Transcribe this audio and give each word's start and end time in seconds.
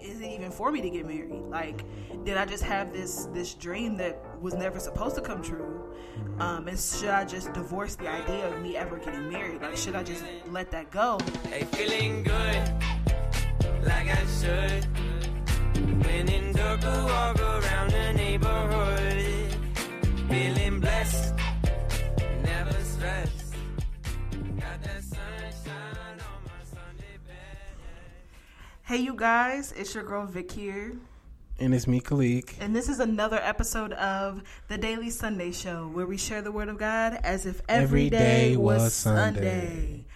is 0.00 0.20
it 0.20 0.30
even 0.30 0.50
for 0.50 0.70
me 0.72 0.80
to 0.80 0.90
get 0.90 1.06
married? 1.06 1.42
Like, 1.48 1.84
did 2.24 2.36
I 2.36 2.44
just 2.44 2.64
have 2.64 2.92
this 2.92 3.28
this 3.32 3.54
dream 3.54 3.96
that 3.98 4.20
was 4.40 4.54
never 4.54 4.78
supposed 4.78 5.16
to 5.16 5.20
come 5.20 5.42
true? 5.42 5.94
Mm-hmm. 6.18 6.40
Um, 6.40 6.68
and 6.68 6.78
should 6.78 7.10
I 7.10 7.24
just 7.24 7.52
divorce 7.52 7.96
the 7.96 8.08
idea 8.08 8.48
of 8.48 8.60
me 8.60 8.76
ever 8.76 8.98
getting 8.98 9.30
married? 9.30 9.62
Like, 9.62 9.76
should 9.76 9.94
I 9.94 10.02
just 10.02 10.24
let 10.50 10.70
that 10.70 10.90
go? 10.90 11.18
Hey, 11.48 11.64
feeling 11.72 12.22
good, 12.22 12.62
like 13.82 14.08
I 14.08 14.24
should. 14.40 14.84
When 16.04 16.28
in 16.28 16.52
dark, 16.52 16.82
walk 16.82 17.40
around 17.40 17.90
the 17.90 18.12
neighborhood. 18.14 19.56
Feeling 20.28 20.80
blessed, 20.80 21.34
Hey, 28.88 28.96
you 29.00 29.14
guys, 29.14 29.70
it's 29.72 29.94
your 29.94 30.02
girl 30.02 30.24
Vic 30.24 30.50
here, 30.50 30.96
And 31.60 31.74
it's 31.74 31.86
me, 31.86 32.00
Khalik. 32.00 32.54
and 32.58 32.74
this 32.74 32.88
is 32.88 33.00
another 33.00 33.36
episode 33.36 33.92
of 33.92 34.42
the 34.68 34.78
Daily 34.78 35.10
Sunday 35.10 35.52
Show, 35.52 35.88
where 35.88 36.06
we 36.06 36.16
share 36.16 36.40
the 36.40 36.50
Word 36.50 36.70
of 36.70 36.78
God 36.78 37.20
as 37.22 37.44
if 37.44 37.60
every 37.68 38.08
day, 38.08 38.56
was 38.56 38.94
Sunday. 38.94 40.06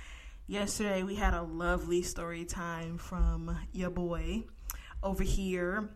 Yesterday, 0.47 1.03
we 1.03 1.17
had 1.17 1.35
a 1.35 1.43
lovely 1.43 2.01
story 2.01 2.47
time 2.47 2.97
from 2.97 3.59
your 3.75 3.91
boy 3.91 4.45
over 5.03 5.23
here, 5.23 5.91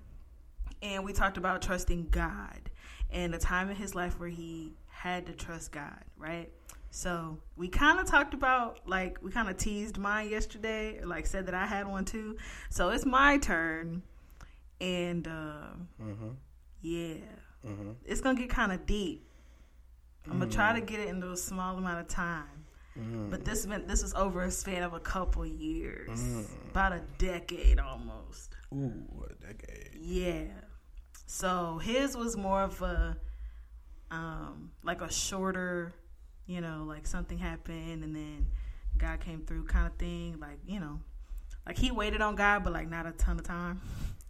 and 0.83 1.03
we 1.03 1.15
talked 1.15 1.39
about 1.39 1.63
trusting 1.63 2.09
God 2.11 2.69
and 3.11 3.35
a 3.35 3.39
time 3.39 3.71
in 3.71 3.77
his 3.77 3.95
life 3.95 4.21
where 4.21 4.29
he 4.29 4.75
had 4.89 5.25
to 5.29 5.33
trust 5.33 5.73
God, 5.73 6.05
right? 6.19 6.53
So 6.91 7.39
we 7.57 7.69
kind 7.69 8.01
of 8.01 8.07
talked 8.07 8.35
about 8.35 8.81
like 8.87 9.19
we 9.23 9.31
kind 9.31 9.49
of 9.49 9.57
teased 9.57 9.99
mine 9.99 10.31
yesterday, 10.31 11.03
like 11.05 11.27
said 11.27 11.47
that 11.47 11.55
I 11.55 11.67
had 11.67 11.87
one 11.87 12.05
too. 12.05 12.37
So 12.71 12.89
it's 12.91 13.05
my 13.05 13.39
turn, 13.39 14.03
and 14.81 15.27
uh, 15.27 15.75
mm-hmm. 16.03 16.31
yeah, 16.81 17.15
mm-hmm. 17.67 17.91
it's 18.05 18.21
gonna 18.21 18.39
get 18.39 18.49
kind 18.49 18.73
of 18.73 18.87
deep. 18.87 19.29
I'm 20.25 20.33
gonna 20.33 20.47
mm-hmm. 20.47 20.55
try 20.55 20.79
to 20.79 20.85
get 20.85 21.01
it 21.01 21.09
into 21.09 21.31
a 21.31 21.37
small 21.37 21.77
amount 21.77 22.01
of 22.01 22.09
time. 22.09 22.57
But 23.29 23.45
this 23.45 23.67
meant 23.67 23.89
this 23.89 24.03
was 24.03 24.15
over 24.15 24.43
a 24.45 24.51
span 24.51 24.83
of 24.83 24.95
a 24.95 25.01
couple 25.01 25.45
years, 25.45 26.19
mm. 26.19 26.47
about 26.71 26.93
a 26.93 27.03
decade 27.19 27.79
almost. 27.79 28.57
Ooh, 28.73 29.27
a 29.29 29.35
decade. 29.47 29.91
Yeah. 30.01 30.45
So 31.27 31.79
his 31.79 32.17
was 32.17 32.37
more 32.37 32.63
of 32.63 32.81
a 32.81 33.17
um 34.11 34.71
like 34.83 35.03
a 35.03 35.13
shorter, 35.13 35.95
you 36.47 36.61
know, 36.61 36.85
like 36.87 37.07
something 37.07 37.39
happened 37.39 38.03
and 38.05 38.15
then 38.15 38.47
God 38.99 39.21
came 39.21 39.43
through 39.43 39.65
kind 39.65 39.87
of 39.87 39.95
thing, 39.95 40.39
like, 40.41 40.59
you 40.67 40.81
know, 40.81 41.01
like 41.67 41.77
he 41.79 41.91
waited 41.91 42.21
on 42.21 42.37
God 42.37 42.65
but 42.65 42.73
like 42.73 42.89
not 42.89 43.07
a 43.07 43.13
ton 43.13 43.39
of 43.39 43.45
time. 43.45 43.81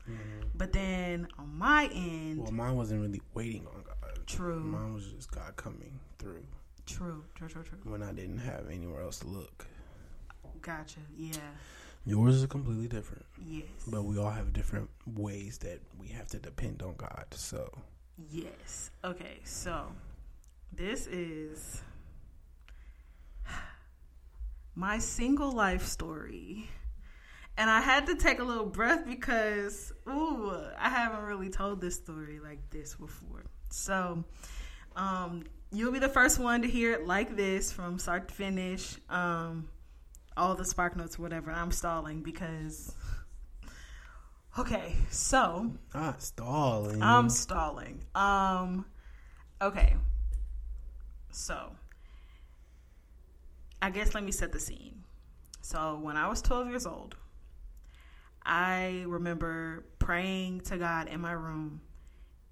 Mm-hmm. 0.08 0.48
But 0.54 0.72
then 0.72 1.28
on 1.38 1.56
my 1.56 1.90
end, 1.92 2.42
Well, 2.42 2.52
mine 2.52 2.76
wasn't 2.76 3.02
really 3.02 3.20
waiting 3.34 3.66
on 3.66 3.82
God. 3.84 4.26
True. 4.26 4.60
Mine 4.60 4.94
was 4.94 5.06
just 5.06 5.30
God 5.30 5.54
coming 5.56 5.98
through 6.18 6.44
true, 6.86 7.24
true, 7.34 7.48
true, 7.48 7.62
true. 7.64 7.78
when 7.84 8.02
I 8.02 8.12
didn't 8.12 8.38
have 8.38 8.70
anywhere 8.70 9.02
else 9.02 9.18
to 9.20 9.26
look. 9.28 9.66
Gotcha. 10.62 11.00
Yeah. 11.16 11.36
Yours 12.04 12.36
is 12.36 12.46
completely 12.46 12.86
different, 12.86 13.24
Yes. 13.44 13.64
but 13.88 14.04
we 14.04 14.16
all 14.16 14.30
have 14.30 14.52
different 14.52 14.88
ways 15.06 15.58
that 15.58 15.80
we 15.98 16.06
have 16.08 16.28
to 16.28 16.38
depend 16.38 16.80
on 16.82 16.94
God. 16.96 17.26
So, 17.32 17.68
Yes. 18.30 18.90
Okay, 19.04 19.40
so 19.44 19.86
this 20.72 21.06
is 21.08 21.82
my 24.76 24.98
single 24.98 25.50
life 25.50 25.84
story. 25.84 26.68
And 27.58 27.68
I 27.68 27.80
had 27.80 28.06
to 28.06 28.14
take 28.14 28.38
a 28.38 28.44
little 28.44 28.66
breath 28.66 29.06
because, 29.06 29.92
ooh, 30.08 30.52
I 30.78 30.90
haven't 30.90 31.22
really 31.22 31.48
told 31.48 31.80
this 31.80 31.96
story 31.96 32.38
like 32.38 32.70
this 32.70 32.94
before. 32.94 33.44
So, 33.70 34.24
um, 34.94 35.44
you'll 35.72 35.92
be 35.92 35.98
the 35.98 36.08
first 36.08 36.38
one 36.38 36.62
to 36.62 36.68
hear 36.68 36.92
it 36.92 37.06
like 37.06 37.34
this 37.34 37.72
from 37.72 37.98
start 37.98 38.28
to 38.28 38.34
finish. 38.34 38.96
Um, 39.08 39.68
all 40.36 40.54
the 40.54 40.64
spark 40.64 40.96
notes, 40.96 41.18
whatever. 41.18 41.50
I'm 41.50 41.70
stalling 41.72 42.22
because. 42.22 42.94
Okay, 44.58 44.94
so 45.10 45.70
not 45.94 46.22
stalling. 46.22 47.02
I'm 47.02 47.28
stalling. 47.28 48.00
Um 48.14 48.86
okay. 49.60 49.94
So 51.30 51.72
I 53.82 53.90
guess 53.90 54.14
let 54.14 54.24
me 54.24 54.32
set 54.32 54.52
the 54.52 54.60
scene. 54.60 55.04
So 55.62 55.98
when 56.00 56.16
I 56.16 56.28
was 56.28 56.42
12 56.42 56.68
years 56.68 56.86
old, 56.86 57.16
I 58.44 59.04
remember 59.06 59.84
praying 59.98 60.60
to 60.62 60.78
God 60.78 61.08
in 61.08 61.20
my 61.20 61.32
room 61.32 61.80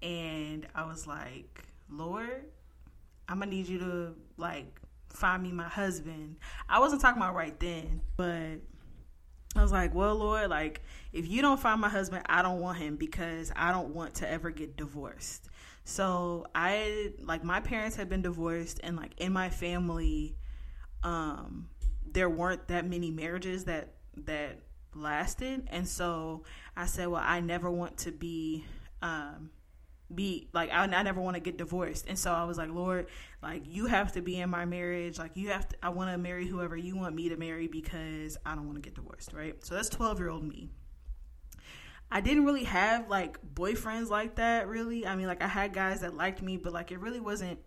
and 0.01 0.67
I 0.75 0.85
was 0.85 1.07
like, 1.07 1.63
"Lord, 1.89 2.45
I'm 3.27 3.39
to 3.39 3.45
need 3.45 3.67
you 3.67 3.79
to 3.79 4.15
like 4.37 4.79
find 5.09 5.41
me 5.41 5.51
my 5.51 5.69
husband." 5.69 6.37
I 6.67 6.79
wasn't 6.79 7.01
talking 7.01 7.21
about 7.21 7.35
right 7.35 7.57
then, 7.59 8.01
but 8.17 8.59
I 9.55 9.61
was 9.61 9.71
like, 9.71 9.95
well, 9.95 10.15
Lord, 10.15 10.49
like, 10.49 10.81
if 11.13 11.29
you 11.29 11.41
don't 11.41 11.59
find 11.59 11.79
my 11.79 11.87
husband, 11.87 12.23
I 12.27 12.41
don't 12.41 12.59
want 12.59 12.77
him 12.77 12.97
because 12.97 13.53
I 13.55 13.71
don't 13.71 13.95
want 13.95 14.15
to 14.15 14.29
ever 14.29 14.51
get 14.51 14.75
divorced. 14.75 15.47
So 15.85 16.45
I, 16.53 17.13
like, 17.21 17.43
my 17.43 17.61
parents 17.61 17.95
had 17.95 18.09
been 18.09 18.21
divorced, 18.21 18.81
and, 18.83 18.97
like, 18.97 19.13
in 19.17 19.31
my 19.31 19.49
family, 19.49 20.35
um, 21.05 21.69
there 22.11 22.29
weren't 22.29 22.67
that 22.67 22.85
many 22.85 23.11
marriages 23.11 23.65
that, 23.65 23.93
that 24.25 24.59
lasted. 24.93 25.67
And 25.71 25.87
so 25.87 26.43
I 26.75 26.87
said, 26.87 27.07
well, 27.07 27.23
I 27.23 27.39
never 27.39 27.69
want 27.69 27.97
to 27.99 28.11
be, 28.11 28.65
um, 29.01 29.51
be 30.13 30.49
like 30.53 30.69
I, 30.71 30.83
I 30.83 31.03
never 31.03 31.19
want 31.19 31.35
to 31.35 31.39
get 31.39 31.57
divorced. 31.57 32.05
And 32.07 32.17
so 32.17 32.31
i 32.31 32.43
was 32.43 32.59
like 32.59 32.69
lord 32.69 33.07
like 33.41 33.63
you 33.65 33.87
have 33.87 34.11
to 34.11 34.21
be 34.21 34.39
in 34.39 34.49
my 34.49 34.65
marriage. 34.65 35.17
Like 35.17 35.31
you 35.35 35.49
have 35.49 35.67
to 35.69 35.75
i 35.81 35.89
want 35.89 36.11
to 36.11 36.17
marry 36.17 36.45
whoever 36.45 36.77
you 36.77 36.95
want 36.95 37.15
me 37.15 37.29
to 37.29 37.37
marry 37.37 37.67
because 37.67 38.37
i 38.45 38.53
don't 38.53 38.65
want 38.65 38.75
to 38.75 38.81
get 38.81 38.93
divorced 38.93 39.33
right? 39.33 39.55
So 39.65 39.73
that's 39.73 39.89
12 39.89 40.19
year 40.19 40.29
old 40.29 40.43
me. 40.43 40.69
I 42.11 42.21
didn't 42.21 42.45
really 42.45 42.65
have 42.65 43.09
like 43.09 43.39
boyfriends 43.55 44.09
like 44.09 44.35
that 44.35 44.67
really. 44.67 45.07
I 45.07 45.15
mean 45.15 45.27
like 45.27 45.41
i 45.41 45.47
had 45.47 45.73
guys 45.73 46.01
that 46.01 46.15
liked 46.15 46.41
me 46.41 46.57
but 46.57 46.71
like 46.71 46.91
it 46.91 46.99
really 46.99 47.19
wasn't 47.19 47.59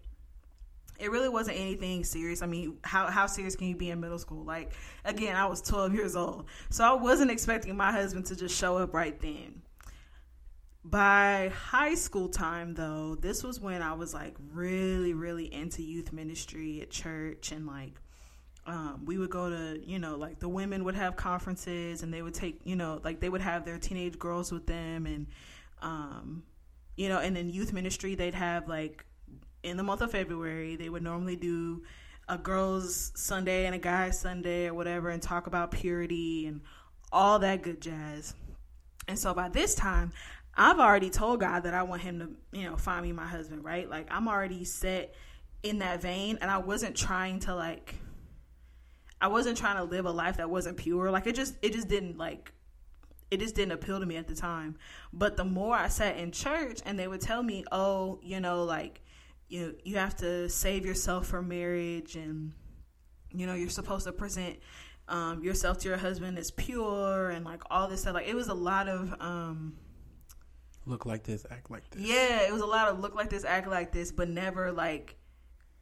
it 0.98 1.10
really 1.10 1.28
wasn't 1.28 1.58
anything 1.58 2.04
serious. 2.04 2.42
I 2.42 2.46
mean, 2.46 2.78
how 2.82 3.06
how 3.06 3.26
serious 3.26 3.54
can 3.54 3.68
you 3.68 3.76
be 3.76 3.90
in 3.90 4.00
middle 4.00 4.18
school? 4.18 4.44
Like 4.44 4.72
again, 5.04 5.36
I 5.36 5.46
was 5.46 5.62
12 5.62 5.94
years 5.94 6.16
old. 6.16 6.46
So 6.70 6.84
I 6.84 6.92
wasn't 6.92 7.30
expecting 7.30 7.76
my 7.76 7.92
husband 7.92 8.26
to 8.26 8.36
just 8.36 8.56
show 8.56 8.78
up 8.78 8.92
right 8.94 9.18
then. 9.20 9.62
By 10.84 11.52
high 11.54 11.94
school 11.94 12.28
time, 12.28 12.74
though, 12.74 13.14
this 13.14 13.44
was 13.44 13.60
when 13.60 13.82
I 13.82 13.92
was 13.92 14.14
like 14.14 14.36
really, 14.52 15.12
really 15.12 15.52
into 15.52 15.82
youth 15.82 16.12
ministry 16.12 16.80
at 16.80 16.90
church, 16.90 17.52
and 17.52 17.66
like 17.66 18.00
um, 18.66 19.02
we 19.04 19.18
would 19.18 19.30
go 19.30 19.50
to, 19.50 19.80
you 19.84 19.98
know, 19.98 20.16
like 20.16 20.40
the 20.40 20.48
women 20.48 20.84
would 20.84 20.94
have 20.94 21.14
conferences, 21.14 22.02
and 22.02 22.12
they 22.12 22.22
would 22.22 22.34
take, 22.34 22.60
you 22.64 22.76
know, 22.76 23.00
like 23.04 23.20
they 23.20 23.28
would 23.28 23.40
have 23.40 23.64
their 23.64 23.78
teenage 23.78 24.18
girls 24.18 24.50
with 24.50 24.66
them, 24.66 25.06
and 25.06 25.26
um, 25.82 26.42
you 26.96 27.08
know, 27.08 27.18
and 27.18 27.36
in 27.36 27.50
youth 27.50 27.72
ministry, 27.72 28.14
they'd 28.14 28.34
have 28.34 28.66
like 28.66 29.04
in 29.62 29.76
the 29.76 29.82
month 29.82 30.00
of 30.00 30.12
February, 30.12 30.76
they 30.76 30.88
would 30.88 31.02
normally 31.02 31.36
do 31.36 31.82
a 32.28 32.38
girls' 32.38 33.12
Sunday 33.14 33.66
and 33.66 33.74
a 33.74 33.78
guys' 33.78 34.20
Sunday 34.20 34.66
or 34.66 34.74
whatever, 34.74 35.08
and 35.08 35.22
talk 35.22 35.46
about 35.46 35.70
purity 35.70 36.46
and 36.46 36.60
all 37.10 37.38
that 37.38 37.62
good 37.62 37.80
jazz. 37.80 38.34
And 39.06 39.18
so 39.18 39.32
by 39.32 39.48
this 39.48 39.74
time, 39.74 40.12
I've 40.54 40.78
already 40.78 41.08
told 41.08 41.40
God 41.40 41.62
that 41.62 41.72
I 41.72 41.84
want 41.84 42.02
him 42.02 42.18
to, 42.18 42.58
you 42.58 42.68
know, 42.68 42.76
find 42.76 43.02
me 43.02 43.12
my 43.12 43.26
husband, 43.26 43.64
right? 43.64 43.88
Like 43.88 44.08
I'm 44.10 44.28
already 44.28 44.64
set 44.64 45.14
in 45.62 45.78
that 45.78 46.02
vein 46.02 46.38
and 46.40 46.50
I 46.50 46.58
wasn't 46.58 46.96
trying 46.96 47.40
to 47.40 47.54
like 47.54 47.94
I 49.20 49.28
wasn't 49.28 49.58
trying 49.58 49.76
to 49.76 49.84
live 49.84 50.04
a 50.04 50.10
life 50.10 50.36
that 50.36 50.50
wasn't 50.50 50.76
pure. 50.76 51.10
Like 51.10 51.26
it 51.26 51.34
just 51.34 51.54
it 51.62 51.72
just 51.72 51.88
didn't 51.88 52.18
like 52.18 52.52
it 53.30 53.40
just 53.40 53.54
didn't 53.54 53.72
appeal 53.72 54.00
to 54.00 54.06
me 54.06 54.16
at 54.16 54.26
the 54.26 54.34
time. 54.34 54.76
But 55.12 55.36
the 55.36 55.44
more 55.44 55.74
I 55.74 55.88
sat 55.88 56.16
in 56.16 56.32
church 56.32 56.80
and 56.84 56.98
they 56.98 57.06
would 57.06 57.20
tell 57.20 57.42
me, 57.42 57.64
"Oh, 57.70 58.18
you 58.22 58.40
know, 58.40 58.64
like 58.64 59.00
you 59.48 59.66
know, 59.66 59.72
you 59.84 59.96
have 59.96 60.16
to 60.16 60.48
save 60.48 60.84
yourself 60.84 61.26
for 61.26 61.42
marriage 61.42 62.16
and 62.16 62.52
you 63.32 63.46
know, 63.46 63.54
you're 63.54 63.68
supposed 63.68 64.06
to 64.06 64.12
present 64.12 64.58
um, 65.08 65.42
yourself 65.42 65.78
to 65.78 65.88
your 65.88 65.98
husband 65.98 66.38
as 66.38 66.50
pure 66.50 67.30
and 67.30 67.44
like 67.44 67.62
all 67.70 67.88
this 67.88 68.02
stuff. 68.02 68.14
Like 68.14 68.28
it 68.28 68.34
was 68.34 68.48
a 68.48 68.54
lot 68.54 68.88
of 68.88 69.14
um 69.20 69.76
look 70.86 71.06
like 71.06 71.24
this, 71.24 71.44
act 71.50 71.70
like 71.70 71.88
this. 71.90 72.02
yeah, 72.02 72.46
it 72.46 72.52
was 72.52 72.62
a 72.62 72.66
lot 72.66 72.88
of 72.88 73.00
look 73.00 73.14
like 73.14 73.30
this, 73.30 73.44
act 73.44 73.68
like 73.68 73.92
this, 73.92 74.12
but 74.12 74.28
never 74.28 74.72
like 74.72 75.16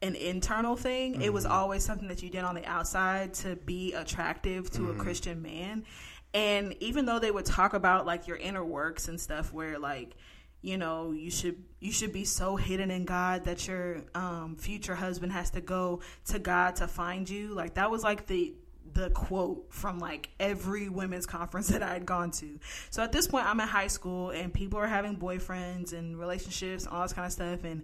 an 0.01 0.15
internal 0.15 0.75
thing. 0.75 1.21
It 1.21 1.33
was 1.33 1.45
always 1.45 1.83
something 1.83 2.07
that 2.09 2.21
you 2.21 2.29
did 2.29 2.43
on 2.43 2.55
the 2.55 2.65
outside 2.65 3.33
to 3.35 3.55
be 3.55 3.93
attractive 3.93 4.69
to 4.71 4.91
a 4.91 4.93
Christian 4.95 5.41
man. 5.41 5.85
And 6.33 6.75
even 6.81 7.05
though 7.05 7.19
they 7.19 7.31
would 7.31 7.45
talk 7.45 7.73
about 7.73 8.05
like 8.05 8.27
your 8.27 8.37
inner 8.37 8.63
works 8.63 9.07
and 9.07 9.19
stuff 9.19 9.51
where 9.51 9.79
like 9.79 10.15
you 10.61 10.77
know 10.77 11.11
you 11.11 11.29
should 11.29 11.63
you 11.79 11.91
should 11.91 12.11
be 12.11 12.25
so 12.25 12.55
hidden 12.55 12.91
in 12.91 13.05
God 13.05 13.45
that 13.45 13.67
your 13.67 14.03
um, 14.15 14.55
future 14.57 14.95
husband 14.95 15.31
has 15.31 15.51
to 15.51 15.61
go 15.61 16.01
to 16.25 16.39
God 16.39 16.77
to 16.77 16.87
find 16.87 17.29
you 17.29 17.53
like 17.53 17.75
that 17.75 17.91
was 17.91 18.03
like 18.03 18.27
the 18.27 18.53
the 18.93 19.09
quote 19.11 19.71
from 19.73 19.99
like 19.99 20.29
every 20.39 20.89
women's 20.89 21.25
conference 21.37 21.67
that 21.67 21.83
I 21.83 21.93
had 21.93 22.05
gone 22.05 22.31
to. 22.31 22.59
So 22.89 23.03
at 23.03 23.11
this 23.11 23.27
point, 23.27 23.45
I'm 23.45 23.59
in 23.59 23.67
high 23.67 23.87
school 23.87 24.31
and 24.31 24.53
people 24.53 24.79
are 24.79 24.87
having 24.87 25.17
boyfriends 25.17 25.93
and 25.93 26.17
relationships 26.17 26.85
and 26.85 26.93
all 26.93 27.03
this 27.03 27.13
kind 27.13 27.25
of 27.25 27.31
stuff. 27.31 27.63
And 27.63 27.83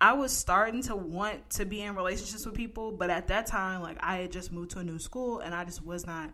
I 0.00 0.14
was 0.14 0.32
starting 0.32 0.82
to 0.84 0.96
want 0.96 1.50
to 1.50 1.66
be 1.66 1.82
in 1.82 1.94
relationships 1.94 2.46
with 2.46 2.54
people, 2.54 2.90
but 2.90 3.10
at 3.10 3.28
that 3.28 3.46
time, 3.46 3.82
like 3.82 3.98
I 4.00 4.16
had 4.16 4.32
just 4.32 4.50
moved 4.50 4.70
to 4.72 4.78
a 4.78 4.84
new 4.84 4.98
school 4.98 5.40
and 5.40 5.54
I 5.54 5.64
just 5.64 5.84
was 5.84 6.06
not. 6.06 6.30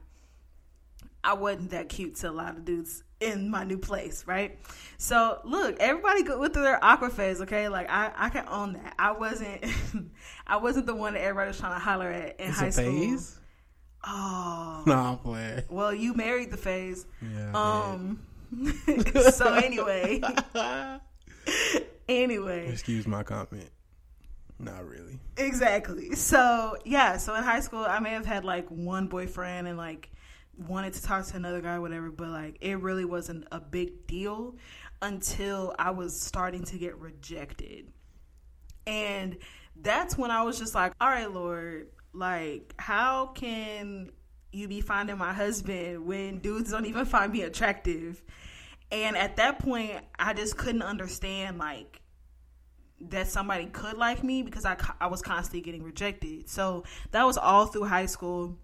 I 1.27 1.35
wasn't 1.35 1.71
that 1.73 1.89
cute 1.89 2.15
to 2.17 2.31
a 2.31 2.33
lot 2.33 2.57
of 2.57 2.65
dudes 2.65 3.03
in 3.21 3.51
my 3.51 3.65
new 3.65 3.79
place, 3.79 4.25
right? 4.27 4.59
So 4.99 5.41
look, 5.45 5.77
everybody 5.81 6.23
go 6.23 6.39
with 6.39 6.55
their 6.55 6.83
awkward 6.85 7.13
phase, 7.13 7.41
okay? 7.43 7.69
Like 7.69 7.91
I, 7.91 8.13
I 8.17 8.29
can 8.29 8.47
own 8.49 8.75
that. 8.75 8.95
I 8.99 9.11
wasn't, 9.13 9.65
I 10.47 10.57
wasn't 10.59 10.87
the 10.87 10.95
one 10.95 11.15
that 11.15 11.21
everybody 11.23 11.49
was 11.49 11.59
trying 11.59 11.75
to 11.75 11.79
holler 11.81 12.11
at 12.11 12.39
in 12.41 12.49
It's 12.51 12.59
high 12.59 12.71
school. 12.71 12.85
phase. 12.85 13.39
Oh, 14.09 14.83
No, 14.87 14.95
I'm 14.95 15.19
playing. 15.19 15.63
well, 15.69 15.93
you 15.93 16.15
married 16.15 16.51
the 16.53 16.57
phase. 16.57 17.07
Yeah. 17.21 17.51
Um. 17.53 18.21
so 19.33 19.53
anyway, 19.55 20.23
anyway, 22.09 22.69
Excuse 22.69 23.07
my 23.07 23.23
comment. 23.23 23.69
Not 24.59 24.87
really. 24.89 25.19
exactly. 25.37 26.15
So 26.15 26.77
yeah, 26.85 27.17
so 27.19 27.35
in 27.35 27.43
high 27.43 27.61
school, 27.61 27.85
I 27.85 27.99
may 27.99 28.11
have 28.11 28.25
had 28.25 28.45
like 28.45 28.69
one 28.69 29.07
boyfriend 29.09 29.67
and 29.69 29.77
like 29.77 30.11
wanted 30.59 30.93
to 30.95 31.03
talk 31.03 31.27
to 31.27 31.37
another 31.37 31.61
guy, 31.61 31.79
whatever. 31.79 32.11
But 32.11 32.29
like, 32.29 32.59
it 32.61 32.81
really 32.81 33.05
wasn't 33.05 33.47
a 33.53 33.61
big 33.61 34.07
deal 34.07 34.57
until 35.03 35.75
I 35.79 35.91
was 35.91 36.19
starting 36.19 36.65
to 36.65 36.79
get 36.79 36.97
rejected, 36.99 37.87
and 38.87 39.37
that's 39.83 40.17
when 40.17 40.31
I 40.31 40.43
was 40.43 40.59
just 40.59 40.75
like, 40.75 40.93
all 41.01 41.09
right, 41.09 41.31
Lord, 41.31 41.89
like, 42.13 42.75
how 42.79 43.27
can 43.27 44.11
you 44.53 44.69
be 44.69 44.81
finding 44.81 45.19
my 45.19 45.33
husband 45.33 46.07
when 46.07 46.39
dudes 46.39 46.71
don't 46.71 46.87
even 46.87 47.05
find 47.05 47.33
me 47.33 47.43
attractive? 47.43 48.23
And 48.91 49.17
at 49.17 49.37
that 49.37 49.59
point, 49.59 49.93
I 50.19 50.33
just 50.33 50.57
couldn't 50.57 50.83
understand 50.83 51.59
like 51.59 52.01
that 53.01 53.29
somebody 53.29 53.67
could 53.67 53.99
like 53.99 54.25
me 54.25 54.43
because 54.43 54.65
I, 54.65 54.77
I 55.01 55.09
was 55.09 55.21
constantly 55.21 55.61
getting 55.61 55.83
rejected. 55.83 56.49
So 56.49 56.85
that 57.11 57.25
was 57.25 57.37
all 57.37 57.67
through 57.67 57.85
high 57.85 58.07
school. 58.07 58.57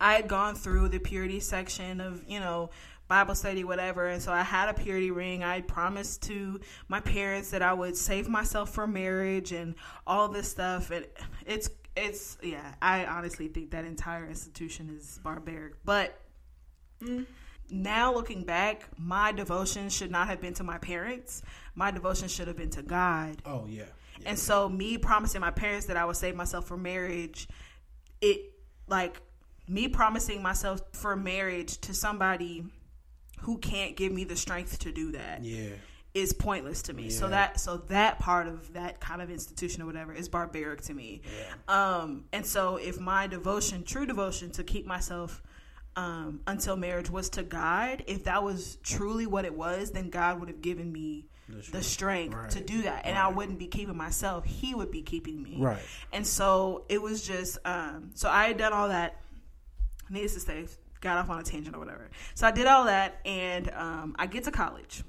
I 0.00 0.14
had 0.14 0.28
gone 0.28 0.54
through 0.54 0.88
the 0.88 0.98
purity 0.98 1.40
section 1.40 2.00
of, 2.00 2.24
you 2.26 2.40
know, 2.40 2.70
Bible 3.10 3.34
study, 3.34 3.64
whatever. 3.64 4.06
And 4.06 4.22
so 4.22 4.32
I 4.32 4.42
had 4.42 4.68
a 4.68 4.74
purity 4.74 5.10
ring. 5.10 5.42
I 5.42 5.54
had 5.56 5.68
promised 5.68 6.22
to 6.22 6.60
my 6.88 7.00
parents 7.00 7.50
that 7.50 7.60
I 7.60 7.72
would 7.72 7.96
save 7.96 8.28
myself 8.28 8.70
for 8.70 8.86
marriage 8.86 9.50
and 9.52 9.74
all 10.06 10.28
this 10.28 10.48
stuff. 10.48 10.92
And 10.92 11.06
it's, 11.44 11.68
it's, 11.96 12.38
yeah, 12.40 12.74
I 12.80 13.04
honestly 13.04 13.48
think 13.48 13.72
that 13.72 13.84
entire 13.84 14.26
institution 14.26 14.96
is 14.96 15.18
barbaric. 15.24 15.84
But 15.84 16.18
mm. 17.02 17.26
now 17.68 18.14
looking 18.14 18.44
back, 18.44 18.84
my 18.96 19.32
devotion 19.32 19.90
should 19.90 20.12
not 20.12 20.28
have 20.28 20.40
been 20.40 20.54
to 20.54 20.62
my 20.62 20.78
parents. 20.78 21.42
My 21.74 21.90
devotion 21.90 22.28
should 22.28 22.46
have 22.46 22.56
been 22.56 22.70
to 22.70 22.82
God. 22.82 23.42
Oh 23.44 23.66
yeah. 23.68 23.86
yeah. 24.20 24.28
And 24.28 24.38
so 24.38 24.68
me 24.68 24.98
promising 24.98 25.40
my 25.40 25.50
parents 25.50 25.86
that 25.86 25.96
I 25.96 26.04
would 26.04 26.16
save 26.16 26.36
myself 26.36 26.68
for 26.68 26.76
marriage, 26.76 27.48
it 28.20 28.52
like 28.86 29.20
me 29.70 29.86
promising 29.88 30.42
myself 30.42 30.82
for 30.92 31.14
marriage 31.14 31.78
to 31.78 31.94
somebody 31.94 32.64
who 33.42 33.56
can't 33.58 33.96
give 33.96 34.12
me 34.12 34.24
the 34.24 34.36
strength 34.36 34.80
to 34.80 34.92
do 34.92 35.12
that 35.12 35.44
is 35.44 36.34
yeah. 36.36 36.44
pointless 36.44 36.82
to 36.82 36.92
me. 36.92 37.08
So 37.08 37.28
that 37.28 37.60
so 37.60 37.76
that 37.88 38.18
part 38.18 38.48
of 38.48 38.72
that 38.74 39.00
kind 39.00 39.22
of 39.22 39.30
institution 39.30 39.82
or 39.82 39.86
whatever 39.86 40.12
is 40.12 40.28
barbaric 40.28 40.82
to 40.82 40.94
me. 40.94 41.22
Um 41.68 42.24
and 42.32 42.44
so 42.44 42.76
if 42.76 42.98
my 42.98 43.28
devotion, 43.28 43.84
true 43.84 44.06
devotion 44.06 44.50
to 44.52 44.64
keep 44.64 44.86
myself 44.86 45.40
um 45.96 46.40
until 46.46 46.76
marriage 46.76 47.08
was 47.08 47.30
to 47.30 47.44
God, 47.44 48.02
if 48.08 48.24
that 48.24 48.42
was 48.42 48.76
truly 48.82 49.26
what 49.26 49.44
it 49.44 49.54
was, 49.54 49.92
then 49.92 50.10
God 50.10 50.40
would 50.40 50.48
have 50.48 50.60
given 50.60 50.90
me 50.92 51.26
the 51.72 51.82
strength 51.82 52.34
Right. 52.34 52.50
to 52.50 52.60
do 52.60 52.82
that 52.82 53.06
and 53.06 53.16
I 53.16 53.28
wouldn't 53.28 53.58
be 53.58 53.66
keeping 53.68 53.96
myself, 53.96 54.44
he 54.44 54.74
would 54.74 54.90
be 54.90 55.02
keeping 55.02 55.40
me. 55.42 55.56
Right. 55.58 55.82
And 56.12 56.26
so 56.26 56.84
it 56.88 57.00
was 57.00 57.26
just 57.26 57.58
um 57.64 58.10
so 58.14 58.28
I 58.28 58.48
had 58.48 58.58
done 58.58 58.72
all 58.72 58.88
that 58.88 59.16
needless 60.10 60.34
to 60.34 60.40
say, 60.40 60.66
got 61.00 61.16
off 61.16 61.30
on 61.30 61.38
a 61.38 61.42
tangent 61.42 61.74
or 61.74 61.78
whatever. 61.78 62.10
So 62.34 62.46
I 62.46 62.50
did 62.50 62.66
all 62.66 62.84
that, 62.84 63.20
and 63.24 63.70
um, 63.70 64.16
I 64.18 64.26
get 64.26 64.44
to 64.44 64.50
college, 64.50 65.02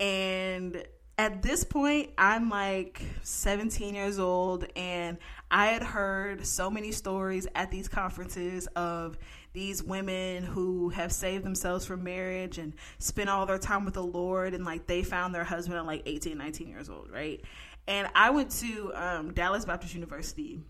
and 0.00 0.84
at 1.18 1.42
this 1.42 1.62
point, 1.62 2.10
I'm 2.16 2.48
like 2.48 3.02
17 3.22 3.94
years 3.94 4.18
old, 4.18 4.66
and 4.74 5.18
I 5.50 5.66
had 5.66 5.82
heard 5.82 6.46
so 6.46 6.70
many 6.70 6.90
stories 6.90 7.46
at 7.54 7.70
these 7.70 7.86
conferences 7.86 8.66
of 8.74 9.18
these 9.52 9.82
women 9.82 10.42
who 10.42 10.88
have 10.88 11.12
saved 11.12 11.44
themselves 11.44 11.84
from 11.84 12.02
marriage 12.02 12.56
and 12.56 12.72
spent 12.98 13.28
all 13.28 13.44
their 13.44 13.58
time 13.58 13.84
with 13.84 13.94
the 13.94 14.02
Lord, 14.02 14.54
and 14.54 14.64
like 14.64 14.86
they 14.86 15.02
found 15.02 15.34
their 15.34 15.44
husband 15.44 15.78
at 15.78 15.86
like 15.86 16.02
18, 16.06 16.36
19 16.38 16.68
years 16.68 16.88
old, 16.88 17.10
right? 17.10 17.42
And 17.86 18.08
I 18.14 18.30
went 18.30 18.50
to 18.52 18.92
um, 18.94 19.32
Dallas 19.32 19.64
Baptist 19.64 19.94
University 19.94 20.60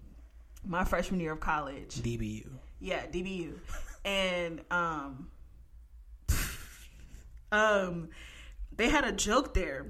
my 0.66 0.84
freshman 0.84 1.20
year 1.20 1.32
of 1.32 1.40
college. 1.40 1.96
DBU. 1.96 2.48
Yeah, 2.82 3.06
DBU. 3.06 3.54
And 4.04 4.60
um 4.70 5.28
um 7.52 8.08
they 8.74 8.88
had 8.88 9.04
a 9.04 9.12
joke 9.12 9.54
there. 9.54 9.86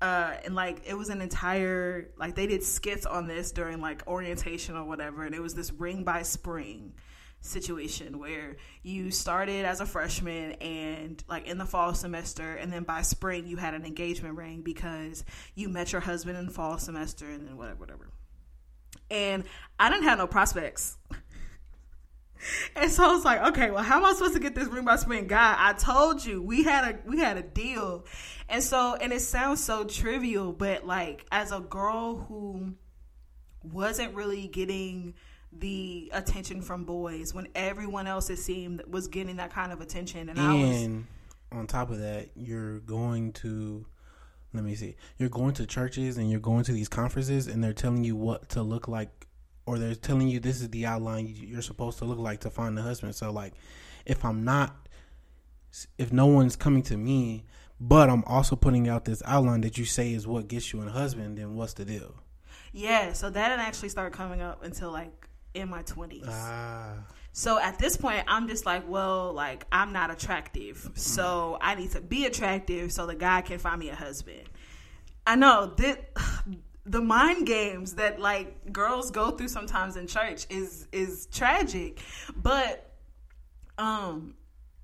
Uh 0.00 0.34
and 0.44 0.54
like 0.54 0.82
it 0.86 0.94
was 0.94 1.08
an 1.08 1.20
entire 1.20 2.10
like 2.16 2.36
they 2.36 2.46
did 2.46 2.62
skits 2.62 3.04
on 3.04 3.26
this 3.26 3.50
during 3.50 3.80
like 3.80 4.06
orientation 4.06 4.76
or 4.76 4.84
whatever 4.84 5.24
and 5.24 5.34
it 5.34 5.40
was 5.40 5.54
this 5.54 5.72
ring 5.72 6.04
by 6.04 6.22
spring 6.22 6.92
situation 7.40 8.18
where 8.18 8.56
you 8.82 9.10
started 9.10 9.64
as 9.66 9.80
a 9.80 9.86
freshman 9.86 10.52
and 10.52 11.22
like 11.28 11.46
in 11.46 11.58
the 11.58 11.66
fall 11.66 11.94
semester 11.94 12.54
and 12.54 12.72
then 12.72 12.84
by 12.84 13.02
spring 13.02 13.46
you 13.46 13.56
had 13.56 13.74
an 13.74 13.84
engagement 13.84 14.36
ring 14.36 14.62
because 14.62 15.24
you 15.54 15.68
met 15.68 15.92
your 15.92 16.00
husband 16.00 16.38
in 16.38 16.48
fall 16.48 16.78
semester 16.78 17.28
and 17.28 17.46
then 17.46 17.56
whatever 17.56 17.80
whatever. 17.80 18.08
And 19.10 19.44
I 19.78 19.90
didn't 19.90 20.04
have 20.04 20.18
no 20.18 20.26
prospects. 20.26 20.96
And 22.76 22.90
so 22.90 23.04
I 23.04 23.12
was 23.12 23.24
like, 23.24 23.40
okay, 23.48 23.70
well, 23.70 23.82
how 23.82 23.98
am 23.98 24.04
I 24.04 24.12
supposed 24.12 24.34
to 24.34 24.40
get 24.40 24.54
this 24.54 24.68
ring 24.68 24.84
by 24.84 24.96
spring? 24.96 25.26
God, 25.26 25.56
I 25.58 25.72
told 25.72 26.24
you 26.24 26.42
we 26.42 26.62
had 26.62 26.94
a 26.94 27.08
we 27.08 27.18
had 27.18 27.36
a 27.36 27.42
deal. 27.42 28.04
And 28.48 28.62
so 28.62 28.96
and 29.00 29.12
it 29.12 29.20
sounds 29.20 29.62
so 29.62 29.84
trivial, 29.84 30.52
but 30.52 30.86
like 30.86 31.26
as 31.30 31.52
a 31.52 31.60
girl 31.60 32.16
who 32.16 32.74
wasn't 33.62 34.14
really 34.14 34.48
getting 34.48 35.14
the 35.52 36.10
attention 36.12 36.60
from 36.60 36.84
boys 36.84 37.32
when 37.32 37.46
everyone 37.54 38.06
else 38.06 38.28
it 38.28 38.38
seemed 38.38 38.82
was 38.88 39.06
getting 39.08 39.36
that 39.36 39.52
kind 39.52 39.72
of 39.72 39.80
attention 39.80 40.28
and, 40.28 40.38
I 40.40 40.54
was 40.54 40.88
on 41.52 41.66
top 41.68 41.90
of 41.90 42.00
that, 42.00 42.30
you're 42.34 42.80
going 42.80 43.32
to 43.34 43.86
let 44.52 44.64
me 44.64 44.74
see. 44.74 44.96
You're 45.18 45.28
going 45.28 45.54
to 45.54 45.66
churches 45.66 46.16
and 46.16 46.30
you're 46.30 46.40
going 46.40 46.64
to 46.64 46.72
these 46.72 46.88
conferences 46.88 47.46
and 47.46 47.62
they're 47.62 47.72
telling 47.72 48.04
you 48.04 48.16
what 48.16 48.50
to 48.50 48.62
look 48.62 48.88
like 48.88 49.26
or 49.66 49.78
they're 49.78 49.94
telling 49.94 50.28
you 50.28 50.40
this 50.40 50.60
is 50.60 50.68
the 50.70 50.86
outline 50.86 51.26
you- 51.26 51.46
you're 51.48 51.62
supposed 51.62 51.98
to 51.98 52.04
look 52.04 52.18
like 52.18 52.40
to 52.40 52.50
find 52.50 52.78
a 52.78 52.82
husband. 52.82 53.14
So 53.14 53.30
like 53.32 53.54
if 54.06 54.24
I'm 54.24 54.44
not 54.44 54.88
if 55.98 56.12
no 56.12 56.26
one's 56.26 56.54
coming 56.56 56.82
to 56.84 56.96
me, 56.96 57.44
but 57.80 58.08
I'm 58.08 58.22
also 58.24 58.54
putting 58.54 58.88
out 58.88 59.04
this 59.04 59.22
outline 59.26 59.62
that 59.62 59.76
you 59.76 59.84
say 59.84 60.12
is 60.12 60.26
what 60.26 60.46
gets 60.48 60.72
you 60.72 60.80
a 60.82 60.88
husband, 60.90 61.38
then 61.38 61.54
what's 61.56 61.72
the 61.74 61.84
deal? 61.84 62.14
yeah, 62.72 63.12
so 63.12 63.30
that 63.30 63.48
didn't 63.50 63.64
actually 63.64 63.88
start 63.88 64.12
coming 64.12 64.40
up 64.40 64.64
until 64.64 64.90
like 64.90 65.28
in 65.54 65.68
my 65.68 65.82
20s. 65.84 66.26
Ah. 66.28 66.94
So 67.32 67.58
at 67.58 67.78
this 67.78 67.96
point, 67.96 68.24
I'm 68.28 68.46
just 68.48 68.64
like, 68.66 68.88
well, 68.88 69.32
like 69.32 69.64
I'm 69.72 69.92
not 69.92 70.10
attractive, 70.10 70.90
so 70.94 71.58
I 71.60 71.74
need 71.74 71.90
to 71.92 72.00
be 72.00 72.26
attractive 72.26 72.92
so 72.92 73.06
the 73.06 73.14
guy 73.16 73.40
can 73.42 73.58
find 73.58 73.78
me 73.80 73.88
a 73.90 73.94
husband. 73.96 74.48
I 75.26 75.34
know 75.36 75.72
that 75.78 76.10
the 76.86 77.00
mind 77.00 77.46
games 77.46 77.94
that 77.94 78.20
like 78.20 78.72
girls 78.72 79.10
go 79.10 79.30
through 79.30 79.48
sometimes 79.48 79.96
in 79.96 80.06
church 80.06 80.46
is 80.50 80.86
is 80.92 81.26
tragic, 81.26 82.00
but 82.36 82.92
um. 83.78 84.34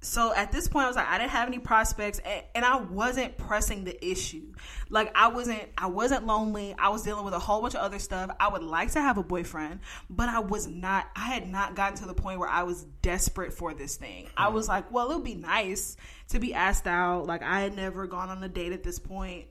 So 0.02 0.34
at 0.34 0.50
this 0.50 0.66
point, 0.66 0.86
I 0.86 0.86
was 0.86 0.96
like, 0.96 1.08
I 1.08 1.18
didn't 1.18 1.32
have 1.32 1.46
any 1.46 1.58
prospects, 1.58 2.20
and, 2.20 2.42
and 2.54 2.64
I 2.64 2.76
wasn't 2.76 3.36
pressing 3.36 3.84
the 3.84 4.02
issue. 4.02 4.54
Like 4.88 5.12
I 5.14 5.28
wasn't, 5.28 5.62
I 5.76 5.88
wasn't 5.88 6.26
lonely. 6.26 6.74
I 6.78 6.88
was 6.88 7.02
dealing 7.02 7.26
with 7.26 7.34
a 7.34 7.38
whole 7.38 7.60
bunch 7.60 7.74
of 7.74 7.82
other 7.82 7.98
stuff. 7.98 8.30
I 8.40 8.48
would 8.48 8.62
like 8.62 8.92
to 8.92 9.02
have 9.02 9.18
a 9.18 9.22
boyfriend, 9.22 9.80
but 10.08 10.30
I 10.30 10.38
was 10.38 10.66
not. 10.66 11.06
I 11.14 11.26
had 11.26 11.46
not 11.46 11.76
gotten 11.76 11.98
to 11.98 12.06
the 12.06 12.14
point 12.14 12.38
where 12.38 12.48
I 12.48 12.62
was 12.62 12.84
desperate 13.02 13.52
for 13.52 13.74
this 13.74 13.96
thing. 13.96 14.28
I 14.38 14.48
was 14.48 14.68
like, 14.68 14.90
well, 14.90 15.10
it 15.10 15.16
would 15.16 15.24
be 15.24 15.34
nice 15.34 15.98
to 16.28 16.38
be 16.38 16.54
asked 16.54 16.86
out. 16.86 17.26
Like 17.26 17.42
I 17.42 17.60
had 17.60 17.76
never 17.76 18.06
gone 18.06 18.30
on 18.30 18.42
a 18.42 18.48
date 18.48 18.72
at 18.72 18.82
this 18.82 18.98
point, 18.98 19.48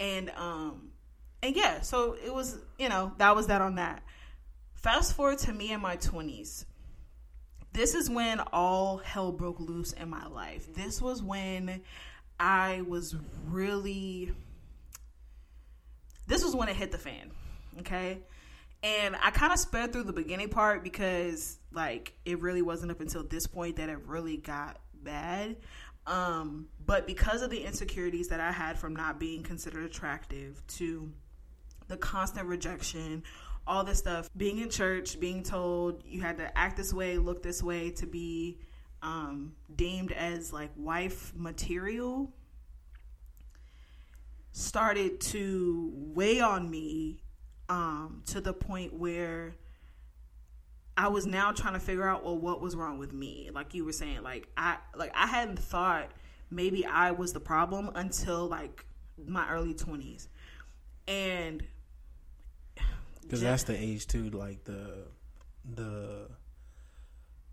and 0.00 0.30
um, 0.38 0.88
and 1.46 1.56
yeah, 1.56 1.80
so 1.80 2.16
it 2.24 2.34
was, 2.34 2.58
you 2.78 2.88
know, 2.88 3.12
that 3.18 3.34
was 3.34 3.46
that 3.46 3.60
on 3.60 3.76
that. 3.76 4.02
Fast 4.74 5.14
forward 5.14 5.38
to 5.38 5.52
me 5.52 5.72
in 5.72 5.80
my 5.80 5.96
twenties 5.96 6.66
this 7.76 7.94
is 7.94 8.08
when 8.08 8.40
all 8.54 8.96
hell 8.96 9.30
broke 9.30 9.60
loose 9.60 9.92
in 9.92 10.08
my 10.08 10.26
life. 10.28 10.72
This 10.74 11.00
was 11.02 11.22
when 11.22 11.82
I 12.40 12.82
was 12.88 13.14
really. 13.48 14.32
This 16.26 16.42
was 16.42 16.56
when 16.56 16.68
it 16.68 16.74
hit 16.74 16.90
the 16.90 16.98
fan, 16.98 17.30
okay? 17.80 18.18
And 18.82 19.14
I 19.22 19.30
kind 19.30 19.52
of 19.52 19.58
sped 19.58 19.92
through 19.92 20.04
the 20.04 20.12
beginning 20.12 20.48
part 20.48 20.82
because, 20.82 21.58
like, 21.70 22.14
it 22.24 22.40
really 22.40 22.62
wasn't 22.62 22.90
up 22.90 23.00
until 23.00 23.22
this 23.22 23.46
point 23.46 23.76
that 23.76 23.88
it 23.88 23.98
really 24.06 24.38
got 24.38 24.80
bad. 24.94 25.56
Um, 26.06 26.68
but 26.84 27.06
because 27.06 27.42
of 27.42 27.50
the 27.50 27.62
insecurities 27.62 28.28
that 28.28 28.40
I 28.40 28.50
had 28.50 28.78
from 28.78 28.96
not 28.96 29.20
being 29.20 29.42
considered 29.44 29.84
attractive 29.84 30.66
to 30.78 31.12
the 31.88 31.96
constant 31.96 32.46
rejection, 32.46 33.22
all 33.66 33.84
this 33.84 33.98
stuff, 33.98 34.30
being 34.36 34.58
in 34.58 34.70
church, 34.70 35.18
being 35.18 35.42
told 35.42 36.02
you 36.04 36.20
had 36.20 36.38
to 36.38 36.56
act 36.56 36.76
this 36.76 36.92
way, 36.92 37.18
look 37.18 37.42
this 37.42 37.62
way 37.62 37.90
to 37.92 38.06
be 38.06 38.58
um, 39.02 39.52
deemed 39.74 40.12
as 40.12 40.52
like 40.52 40.70
wife 40.76 41.32
material, 41.36 42.32
started 44.52 45.20
to 45.20 45.92
weigh 45.94 46.40
on 46.40 46.70
me 46.70 47.20
um, 47.68 48.22
to 48.26 48.40
the 48.40 48.52
point 48.52 48.94
where 48.94 49.54
I 50.96 51.08
was 51.08 51.26
now 51.26 51.52
trying 51.52 51.74
to 51.74 51.80
figure 51.80 52.08
out 52.08 52.24
well 52.24 52.38
what 52.38 52.60
was 52.60 52.74
wrong 52.74 52.98
with 52.98 53.12
me. 53.12 53.50
Like 53.52 53.74
you 53.74 53.84
were 53.84 53.92
saying, 53.92 54.22
like 54.22 54.48
I 54.56 54.78
like 54.94 55.12
I 55.14 55.26
hadn't 55.26 55.58
thought 55.58 56.10
maybe 56.50 56.86
I 56.86 57.10
was 57.10 57.32
the 57.32 57.40
problem 57.40 57.90
until 57.94 58.46
like 58.46 58.86
my 59.26 59.48
early 59.50 59.74
twenties, 59.74 60.28
and 61.06 61.62
Because 63.26 63.40
that's 63.40 63.64
the 63.64 63.76
age 63.76 64.06
too, 64.06 64.30
like 64.30 64.64
the 64.64 65.08
the 65.64 66.28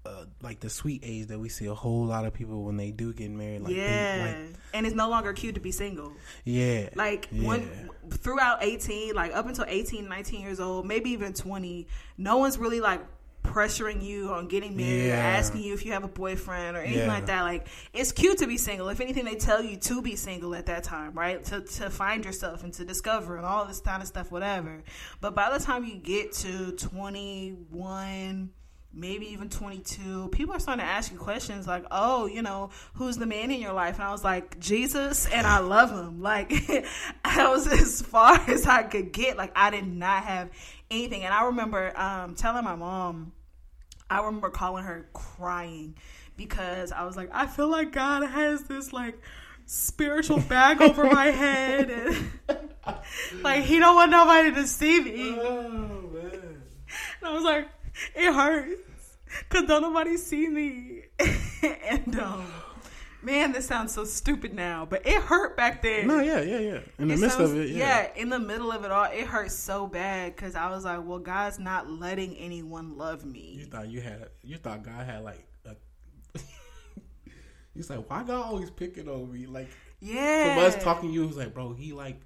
uh, 0.06 0.26
like 0.42 0.60
the 0.60 0.70
sweet 0.70 1.02
age 1.06 1.28
that 1.28 1.40
we 1.40 1.50
see 1.50 1.66
a 1.66 1.74
whole 1.74 2.06
lot 2.06 2.26
of 2.26 2.34
people 2.34 2.64
when 2.64 2.78
they 2.78 2.92
do 2.92 3.14
get 3.14 3.32
married. 3.32 3.62
Like, 3.62 3.74
yeah, 3.74 4.18
they, 4.18 4.22
like 4.24 4.54
and 4.74 4.86
it's 4.86 4.96
no 4.96 5.10
longer 5.10 5.34
cute 5.34 5.56
to 5.56 5.62
be 5.62 5.72
single. 5.72 6.12
yeah, 6.44 6.90
Like 6.96 7.28
yeah. 7.32 7.48
when 7.48 7.90
throughout 8.10 8.64
18, 8.64 9.14
like 9.16 9.34
up 9.34 9.48
until 9.48 9.66
18, 9.68 10.08
19 10.08 10.42
years 10.42 10.60
old, 10.60 10.86
maybe 10.86 11.12
even 11.12 11.34
20, 11.34 11.88
no 12.18 12.38
one's 12.38 12.58
really 12.58 12.82
like 12.82 13.02
pressuring 13.44 14.02
you 14.04 14.30
on 14.30 14.48
getting 14.48 14.76
married 14.76 15.12
or 15.12 15.16
asking 15.16 15.62
you 15.62 15.74
if 15.74 15.86
you 15.86 15.92
have 15.92 16.04
a 16.04 16.08
boyfriend 16.08 16.76
or 16.76 16.80
anything 16.82 17.08
Yeah. 17.08 17.14
like 17.14 17.26
that. 17.28 17.42
Like 17.42 17.68
it's 17.94 18.12
cute 18.12 18.38
to 18.40 18.48
be 18.48 18.58
single. 18.58 18.90
If 18.90 19.00
anything, 19.02 19.26
they 19.26 19.36
tell 19.36 19.62
you 19.62 19.78
to 19.78 20.02
be 20.02 20.16
single 20.16 20.56
at 20.56 20.66
that 20.68 20.84
time, 20.84 21.14
right? 21.14 21.44
To 21.46 21.62
to 21.62 21.90
find 21.90 22.26
yourself 22.26 22.64
and 22.64 22.74
to 22.74 22.86
discover 22.86 23.38
and 23.38 23.46
all 23.46 23.66
this 23.66 23.82
kind 23.82 24.02
of 24.02 24.08
stuff, 24.08 24.32
whatever. 24.32 24.82
But 25.22 25.36
by 25.36 25.56
the 25.58 25.64
time 25.64 25.86
you 25.86 25.96
get 25.98 26.32
to 26.34 26.72
21 26.72 28.50
maybe 28.96 29.26
even 29.34 29.50
22 29.50 30.30
people 30.30 30.54
are 30.54 30.60
starting 30.60 30.86
to 30.86 30.90
ask 30.92 31.12
you 31.12 31.18
questions 31.18 31.66
like 31.66 31.84
oh 31.90 32.28
you 32.28 32.44
know 32.44 32.70
who's 32.94 33.18
the 33.18 33.26
man 33.26 33.50
in 33.50 33.60
your 33.60 33.74
life 33.74 33.96
and 33.96 34.04
i 34.04 34.12
was 34.12 34.24
like 34.24 34.60
jesus 34.60 35.26
and 35.26 35.48
i 35.48 35.58
love 35.58 35.90
him 35.90 36.22
like 36.22 36.54
i 37.26 37.50
was 37.50 37.66
as 37.66 38.04
far 38.04 38.40
as 38.48 38.68
i 38.68 38.84
could 38.84 39.12
get 39.12 39.36
like 39.36 39.52
i 39.56 39.72
did 39.72 39.88
not 39.88 40.24
have 40.24 40.52
anything 40.94 41.24
and 41.24 41.34
i 41.34 41.46
remember 41.46 41.92
um, 42.00 42.36
telling 42.36 42.64
my 42.64 42.76
mom 42.76 43.32
i 44.10 44.18
remember 44.24 44.50
calling 44.50 44.84
her 44.84 45.08
crying 45.14 45.96
because 46.38 46.92
i 46.92 47.04
was 47.04 47.18
like 47.18 47.30
i 47.34 47.46
feel 47.48 47.68
like 47.68 47.92
god 47.92 48.24
has 48.24 48.64
this 48.64 48.94
like 48.94 49.18
spiritual 49.66 50.40
bag 50.42 50.82
over 50.82 51.04
my 51.06 51.26
head 51.28 51.90
and 51.90 52.30
like 53.44 53.64
he 53.64 53.80
don't 53.80 53.96
want 53.96 54.12
nobody 54.12 54.52
to 54.54 54.68
see 54.68 55.00
me 55.02 55.38
Oh 55.40 56.10
man. 56.14 56.62
and 57.22 57.30
I 57.30 57.34
was 57.34 57.44
like, 57.44 57.68
it 58.16 58.34
hurts 58.34 59.18
because 59.50 59.66
don't 59.68 59.82
nobody 59.82 60.18
see 60.18 60.48
me. 60.48 61.04
and 61.90 62.20
um, 62.20 62.46
man, 63.24 63.52
this 63.52 63.66
sounds 63.68 63.94
so 63.94 64.04
stupid 64.04 64.54
now, 64.54 64.86
but 64.90 65.06
it 65.08 65.22
hurt 65.22 65.56
back 65.58 65.82
then. 65.82 66.08
No, 66.08 66.20
yeah, 66.20 66.42
yeah, 66.42 66.60
yeah. 66.60 66.80
In 67.00 67.08
the 67.08 67.14
It 67.16 67.20
midst 67.20 67.38
sounds- 67.38 67.52
of 67.52 67.58
it, 67.60 67.70
yeah. 67.70 68.08
in 68.16 68.30
the 68.30 68.40
middle 68.40 68.72
of 68.72 68.84
it 68.86 68.92
all, 68.92 69.06
it 69.06 69.26
hurt 69.26 69.52
so 69.52 69.88
bad 69.88 70.36
because 70.36 70.56
I 70.56 70.70
was 70.70 70.84
like, 70.86 71.00
well, 71.06 71.20
God's 71.20 71.60
not 71.60 71.90
letting 71.90 72.36
anyone 72.38 72.98
love 72.98 73.26
me. 73.26 73.56
You 73.60 73.66
thought 73.66 73.88
you 73.90 74.02
had, 74.02 74.30
you 74.44 74.58
thought 74.58 74.84
God 74.84 75.06
had 75.06 75.24
like, 75.24 75.46
a, 75.66 75.76
you 77.76 77.84
like, 77.90 78.10
why 78.10 78.24
God 78.24 78.46
always 78.46 78.70
picking 78.70 79.08
on 79.10 79.32
me? 79.32 79.46
Like 79.48 79.70
Yeah. 80.00 80.56
from 80.56 80.64
us 80.66 80.84
talking, 80.84 81.10
to 81.10 81.14
you 81.14 81.28
was 81.28 81.38
like, 81.38 81.54
bro, 81.54 81.74
he 81.74 81.94
like, 81.94 82.20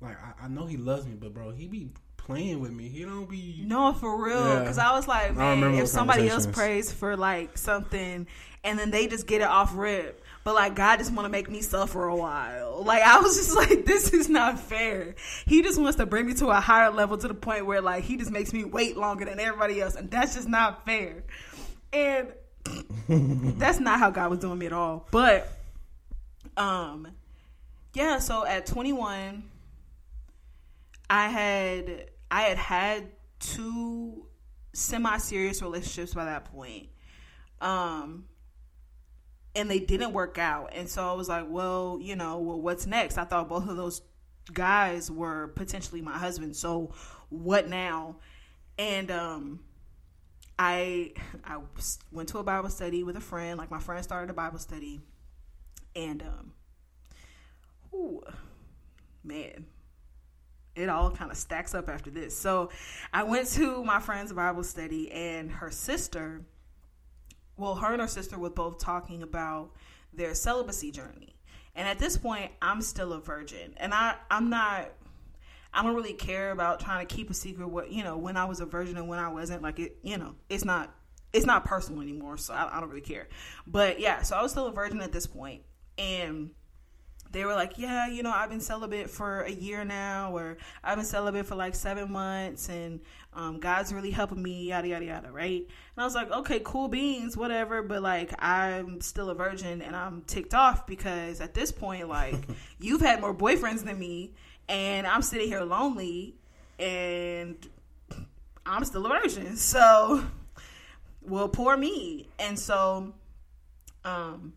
like 0.00 0.16
I, 0.22 0.44
I 0.44 0.48
know 0.48 0.66
he 0.66 0.76
loves 0.76 1.06
me, 1.06 1.14
but 1.14 1.32
bro, 1.32 1.50
he 1.50 1.66
be 1.66 1.90
playing 2.16 2.60
with 2.60 2.72
me. 2.72 2.88
He 2.88 3.04
don't 3.04 3.28
be. 3.28 3.62
No, 3.66 3.92
for 3.92 4.22
real. 4.22 4.44
Yeah. 4.44 4.60
Because 4.60 4.78
I 4.78 4.92
was 4.92 5.08
like, 5.08 5.34
man, 5.34 5.74
if 5.74 5.88
somebody 5.88 6.28
else 6.28 6.46
prays 6.46 6.92
for 6.92 7.16
like 7.16 7.56
something 7.56 8.26
and 8.64 8.78
then 8.78 8.90
they 8.90 9.06
just 9.08 9.26
get 9.26 9.40
it 9.40 9.48
off 9.48 9.72
rip, 9.74 10.22
but 10.44 10.54
like 10.54 10.74
God 10.74 10.98
just 10.98 11.12
want 11.12 11.26
to 11.26 11.30
make 11.30 11.50
me 11.50 11.60
suffer 11.60 12.04
a 12.04 12.16
while. 12.16 12.82
Like 12.84 13.02
I 13.02 13.20
was 13.20 13.36
just 13.36 13.56
like, 13.70 13.84
this 13.84 14.12
is 14.12 14.28
not 14.28 14.58
fair. 14.58 15.14
He 15.46 15.62
just 15.62 15.80
wants 15.80 15.96
to 15.98 16.06
bring 16.06 16.26
me 16.26 16.34
to 16.34 16.48
a 16.48 16.60
higher 16.60 16.90
level 16.90 17.18
to 17.18 17.28
the 17.28 17.34
point 17.34 17.66
where 17.66 17.80
like 17.80 18.04
he 18.04 18.16
just 18.16 18.30
makes 18.30 18.52
me 18.52 18.64
wait 18.64 18.96
longer 18.96 19.24
than 19.24 19.40
everybody 19.40 19.80
else, 19.80 19.94
and 19.94 20.10
that's 20.10 20.34
just 20.34 20.48
not 20.48 20.84
fair. 20.84 21.24
And 21.92 22.32
that's 23.58 23.80
not 23.80 23.98
how 23.98 24.10
God 24.10 24.30
was 24.30 24.38
doing 24.38 24.58
me 24.58 24.66
at 24.66 24.72
all. 24.72 25.08
But 25.10 25.48
um, 26.56 27.08
yeah. 27.94 28.18
So 28.18 28.46
at 28.46 28.66
21. 28.66 29.44
I 31.12 31.28
had 31.28 32.06
I 32.30 32.42
had 32.44 32.56
had 32.56 33.10
two 33.38 34.24
semi 34.72 35.18
serious 35.18 35.60
relationships 35.60 36.14
by 36.14 36.24
that 36.24 36.46
point. 36.46 36.88
Um 37.60 38.24
and 39.54 39.70
they 39.70 39.78
didn't 39.78 40.12
work 40.12 40.38
out. 40.38 40.70
And 40.72 40.88
so 40.88 41.08
I 41.08 41.12
was 41.12 41.28
like, 41.28 41.46
well, 41.48 41.98
you 42.00 42.16
know, 42.16 42.38
well 42.38 42.60
what's 42.60 42.86
next? 42.86 43.18
I 43.18 43.24
thought 43.24 43.48
both 43.48 43.68
of 43.68 43.76
those 43.76 44.02
guys 44.52 45.10
were 45.10 45.48
potentially 45.48 46.02
my 46.02 46.18
husband. 46.18 46.56
So 46.56 46.92
what 47.28 47.68
now? 47.68 48.16
And 48.78 49.10
um 49.10 49.60
I 50.58 51.12
I 51.44 51.58
went 52.10 52.28
to 52.30 52.38
a 52.38 52.42
Bible 52.42 52.70
study 52.70 53.02
with 53.02 53.16
a 53.16 53.20
friend. 53.20 53.58
Like 53.58 53.70
my 53.70 53.80
friend 53.80 54.02
started 54.02 54.30
a 54.30 54.34
Bible 54.34 54.58
study. 54.58 55.00
And 55.94 56.22
um 56.22 56.52
ooh, 57.94 58.22
man, 59.22 59.66
it 60.74 60.88
all 60.88 61.10
kind 61.10 61.30
of 61.30 61.36
stacks 61.36 61.74
up 61.74 61.88
after 61.88 62.10
this. 62.10 62.36
So 62.36 62.70
I 63.12 63.24
went 63.24 63.48
to 63.50 63.84
my 63.84 64.00
friend's 64.00 64.32
Bible 64.32 64.64
study, 64.64 65.10
and 65.12 65.50
her 65.50 65.70
sister, 65.70 66.42
well, 67.56 67.74
her 67.76 67.92
and 67.92 68.00
her 68.00 68.08
sister 68.08 68.38
were 68.38 68.50
both 68.50 68.78
talking 68.78 69.22
about 69.22 69.70
their 70.12 70.34
celibacy 70.34 70.90
journey. 70.90 71.36
And 71.74 71.88
at 71.88 71.98
this 71.98 72.16
point, 72.16 72.52
I'm 72.60 72.82
still 72.82 73.12
a 73.12 73.20
virgin, 73.20 73.74
and 73.78 73.94
I 73.94 74.16
I'm 74.30 74.50
not. 74.50 74.90
I 75.74 75.82
don't 75.82 75.94
really 75.94 76.12
care 76.12 76.50
about 76.50 76.80
trying 76.80 77.06
to 77.06 77.14
keep 77.14 77.30
a 77.30 77.34
secret 77.34 77.68
what 77.68 77.90
you 77.90 78.04
know 78.04 78.18
when 78.18 78.36
I 78.36 78.44
was 78.44 78.60
a 78.60 78.66
virgin 78.66 78.98
and 78.98 79.08
when 79.08 79.18
I 79.18 79.28
wasn't. 79.28 79.62
Like 79.62 79.78
it, 79.78 79.96
you 80.02 80.18
know, 80.18 80.34
it's 80.50 80.66
not 80.66 80.94
it's 81.32 81.46
not 81.46 81.64
personal 81.64 82.02
anymore, 82.02 82.36
so 82.36 82.52
I, 82.52 82.76
I 82.76 82.80
don't 82.80 82.90
really 82.90 83.00
care. 83.00 83.28
But 83.66 84.00
yeah, 84.00 84.22
so 84.22 84.36
I 84.36 84.42
was 84.42 84.50
still 84.50 84.66
a 84.66 84.72
virgin 84.72 85.00
at 85.00 85.12
this 85.12 85.26
point, 85.26 85.62
and 85.96 86.50
they 87.32 87.44
were 87.44 87.54
like, 87.54 87.78
yeah, 87.78 88.06
you 88.06 88.22
know, 88.22 88.30
I've 88.30 88.50
been 88.50 88.60
celibate 88.60 89.10
for 89.10 89.42
a 89.42 89.50
year 89.50 89.84
now, 89.84 90.36
or 90.36 90.58
I've 90.84 90.96
been 90.96 91.04
celibate 91.04 91.46
for 91.46 91.54
like 91.54 91.74
seven 91.74 92.12
months, 92.12 92.68
and 92.68 93.00
um, 93.34 93.58
God's 93.58 93.92
really 93.92 94.10
helping 94.10 94.42
me, 94.42 94.68
yada, 94.68 94.88
yada, 94.88 95.04
yada, 95.04 95.32
right? 95.32 95.60
And 95.62 96.02
I 96.02 96.04
was 96.04 96.14
like, 96.14 96.30
okay, 96.30 96.60
cool 96.62 96.88
beans, 96.88 97.36
whatever, 97.36 97.82
but 97.82 98.02
like, 98.02 98.32
I'm 98.38 99.00
still 99.00 99.30
a 99.30 99.34
virgin 99.34 99.80
and 99.80 99.96
I'm 99.96 100.22
ticked 100.22 100.54
off 100.54 100.86
because 100.86 101.40
at 101.40 101.54
this 101.54 101.72
point, 101.72 102.08
like, 102.08 102.36
you've 102.78 103.00
had 103.00 103.20
more 103.20 103.34
boyfriends 103.34 103.84
than 103.84 103.98
me, 103.98 104.34
and 104.68 105.06
I'm 105.06 105.22
sitting 105.22 105.48
here 105.48 105.62
lonely, 105.62 106.36
and 106.78 107.56
I'm 108.66 108.84
still 108.84 109.06
a 109.06 109.08
virgin. 109.08 109.56
So, 109.56 110.24
well, 111.22 111.48
poor 111.48 111.76
me. 111.76 112.28
And 112.38 112.58
so, 112.58 113.14
um, 114.04 114.54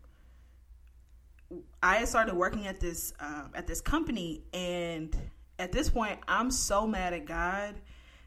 I 1.82 2.04
started 2.04 2.34
working 2.34 2.66
at 2.66 2.80
this 2.80 3.12
um, 3.20 3.50
at 3.54 3.66
this 3.66 3.80
company, 3.80 4.42
and 4.52 5.16
at 5.58 5.72
this 5.72 5.88
point, 5.88 6.18
I'm 6.26 6.50
so 6.50 6.86
mad 6.86 7.12
at 7.12 7.26
God 7.26 7.76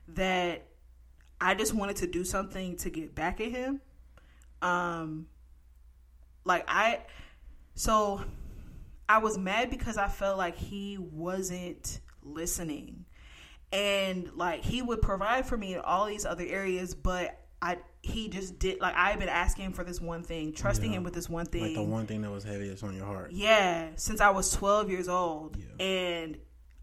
that 0.10 0.66
I 1.42 1.56
just 1.56 1.74
wanted 1.74 1.98
to 1.98 2.08
do 2.08 2.24
something 2.24 2.78
to 2.78 2.90
get 2.90 3.16
back 3.16 3.42
at 3.42 3.52
Him. 3.52 3.82
Um, 4.62 5.28
like 6.46 6.66
I, 6.68 7.02
so 7.76 8.24
I 9.08 9.20
was 9.20 9.38
mad 9.38 9.70
because 9.70 9.98
I 9.98 10.08
felt 10.08 10.38
like 10.38 10.56
He 10.56 10.98
wasn't 10.98 12.00
listening, 12.24 13.06
and 13.74 14.32
like 14.36 14.64
He 14.64 14.82
would 14.82 15.02
provide 15.02 15.46
for 15.46 15.58
me 15.58 15.74
in 15.74 15.82
all 15.82 16.06
these 16.06 16.26
other 16.26 16.46
areas, 16.46 16.96
but 16.96 17.38
I 17.62 17.78
he 18.02 18.30
just 18.30 18.60
did 18.60 18.80
like 18.80 18.96
I 18.96 19.10
had 19.12 19.20
been 19.20 19.30
asking 19.30 19.74
for 19.74 19.84
this 19.84 20.00
one 20.00 20.24
thing, 20.24 20.54
trusting 20.54 20.92
Yeah. 20.92 20.98
Him 20.98 21.04
with 21.04 21.14
this 21.14 21.30
one 21.30 21.46
thing, 21.46 21.64
Like 21.64 21.76
the 21.76 21.84
one 21.84 22.06
thing 22.08 22.22
that 22.22 22.32
was 22.32 22.44
heaviest 22.44 22.84
on 22.84 22.96
your 22.96 23.06
heart. 23.06 23.32
yeah, 23.32 23.90
since 23.96 24.22
I 24.22 24.30
was 24.30 24.52
12 24.52 24.90
years 24.90 25.08
old. 25.08 25.58
Yeah. 25.58 25.86
And 25.86 26.38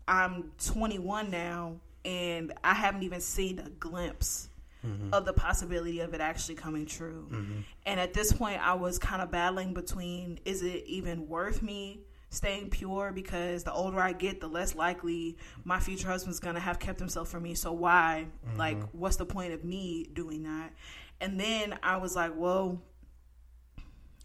I'm 0.08 0.52
21 0.64 1.30
now, 1.30 1.76
and 2.04 2.52
I 2.62 2.74
haven't 2.74 3.02
even 3.02 3.20
seen 3.20 3.58
a 3.58 3.70
glimpse 3.70 4.48
mm-hmm. 4.86 5.12
of 5.12 5.24
the 5.24 5.32
possibility 5.32 6.00
of 6.00 6.14
it 6.14 6.20
actually 6.20 6.54
coming 6.54 6.86
true. 6.86 7.28
Mm-hmm. 7.30 7.60
And 7.86 8.00
at 8.00 8.12
this 8.14 8.32
point, 8.32 8.64
I 8.64 8.74
was 8.74 8.98
kind 8.98 9.22
of 9.22 9.30
battling 9.30 9.74
between 9.74 10.38
is 10.44 10.62
it 10.62 10.84
even 10.86 11.28
worth 11.28 11.62
me 11.62 12.00
staying 12.30 12.70
pure 12.70 13.12
because 13.12 13.64
the 13.64 13.72
older 13.72 14.00
I 14.00 14.12
get, 14.12 14.40
the 14.40 14.48
less 14.48 14.74
likely 14.74 15.36
my 15.64 15.78
future 15.80 16.08
husband's 16.08 16.40
gonna 16.40 16.60
have 16.60 16.78
kept 16.78 16.98
himself 16.98 17.28
from 17.28 17.44
me. 17.44 17.54
So 17.54 17.72
why? 17.72 18.26
Like, 18.56 18.82
what's 18.92 19.16
the 19.16 19.26
point 19.26 19.52
of 19.52 19.64
me 19.64 20.04
doing 20.12 20.42
that? 20.44 20.72
And 21.20 21.38
then 21.40 21.78
I 21.82 21.96
was 21.98 22.14
like, 22.16 22.32
well, 22.36 22.82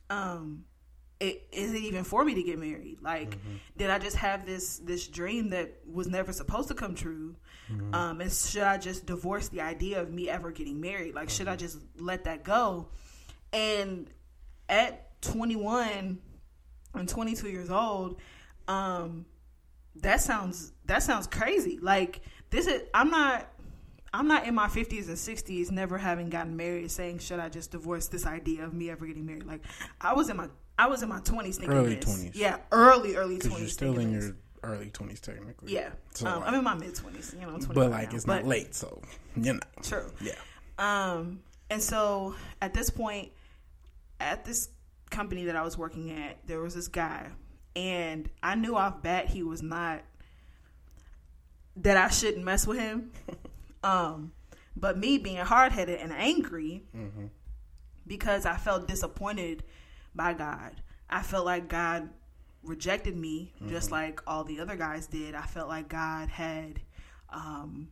um, 0.09 0.65
it 1.19 1.47
is 1.51 1.73
it 1.73 1.77
even 1.83 2.03
for 2.03 2.25
me 2.25 2.33
to 2.33 2.43
get 2.43 2.57
married? 2.59 2.97
Like, 3.01 3.37
did 3.77 3.89
I 3.91 3.99
just 3.99 4.17
have 4.17 4.45
this 4.45 4.79
this 4.79 5.07
dream 5.07 5.51
that 5.51 5.71
was 5.89 6.07
never 6.07 6.33
supposed 6.33 6.67
to 6.69 6.73
come 6.73 6.95
true? 6.95 7.35
Um, 7.93 8.19
and 8.19 8.29
should 8.31 8.63
I 8.63 8.77
just 8.77 9.05
divorce 9.05 9.47
the 9.47 9.61
idea 9.61 10.01
of 10.01 10.11
me 10.11 10.27
ever 10.29 10.51
getting 10.51 10.81
married? 10.81 11.15
Like, 11.15 11.29
should 11.29 11.47
I 11.47 11.55
just 11.55 11.77
let 11.97 12.25
that 12.25 12.43
go? 12.43 12.89
And 13.53 14.09
at 14.67 15.21
21 15.21 16.19
and 16.93 17.07
22 17.07 17.49
years 17.49 17.69
old, 17.69 18.19
um, 18.67 19.25
that 19.97 20.21
sounds 20.21 20.73
that 20.85 21.03
sounds 21.03 21.27
crazy. 21.27 21.77
Like 21.81 22.21
this 22.49 22.67
is 22.67 22.83
I'm 22.93 23.09
not 23.09 23.47
I'm 24.13 24.27
not 24.27 24.45
in 24.45 24.53
my 24.55 24.67
50s 24.67 25.07
and 25.07 25.15
60s 25.17 25.71
never 25.71 25.97
having 25.97 26.29
gotten 26.29 26.55
married 26.57 26.91
saying 26.91 27.19
should 27.19 27.39
I 27.39 27.49
just 27.49 27.71
divorce 27.71 28.07
this 28.07 28.25
idea 28.25 28.63
of 28.65 28.73
me 28.73 28.89
ever 28.89 29.05
getting 29.05 29.25
married. 29.25 29.45
Like 29.45 29.61
I 29.99 30.13
was 30.13 30.29
in 30.29 30.37
my 30.37 30.47
I 30.79 30.87
was 30.87 31.03
in 31.03 31.09
my 31.09 31.19
20s 31.19 31.55
thinking 31.55 31.71
Early 31.71 31.95
this. 31.95 32.05
20s. 32.23 32.31
Yeah, 32.35 32.57
early 32.71 33.15
early 33.15 33.35
20s. 33.37 33.43
Because 33.43 33.59
you're 33.59 33.67
still 33.69 33.99
in 33.99 34.13
this. 34.13 34.25
your 34.25 34.35
early 34.63 34.89
twenties 34.91 35.19
technically. 35.19 35.73
Yeah. 35.73 35.89
So, 36.13 36.27
um, 36.27 36.39
like- 36.41 36.49
I'm 36.49 36.55
in 36.55 36.63
my 36.63 36.75
mid 36.75 36.93
20s, 36.93 37.33
you 37.33 37.41
know, 37.41 37.57
20 37.57 37.67
but 37.73 37.91
like 37.91 38.09
now. 38.11 38.15
it's 38.15 38.25
But- 38.25 38.35
not 38.37 38.47
late, 38.47 38.75
so 38.75 39.01
you 39.35 39.53
know. 39.53 39.59
True. 39.81 40.05
Yeah. 40.21 40.33
Um, 40.77 41.39
and 41.69 41.81
so 41.81 42.35
at 42.61 42.73
this 42.73 42.89
point, 42.89 43.31
at 44.19 44.45
this 44.45 44.69
company 45.11 45.45
that 45.45 45.55
I 45.55 45.61
was 45.63 45.77
working 45.77 46.11
at, 46.11 46.45
there 46.47 46.59
was 46.61 46.73
this 46.73 46.87
guy, 46.87 47.27
and 47.75 48.29
I 48.41 48.55
knew 48.55 48.75
off 48.75 49.03
bat 49.03 49.27
he 49.27 49.43
was 49.43 49.61
not 49.61 50.01
that 51.77 51.97
I 51.97 52.09
shouldn't 52.09 52.43
mess 52.43 52.65
with 52.67 52.79
him. 52.79 53.11
um, 53.83 54.31
but 54.75 54.97
me 54.97 55.17
being 55.17 55.37
hard 55.37 55.71
headed 55.71 55.99
and 55.99 56.11
angry 56.11 56.83
because 58.07 58.45
I 58.45 58.57
felt 58.57 58.87
disappointed 58.87 59.63
by 60.15 60.33
God. 60.33 60.81
I 61.09 61.21
felt 61.21 61.45
like 61.45 61.67
God 61.67 62.09
rejected 62.63 63.15
me 63.17 63.53
just 63.69 63.91
like 63.91 64.21
all 64.27 64.43
the 64.43 64.59
other 64.59 64.75
guys 64.75 65.07
did. 65.07 65.35
I 65.35 65.43
felt 65.43 65.67
like 65.67 65.87
God 65.89 66.29
had 66.29 66.79
um 67.29 67.89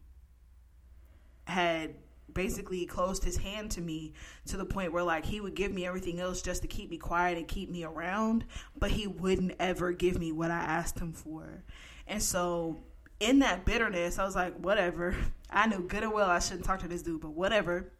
had 1.46 1.96
basically 2.33 2.86
closed 2.86 3.24
his 3.24 3.38
hand 3.38 3.71
to 3.71 3.81
me 3.81 4.13
to 4.48 4.57
the 4.57 4.65
point 4.65 4.91
where 4.91 5.03
like 5.03 5.25
he 5.25 5.41
would 5.41 5.55
give 5.55 5.71
me 5.71 5.86
everything 5.86 6.19
else 6.19 6.41
just 6.41 6.62
to 6.62 6.67
keep 6.67 6.89
me 6.89 6.98
quiet 6.98 7.38
and 7.38 7.48
keep 7.48 7.69
me 7.69 7.83
around, 7.83 8.45
but 8.77 8.91
he 8.91 9.07
wouldn't 9.07 9.53
ever 9.59 9.91
give 9.91 10.19
me 10.19 10.31
what 10.31 10.51
I 10.51 10.59
asked 10.59 11.00
him 11.00 11.13
for. 11.13 11.63
And 12.07 12.21
so 12.21 12.79
in 13.19 13.39
that 13.39 13.65
bitterness, 13.65 14.19
I 14.19 14.25
was 14.25 14.36
like, 14.36 14.55
whatever. 14.55 15.15
I 15.50 15.67
knew 15.67 15.81
good 15.81 16.03
and 16.03 16.13
well 16.13 16.29
I 16.29 16.39
shouldn't 16.39 16.65
talk 16.65 16.79
to 16.79 16.88
this 16.88 17.01
dude, 17.01 17.21
but 17.21 17.31
whatever. 17.31 17.91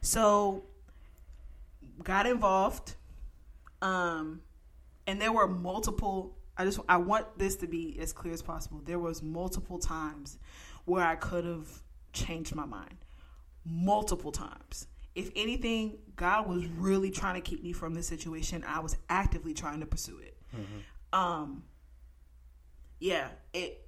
So 0.00 0.64
got 2.02 2.26
involved. 2.26 2.94
Um 3.82 4.40
and 5.06 5.20
there 5.20 5.32
were 5.32 5.46
multiple 5.46 6.36
I 6.56 6.64
just 6.64 6.80
I 6.88 6.96
want 6.96 7.38
this 7.38 7.56
to 7.56 7.66
be 7.66 7.98
as 8.00 8.12
clear 8.12 8.32
as 8.32 8.42
possible. 8.42 8.80
There 8.84 8.98
was 8.98 9.22
multiple 9.22 9.78
times 9.78 10.38
where 10.84 11.04
I 11.04 11.16
could 11.16 11.44
have 11.44 11.68
changed 12.12 12.54
my 12.54 12.64
mind. 12.64 12.96
Multiple 13.68 14.32
times. 14.32 14.86
If 15.14 15.30
anything, 15.34 15.98
God 16.14 16.48
was 16.48 16.66
really 16.66 17.10
trying 17.10 17.34
to 17.34 17.40
keep 17.40 17.62
me 17.62 17.72
from 17.72 17.94
this 17.94 18.06
situation. 18.06 18.64
I 18.66 18.80
was 18.80 18.96
actively 19.08 19.54
trying 19.54 19.80
to 19.80 19.86
pursue 19.86 20.18
it. 20.18 20.36
Um 21.12 21.64
yeah, 22.98 23.28
it 23.52 23.86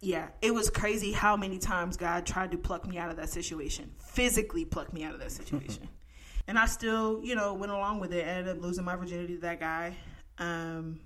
yeah, 0.00 0.28
it 0.40 0.52
was 0.52 0.68
crazy 0.68 1.12
how 1.12 1.36
many 1.36 1.58
times 1.58 1.96
God 1.96 2.26
tried 2.26 2.50
to 2.50 2.58
pluck 2.58 2.88
me 2.88 2.98
out 2.98 3.10
of 3.10 3.16
that 3.16 3.30
situation, 3.30 3.92
physically 3.98 4.64
pluck 4.64 4.92
me 4.92 5.04
out 5.04 5.14
of 5.14 5.20
that 5.20 5.30
situation. 5.30 5.88
and 6.48 6.58
I 6.58 6.66
still, 6.66 7.20
you 7.22 7.36
know, 7.36 7.54
went 7.54 7.70
along 7.70 8.00
with 8.00 8.12
it. 8.12 8.26
ended 8.26 8.56
up 8.56 8.62
losing 8.62 8.84
my 8.84 8.96
virginity 8.96 9.36
to 9.36 9.40
that 9.42 9.60
guy. 9.60 9.96
Um, 10.38 10.98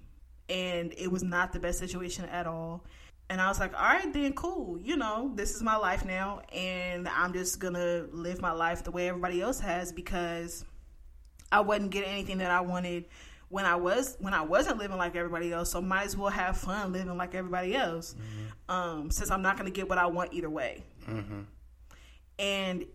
and 0.48 0.94
it 0.96 1.12
was 1.12 1.22
not 1.22 1.52
the 1.52 1.60
best 1.60 1.78
situation 1.78 2.24
at 2.26 2.46
all. 2.46 2.84
And 3.28 3.40
I 3.40 3.48
was 3.48 3.58
like, 3.58 3.74
all 3.74 3.82
right, 3.82 4.12
then 4.12 4.34
cool. 4.34 4.78
You 4.78 4.96
know, 4.96 5.32
this 5.34 5.54
is 5.54 5.62
my 5.62 5.76
life 5.76 6.04
now. 6.04 6.42
And 6.52 7.08
I'm 7.08 7.32
just 7.32 7.58
going 7.58 7.74
to 7.74 8.08
live 8.12 8.40
my 8.40 8.52
life 8.52 8.84
the 8.84 8.92
way 8.92 9.08
everybody 9.08 9.42
else 9.42 9.58
has 9.60 9.92
because 9.92 10.64
I 11.50 11.60
wasn't 11.60 11.90
getting 11.90 12.10
anything 12.10 12.38
that 12.38 12.50
I 12.50 12.60
wanted 12.60 13.06
when 13.48 13.64
I 13.64 13.76
was 13.76 14.16
when 14.20 14.34
I 14.34 14.42
wasn't 14.42 14.78
living 14.78 14.96
like 14.96 15.16
everybody 15.16 15.52
else. 15.52 15.70
So 15.70 15.80
might 15.82 16.04
as 16.04 16.16
well 16.16 16.30
have 16.30 16.56
fun 16.56 16.92
living 16.92 17.16
like 17.16 17.34
everybody 17.34 17.74
else. 17.74 18.14
Um, 18.68 19.10
since 19.10 19.30
I'm 19.30 19.42
not 19.42 19.56
going 19.56 19.66
to 19.66 19.74
get 19.74 19.88
what 19.88 19.98
I 19.98 20.06
want 20.06 20.32
either 20.32 20.50
way. 20.50 20.84
And 22.38 22.86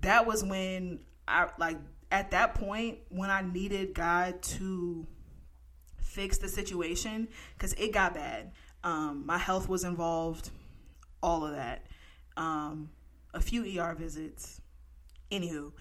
that 0.00 0.26
was 0.26 0.42
when 0.44 1.00
I 1.28 1.48
like 1.58 1.78
at 2.10 2.30
that 2.32 2.54
point 2.54 2.98
when 3.10 3.30
I 3.30 3.42
needed 3.42 3.94
God 3.94 4.42
to 4.42 5.06
fix 5.98 6.38
the 6.38 6.48
situation 6.48 7.28
because 7.54 7.72
it 7.74 7.92
got 7.92 8.14
bad. 8.14 8.52
Um, 8.86 9.24
my 9.26 9.36
health 9.36 9.68
was 9.68 9.82
involved, 9.82 10.50
all 11.20 11.44
of 11.44 11.56
that. 11.56 11.84
Um, 12.36 12.90
a 13.34 13.40
few 13.40 13.80
ER 13.80 13.96
visits, 13.96 14.60
anywho, 15.32 15.72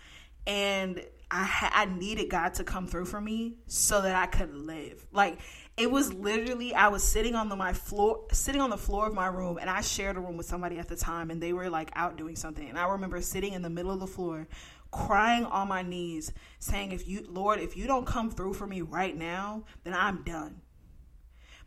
and 0.48 1.06
I 1.30 1.70
I 1.72 1.86
needed 1.86 2.32
God 2.32 2.56
to 2.56 2.64
come 2.64 2.88
through 2.88 3.06
for 3.06 3.22
me 3.22 3.58
so 3.68 4.02
that 4.02 4.16
I 4.16 4.26
could 4.26 4.56
live. 4.56 5.06
Like 5.12 5.38
it 5.78 5.92
was 5.92 6.14
literally 6.16 6.74
I 6.74 6.88
was 6.88 7.04
sitting 7.04 7.36
on 7.36 7.48
the 7.48 7.56
my 7.56 7.74
floor, 7.74 8.22
sitting 8.32 8.60
on 8.60 8.72
the 8.72 8.78
floor 8.78 9.06
of 9.06 9.14
my 9.14 9.28
room, 9.28 9.60
and 9.62 9.70
I 9.70 9.82
shared 9.82 10.18
a 10.18 10.20
room 10.20 10.36
with 10.36 10.48
somebody 10.48 10.80
at 10.80 10.90
the 10.90 10.96
time, 10.96 11.30
and 11.30 11.40
they 11.40 11.54
were 11.54 11.70
like 11.70 11.92
out 11.94 12.18
doing 12.18 12.36
something, 12.36 12.68
and 12.68 12.76
I 12.76 12.90
remember 12.90 13.22
sitting 13.22 13.54
in 13.54 13.62
the 13.62 13.70
middle 13.70 13.92
of 13.92 14.00
the 14.00 14.08
floor, 14.08 14.48
crying 14.90 15.46
on 15.46 15.68
my 15.68 15.84
knees, 15.84 16.34
saying, 16.58 16.92
"If 16.92 17.08
you, 17.08 17.24
Lord, 17.30 17.60
if 17.60 17.78
you 17.78 17.86
don't 17.86 18.08
come 18.08 18.32
through 18.32 18.56
for 18.56 18.66
me 18.66 18.82
right 18.82 19.16
now, 19.16 19.66
then 19.84 19.94
I'm 19.94 20.24
done." 20.24 20.62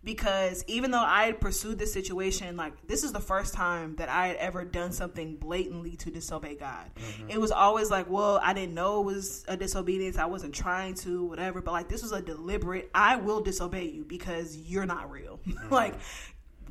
Because 0.05 0.65
even 0.67 0.91
though 0.91 1.03
I 1.03 1.25
had 1.25 1.41
pursued 1.41 1.79
this 1.79 1.93
situation, 1.93 2.57
like 2.57 2.87
this 2.87 3.03
is 3.03 3.13
the 3.13 3.21
first 3.21 3.55
time 3.55 3.97
that 3.97 4.09
I 4.09 4.29
had 4.29 4.37
ever 4.37 4.65
done 4.65 4.93
something 4.93 5.37
blatantly 5.37 5.97
to 5.97 6.11
disobey 6.11 6.55
God. 6.55 6.91
Mm-hmm. 6.97 7.31
It 7.31 7.41
was 7.41 7.51
always 7.51 7.91
like, 7.91 8.09
well, 8.09 8.41
I 8.43 8.53
didn't 8.53 8.75
know 8.75 9.01
it 9.01 9.05
was 9.05 9.45
a 9.49 9.57
disobedience. 9.57 10.17
I 10.17 10.27
wasn't 10.27 10.55
trying 10.55 10.95
to, 10.97 11.25
whatever. 11.25 11.61
But 11.61 11.73
like 11.73 11.89
this 11.89 12.03
was 12.03 12.13
a 12.13 12.23
deliberate. 12.23 12.91
I 12.95 13.17
will 13.17 13.41
disobey 13.41 13.87
you 13.87 14.05
because 14.05 14.57
you're 14.57 14.87
not 14.87 15.11
real. 15.11 15.41
Mm-hmm. 15.49 15.73
like 15.73 15.95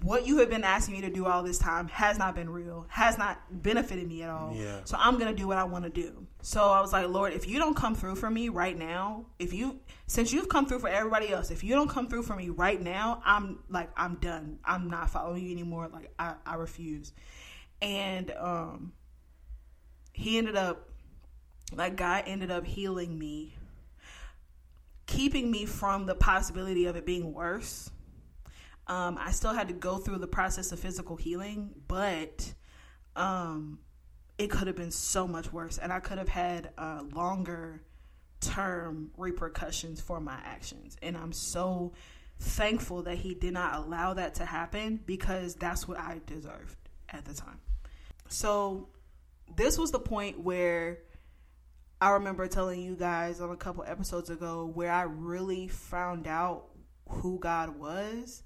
what 0.04 0.28
you 0.28 0.38
have 0.38 0.50
been 0.50 0.64
asking 0.64 0.96
me 0.96 1.02
to 1.02 1.10
do 1.10 1.26
all 1.26 1.44
this 1.44 1.58
time 1.58 1.88
has 1.90 2.18
not 2.18 2.36
been 2.36 2.50
real, 2.50 2.86
has 2.90 3.18
not 3.18 3.42
benefited 3.50 4.08
me 4.08 4.24
at 4.24 4.30
all. 4.30 4.54
Yeah. 4.56 4.82
So 4.86 4.98
I'm 5.00 5.18
gonna 5.18 5.34
do 5.34 5.48
what 5.48 5.58
I 5.58 5.64
want 5.64 5.84
to 5.86 5.90
do. 5.90 6.28
So 6.42 6.62
I 6.62 6.82
was 6.82 6.94
like, 6.94 7.08
Lord, 7.08 7.34
if 7.34 7.48
you 7.48 7.60
don't 7.60 7.76
come 7.76 7.96
through 7.96 8.16
for 8.16 8.30
me 8.30 8.50
right 8.50 8.78
now, 8.78 9.26
if 9.40 9.54
you 9.54 9.80
since 10.08 10.32
you've 10.32 10.48
come 10.48 10.66
through 10.66 10.80
for 10.80 10.90
everybody 10.90 11.30
else, 11.30 11.52
if 11.52 11.64
you 11.64 11.76
don't 11.76 11.90
come 11.90 12.08
through 12.08 12.24
for 12.24 12.36
me 12.36 12.50
right 12.50 12.82
now, 12.82 13.22
I'm 13.26 13.60
like 13.70 13.90
I'm 13.96 14.16
done. 14.16 14.60
I'm 14.64 14.90
not 14.90 15.10
following 15.10 15.46
you 15.46 15.52
anymore. 15.52 15.90
Like 15.92 16.12
I, 16.18 16.36
I 16.46 16.56
refuse. 16.56 17.12
And 17.82 18.32
um 18.32 18.94
he 20.14 20.38
ended 20.38 20.56
up 20.56 20.90
like 21.76 21.98
God 21.98 22.24
ended 22.26 22.50
up 22.50 22.66
healing 22.66 23.20
me, 23.20 23.58
keeping 25.06 25.52
me 25.52 25.66
from 25.66 26.06
the 26.06 26.16
possibility 26.16 26.86
of 26.86 26.96
it 26.96 27.06
being 27.06 27.34
worse. 27.34 27.92
Um, 28.88 29.18
I 29.20 29.32
still 29.32 29.54
had 29.54 29.68
to 29.68 29.74
go 29.74 29.98
through 29.98 30.20
the 30.20 30.28
process 30.28 30.72
of 30.72 30.80
physical 30.80 31.18
healing, 31.18 31.72
but 31.90 32.54
um, 33.18 33.80
it 34.38 34.50
could 34.50 34.68
have 34.68 34.78
been 34.78 34.92
so 34.92 35.28
much 35.28 35.52
worse, 35.52 35.78
and 35.78 35.92
I 35.92 36.00
could 36.00 36.18
have 36.18 36.30
had 36.30 36.70
uh, 36.78 37.04
longer 37.14 37.82
term 38.40 39.12
repercussions 39.18 40.02
for 40.02 40.20
my 40.20 40.38
actions. 40.44 40.98
And 41.02 41.18
I'm 41.18 41.34
so 41.34 41.94
thankful 42.40 43.04
that 43.04 43.18
he 43.18 43.34
did 43.34 43.54
not 43.54 43.76
allow 43.76 44.14
that 44.14 44.36
to 44.36 44.46
happen 44.46 45.00
because 45.06 45.56
that's 45.56 45.88
what 45.88 46.00
I 46.00 46.22
deserved 46.26 46.78
at 47.10 47.26
the 47.26 47.34
time. 47.34 47.60
So, 48.30 48.90
this 49.56 49.78
was 49.78 49.92
the 49.92 50.00
point 50.00 50.42
where 50.42 51.00
I 52.02 52.12
remember 52.12 52.48
telling 52.48 52.82
you 52.82 52.96
guys 52.96 53.42
on 53.42 53.50
a 53.50 53.56
couple 53.56 53.84
episodes 53.88 54.30
ago 54.30 54.70
where 54.72 54.92
I 54.92 55.04
really 55.04 55.68
found 55.68 56.28
out 56.28 56.66
who 57.10 57.40
God 57.40 57.80
was. 57.80 58.44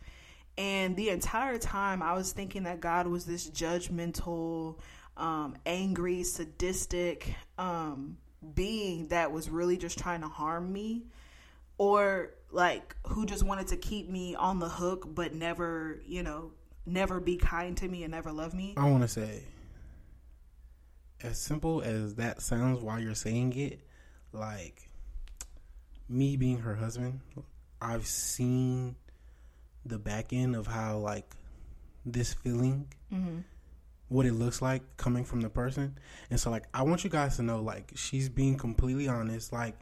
And 0.58 0.96
the 0.96 1.10
entire 1.10 1.58
time 1.58 2.02
I 2.04 2.14
was 2.14 2.32
thinking 2.32 2.64
that 2.64 2.82
God 2.82 3.08
was 3.08 3.26
this 3.26 3.50
judgmental, 3.50 4.78
um, 5.18 5.58
angry, 5.66 6.24
sadistic 6.24 7.36
um, 7.58 8.18
being 8.54 9.08
that 9.08 9.32
was 9.32 9.50
really 9.50 9.78
just 9.78 10.00
trying 10.00 10.22
to 10.22 10.28
harm 10.28 10.72
me. 10.72 11.04
Or 11.78 12.32
like 12.52 12.96
who 13.08 13.26
just 13.26 13.44
wanted 13.44 13.68
to 13.68 13.78
keep 13.78 14.10
me 14.10 14.36
on 14.36 14.60
the 14.60 14.70
hook 14.70 15.08
but 15.14 15.34
never, 15.34 16.02
you 16.06 16.24
know, 16.24 16.52
never 16.86 17.20
be 17.20 17.38
kind 17.38 17.76
to 17.78 17.88
me 17.88 18.04
and 18.04 18.12
never 18.12 18.32
love 18.32 18.54
me. 18.54 18.74
I 18.78 18.90
want 18.90 19.04
to 19.04 19.08
say, 19.08 19.44
as 21.24 21.40
simple 21.40 21.82
as 21.82 22.16
that 22.16 22.42
sounds 22.42 22.82
while 22.82 23.00
you're 23.00 23.16
saying 23.16 23.54
it, 23.58 23.80
like 24.34 24.90
me 26.10 26.36
being 26.38 26.60
her 26.60 26.76
husband, 26.76 27.22
I've 27.82 28.06
seen 28.06 28.96
the 29.86 29.98
back 29.98 30.34
end 30.34 30.56
of 30.56 30.68
how 30.68 30.98
like 30.98 31.36
this 32.06 32.34
feeling 32.34 32.88
mm-hmm. 33.12 33.40
What 34.12 34.26
it 34.26 34.34
looks 34.34 34.62
like 34.62 34.98
coming 34.98 35.24
from 35.24 35.40
the 35.40 35.50
person. 35.50 35.98
And 36.30 36.38
so 36.40 36.52
like 36.52 36.66
I 36.74 36.84
want 36.84 37.06
you 37.06 37.10
guys 37.10 37.38
to 37.38 37.44
know 37.44 37.62
like 37.62 37.94
she's 37.96 38.28
being 38.28 38.58
completely 38.58 39.08
honest. 39.08 39.54
Like 39.54 39.76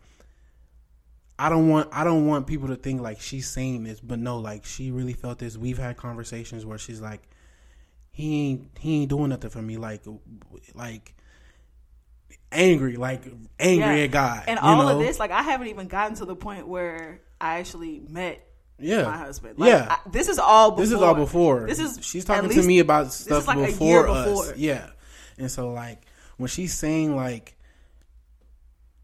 I 1.39 1.49
don't 1.49 1.67
want 1.67 1.89
I 1.91 2.03
don't 2.03 2.27
want 2.27 2.45
people 2.45 2.67
to 2.67 2.75
think 2.75 3.01
like 3.01 3.19
she's 3.19 3.49
saying 3.49 3.83
this, 3.83 3.99
but 3.99 4.19
no, 4.19 4.37
like 4.37 4.65
she 4.65 4.91
really 4.91 5.13
felt 5.13 5.39
this. 5.39 5.57
We've 5.57 5.79
had 5.79 5.97
conversations 5.97 6.63
where 6.63 6.77
she's 6.77 7.01
like, 7.01 7.23
he 8.11 8.51
ain't 8.51 8.69
he 8.77 9.01
ain't 9.01 9.09
doing 9.09 9.29
nothing 9.29 9.49
for 9.49 9.63
me. 9.63 9.77
Like 9.77 10.03
like 10.75 11.15
angry, 12.51 12.97
like 12.97 13.23
angry 13.59 13.97
Yeah. 13.97 14.03
at 14.03 14.11
God. 14.11 14.43
And 14.47 14.59
all 14.59 14.83
know? 14.85 14.99
of 14.99 14.99
this, 14.99 15.19
like 15.19 15.31
I 15.31 15.41
haven't 15.41 15.67
even 15.67 15.87
gotten 15.87 16.15
to 16.17 16.25
the 16.25 16.35
point 16.35 16.67
where 16.67 17.21
I 17.41 17.59
actually 17.59 17.99
met 18.07 18.45
yeah, 18.79 19.03
my 19.03 19.17
husband. 19.17 19.59
Like, 19.59 19.69
yeah. 19.69 19.87
I, 19.89 20.09
this 20.09 20.27
is 20.27 20.39
all. 20.39 20.71
Before. 20.71 20.83
This 20.83 20.91
is 20.93 21.01
all 21.01 21.15
before. 21.15 21.67
This 21.67 21.79
is 21.79 21.99
she's 22.05 22.25
talking 22.25 22.49
to 22.49 22.63
me 22.63 22.79
about 22.79 23.13
stuff 23.13 23.47
like 23.47 23.57
a 23.57 23.65
before, 23.67 23.87
year 23.87 24.07
us. 24.07 24.29
before. 24.29 24.53
Yeah, 24.55 24.89
and 25.37 25.49
so 25.49 25.71
like 25.71 26.03
when 26.37 26.47
she's 26.47 26.73
saying 26.73 27.15
like 27.15 27.55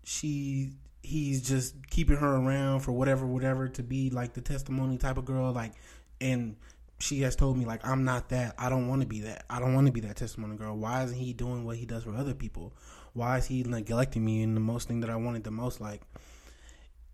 she 0.03 0.71
he's 1.03 1.41
just 1.47 1.75
keeping 1.89 2.17
her 2.17 2.35
around 2.35 2.79
for 2.79 2.91
whatever 2.91 3.25
whatever 3.25 3.67
to 3.69 3.83
be 3.83 4.09
like 4.09 4.33
the 4.33 4.41
testimony 4.41 4.97
type 4.97 5.17
of 5.17 5.25
girl 5.25 5.51
like 5.51 5.73
and 6.19 6.55
she 6.99 7.21
has 7.21 7.35
told 7.35 7.57
me 7.57 7.65
like 7.65 7.85
I'm 7.85 8.03
not 8.03 8.29
that. 8.29 8.55
I 8.57 8.69
don't 8.69 8.87
want 8.87 9.01
to 9.01 9.07
be 9.07 9.21
that. 9.21 9.45
I 9.49 9.59
don't 9.59 9.73
want 9.73 9.87
to 9.87 9.93
be 9.93 9.99
that 10.01 10.15
testimony 10.15 10.55
girl. 10.55 10.75
Why 10.75 11.03
isn't 11.03 11.17
he 11.17 11.33
doing 11.33 11.65
what 11.65 11.77
he 11.77 11.85
does 11.85 12.03
for 12.03 12.15
other 12.15 12.33
people? 12.33 12.73
Why 13.13 13.37
is 13.37 13.45
he 13.45 13.63
neglecting 13.63 14.23
me 14.23 14.41
in 14.41 14.53
the 14.53 14.59
most 14.59 14.87
thing 14.87 15.01
that 15.01 15.09
I 15.09 15.15
wanted 15.15 15.43
the 15.43 15.51
most 15.51 15.81
like 15.81 16.01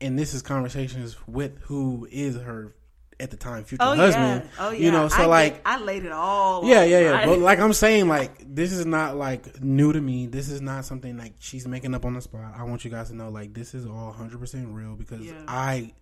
and 0.02 0.18
this 0.20 0.34
is 0.34 0.42
conversations 0.42 1.16
with 1.28 1.58
who 1.62 2.08
is 2.12 2.36
her 2.36 2.76
at 3.20 3.30
the 3.30 3.38
time 3.38 3.64
future 3.64 3.84
Oh 3.84 3.96
husband. 3.96 4.44
yeah. 4.46 4.50
Oh 4.60 4.72
yeah. 4.72 4.80
You 4.80 4.92
know, 4.92 5.08
so 5.08 5.24
I 5.24 5.26
like 5.28 5.54
get- 5.54 5.62
I 5.64 5.80
laid 5.80 6.06
it 6.06 6.12
all. 6.12 6.66
yeah, 6.66 6.84
yeah, 6.84 7.00
yeah. 7.02 7.20
I- 7.20 7.26
But 7.28 7.38
like 7.40 7.60
I'm 7.60 7.74
saying, 7.86 8.08
like 8.08 8.32
this 8.44 8.72
is 8.72 8.86
not 8.86 9.16
like 9.16 9.62
new 9.62 9.94
to 9.94 10.02
me. 10.02 10.26
This 10.26 10.50
is 10.50 10.60
not 10.60 10.86
something 10.86 11.18
like 11.18 11.34
she's 11.40 11.68
making 11.68 11.94
up 11.94 12.04
on 12.04 12.14
the 12.16 12.22
spot. 12.22 12.54
I 12.58 12.64
want 12.64 12.84
you 12.84 12.90
guys 12.92 13.10
to 13.10 13.16
know, 13.16 13.30
like 13.30 13.54
this 13.54 13.74
is 13.76 13.86
all 13.86 14.08
100 14.08 14.40
percent 14.40 14.70
real 14.70 14.96
because 14.96 15.22
Yeah. 15.22 15.44
I, 15.48 15.94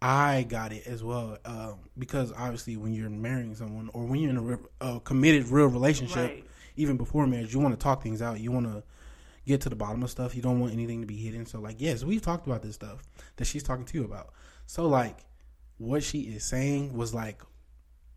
I 0.00 0.42
got 0.48 0.72
it 0.72 0.86
as 0.86 1.02
well. 1.02 1.38
Um, 1.44 1.78
because 1.98 2.32
obviously, 2.32 2.76
when 2.76 2.92
you're 2.94 3.10
marrying 3.10 3.54
someone 3.54 3.90
or 3.94 4.04
when 4.04 4.20
you're 4.20 4.30
in 4.30 4.36
a 4.36 4.42
re- 4.42 4.56
a 4.80 5.00
committed 5.00 5.48
real 5.48 5.66
relationship, 5.66 6.30
Right. 6.30 6.44
even 6.76 6.96
before 6.96 7.26
marriage, 7.26 7.54
you 7.54 7.60
want 7.60 7.74
to 7.78 7.82
talk 7.82 8.02
things 8.02 8.20
out. 8.22 8.38
You 8.38 8.52
want 8.52 8.66
to 8.66 8.82
get 9.46 9.60
to 9.62 9.68
the 9.68 9.76
bottom 9.76 10.02
of 10.02 10.10
stuff. 10.10 10.34
You 10.34 10.42
don't 10.42 10.60
want 10.60 10.72
anything 10.72 11.00
to 11.00 11.06
be 11.06 11.16
hidden. 11.16 11.46
So 11.46 11.60
like, 11.60 11.76
yes, 11.78 12.04
we've 12.04 12.22
talked 12.22 12.46
about 12.46 12.62
this 12.62 12.74
stuff 12.74 13.02
that 13.36 13.44
she's 13.46 13.62
talking 13.62 13.84
to 13.84 13.98
you 13.98 14.04
about. 14.04 14.30
So 14.66 14.86
like, 14.88 15.18
what 15.78 16.02
she 16.02 16.20
is 16.20 16.44
saying 16.44 16.96
was 16.96 17.12
like 17.14 17.42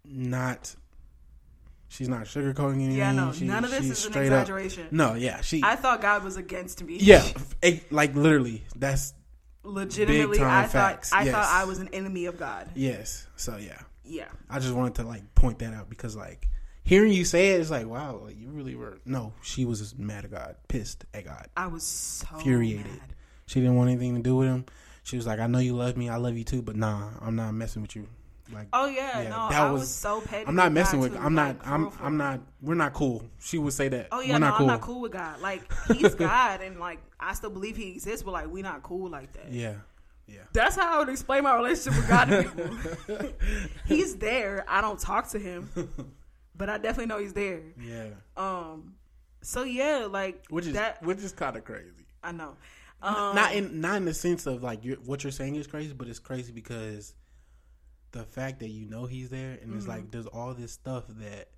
not. 0.06 0.76
She's 1.90 2.10
not 2.10 2.24
sugarcoating 2.26 2.76
anything. 2.76 2.98
yeah, 2.98 3.14
no. 3.14 3.32
She- 3.32 3.46
None 3.46 3.64
of 3.64 3.72
this 3.72 3.84
is 3.86 4.06
an 4.06 4.12
straight 4.12 4.28
up- 4.32 4.42
exaggeration. 4.42 4.88
No, 4.92 5.14
yeah, 5.14 5.40
she. 5.42 5.62
I 5.64 5.78
thought 5.78 6.02
God 6.02 6.24
was 6.24 6.36
against 6.36 6.84
me. 6.84 6.98
yeah, 7.00 7.26
eh, 7.64 7.80
like 7.92 8.14
literally. 8.14 8.66
That's 8.76 9.14
legitimately, 9.64 10.42
I 10.42 10.66
thought 10.68 11.08
I 11.14 11.24
yes. 11.24 11.34
thought 11.34 11.46
I 11.48 11.64
was 11.66 11.80
an 11.80 11.90
enemy 11.94 12.26
of 12.26 12.38
God. 12.38 12.70
yes. 12.76 13.26
So 13.38 13.58
yeah, 13.58 13.80
Yeah. 14.04 14.28
I 14.50 14.60
just 14.60 14.74
wanted 14.74 14.96
to 14.96 15.04
like 15.04 15.34
point 15.36 15.60
that 15.60 15.74
out 15.74 15.90
because 15.90 16.16
like 16.16 16.48
hearing 16.88 17.12
you 17.14 17.26
say 17.26 17.50
it, 17.54 17.62
it's 17.62 17.70
like 17.70 17.86
wow, 17.86 18.22
like 18.26 18.38
you 18.40 18.50
really 18.50 18.76
were. 18.76 18.98
No, 19.06 19.34
she 19.44 19.66
was 19.66 19.80
just 19.80 20.00
mad 20.00 20.26
at 20.26 20.32
God, 20.32 20.56
pissed 20.68 21.06
at 21.14 21.26
God, 21.26 21.48
I 21.56 21.68
was 21.68 21.84
so 21.84 22.28
infuriated. 22.36 22.86
mad. 22.88 23.14
She 23.46 23.60
didn't 23.60 23.76
want 23.76 23.90
anything 23.92 24.16
to 24.16 24.22
do 24.22 24.36
with 24.38 24.48
him. 24.48 24.66
She 25.04 25.16
was 25.16 25.26
like, 25.28 25.40
I 25.40 25.48
know 25.48 25.60
you 25.60 25.76
love 25.76 25.96
me, 25.96 26.10
I 26.10 26.18
love 26.18 26.36
you 26.38 26.44
too, 26.44 26.62
but 26.62 26.76
nah, 26.76 27.10
I'm 27.22 27.36
not 27.36 27.54
messing 27.54 27.82
with 27.82 27.96
you. 27.96 28.08
Like 28.54 28.68
Oh 28.72 28.88
yeah, 28.88 29.22
Yeah, 29.24 29.30
no, 29.30 29.50
that 29.50 29.62
I 29.62 29.72
was, 29.72 29.82
was- 29.82 29.94
so 29.94 30.22
petty. 30.22 30.46
I'm 30.48 30.56
not 30.56 30.72
messing 30.72 31.00
with. 31.02 31.14
too, 31.14 31.20
I'm 31.20 31.34
not. 31.36 31.58
I'm. 31.66 31.80
for 31.80 31.80
real, 31.82 31.90
for 31.92 32.04
I'm 32.06 32.16
not. 32.18 32.40
We're 32.62 32.76
not 32.76 32.94
cool. 32.94 33.26
She 33.40 33.58
would 33.58 33.74
say 33.74 33.90
that. 33.90 34.08
Oh 34.12 34.22
yeah, 34.22 34.34
we're 34.34 34.40
no, 34.40 34.48
not 34.48 34.58
cool. 34.58 34.66
I'm 34.70 34.74
not 34.74 34.82
cool 34.82 35.02
with 35.02 35.12
God. 35.12 35.42
Like 35.42 35.70
he's 35.94 36.16
God, 36.16 36.62
and 36.62 36.80
like 36.80 37.00
I 37.20 37.34
still 37.34 37.50
believe 37.50 37.76
he 37.76 37.92
exists, 37.92 38.24
but 38.24 38.32
like 38.32 38.48
we're 38.48 38.64
not 38.64 38.84
cool 38.84 39.10
like 39.10 39.34
that. 39.34 39.52
Yeah, 39.52 39.74
yeah. 40.28 40.40
That's 40.54 40.78
how 40.78 40.96
I 40.96 41.00
would 41.00 41.10
explain 41.10 41.44
my 41.44 41.56
relationship 41.58 42.00
with 42.02 42.08
God 42.10 42.26
to 42.26 42.44
people. 42.44 43.30
he's 43.86 44.16
there. 44.16 44.64
I 44.68 44.80
don't 44.80 45.00
talk 45.00 45.28
to 45.32 45.40
him, 45.40 45.70
but 46.58 46.70
I 46.70 46.78
definitely 46.78 47.08
know 47.08 47.20
he's 47.20 47.34
there. 47.34 47.62
Yeah, 47.80 48.08
Um, 48.36 48.96
so 49.42 49.64
yeah, 49.64 50.08
like 50.10 50.46
which 50.50 50.66
is 50.68 50.74
that. 50.74 51.02
which 51.04 51.20
is 51.20 51.32
kind 51.34 51.56
of 51.56 51.64
crazy. 51.64 52.06
I 52.24 52.32
know. 52.32 52.56
Um, 53.02 53.36
not 53.36 53.54
in 53.54 53.80
not 53.80 53.98
in 53.98 54.06
the 54.06 54.14
sense 54.14 54.46
of 54.48 54.64
like 54.64 54.84
you're, 54.84 54.98
what 54.98 55.24
you're 55.24 55.32
saying 55.32 55.56
is 55.56 55.68
crazy, 55.68 55.94
but 55.94 56.08
it's 56.08 56.20
crazy 56.20 56.52
because 56.52 57.14
the 58.12 58.24
fact 58.24 58.60
that 58.62 58.70
you 58.70 58.86
know 58.86 59.06
he's 59.06 59.30
there, 59.30 59.58
and 59.62 59.74
it's 59.76 59.84
Mm-hmm. 59.84 59.90
like 59.90 60.12
there's 60.12 60.26
all 60.28 60.54
this 60.54 60.72
stuff 60.72 61.04
that 61.08 61.50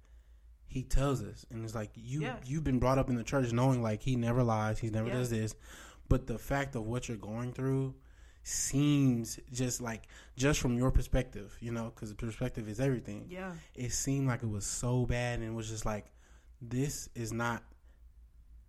he 0.67 0.83
tells 0.83 1.23
us, 1.23 1.45
and 1.49 1.63
it's 1.63 1.73
like 1.75 1.91
you 1.95 2.23
Yeah. 2.23 2.35
you've 2.45 2.63
been 2.65 2.79
brought 2.79 2.97
up 2.97 3.09
in 3.09 3.15
the 3.15 3.23
church 3.23 3.51
knowing 3.53 3.81
like 3.81 4.01
he 4.03 4.15
never 4.17 4.43
lies, 4.43 4.79
he 4.79 4.89
never 4.89 5.07
Yeah. 5.07 5.13
does 5.15 5.29
this, 5.29 5.55
but 6.09 6.27
the 6.27 6.37
fact 6.37 6.75
of 6.75 6.85
what 6.85 7.07
you're 7.07 7.17
going 7.17 7.53
through 7.53 7.95
seems 8.43 9.39
just 9.51 9.81
like 9.81 10.03
just 10.35 10.59
from 10.59 10.77
your 10.77 10.91
perspective, 10.91 11.55
you 11.59 11.71
know, 11.71 11.91
because 11.93 12.13
perspective 12.13 12.67
is 12.69 12.79
everything. 12.79 13.27
yeah, 13.29 13.51
It 13.75 13.91
seemed 13.91 14.27
like 14.27 14.43
it 14.43 14.49
was 14.49 14.65
so 14.65 15.05
bad, 15.05 15.39
and 15.39 15.47
it 15.47 15.53
was 15.53 15.69
just 15.69 15.85
like 15.85 16.05
this 16.61 17.09
is 17.15 17.31
not, 17.31 17.63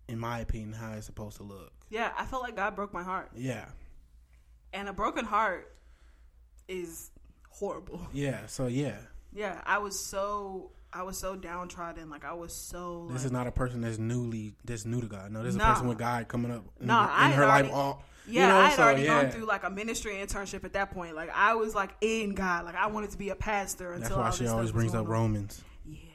in 0.07 0.17
my 0.19 0.39
opinion, 0.39 0.73
how 0.73 0.93
it's 0.93 1.05
supposed 1.05 1.37
to 1.37 1.43
look. 1.43 1.71
yeah. 1.89 2.11
I 2.17 2.25
felt 2.25 2.41
like 2.43 2.55
God 2.55 2.75
broke 2.75 2.93
my 2.93 3.03
heart, 3.03 3.31
Yeah. 3.35 3.65
and 4.73 4.87
a 4.87 4.93
broken 4.93 5.25
heart 5.25 5.75
is 6.67 7.11
horrible. 7.49 8.07
Yeah, 8.13 8.45
so 8.47 8.67
yeah, 8.67 8.97
Yeah, 9.33 9.61
I 9.65 9.77
was 9.79 9.99
so 9.99 10.71
I 10.93 11.03
was 11.03 11.17
so 11.17 11.35
downtrodden. 11.37 12.09
Like 12.09 12.25
I 12.25 12.33
was 12.33 12.53
so. 12.53 13.07
this 13.11 13.23
is 13.23 13.31
not 13.31 13.47
a 13.47 13.51
person 13.51 13.79
that's 13.81 13.97
newly 13.97 14.55
that's 14.65 14.85
new 14.85 14.99
to 15.01 15.07
God. 15.07 15.31
No, 15.31 15.41
this 15.41 15.51
is 15.51 15.55
Nah. 15.57 15.69
a 15.71 15.73
person 15.73 15.87
with 15.87 15.97
God 15.97 16.27
coming 16.27 16.51
up 16.51 16.65
in, 16.81 16.87
Nah, 16.87 17.03
in 17.05 17.09
I 17.09 17.31
her 17.31 17.45
life. 17.47 17.69
All 17.71 18.03
Yeah, 18.27 18.41
you 18.41 18.47
know, 18.53 18.59
I 18.59 18.67
had 18.67 18.75
so, 18.75 18.83
already 18.83 19.03
yeah. 19.03 19.23
gone 19.23 19.31
through 19.31 19.45
like 19.45 19.63
a 19.63 19.69
ministry 19.69 20.13
internship 20.13 20.63
at 20.63 20.73
that 20.73 20.91
point. 20.91 21.15
Like 21.15 21.29
I 21.33 21.55
was 21.55 21.73
like 21.73 21.91
in 22.01 22.33
God. 22.33 22.65
Like 22.65 22.75
I 22.75 22.87
wanted 22.87 23.11
to 23.11 23.17
be 23.17 23.29
a 23.29 23.35
pastor 23.35 23.93
until 23.93 24.09
That's 24.09 24.15
why 24.15 24.25
all 24.25 24.31
she 24.31 24.43
this 24.43 24.51
always 24.51 24.69
stuff 24.69 24.75
brings 24.75 24.95
up 24.95 25.05
going 25.05 25.17
on. 25.17 25.23
Romans. 25.23 25.63
Yeah. 25.85 25.97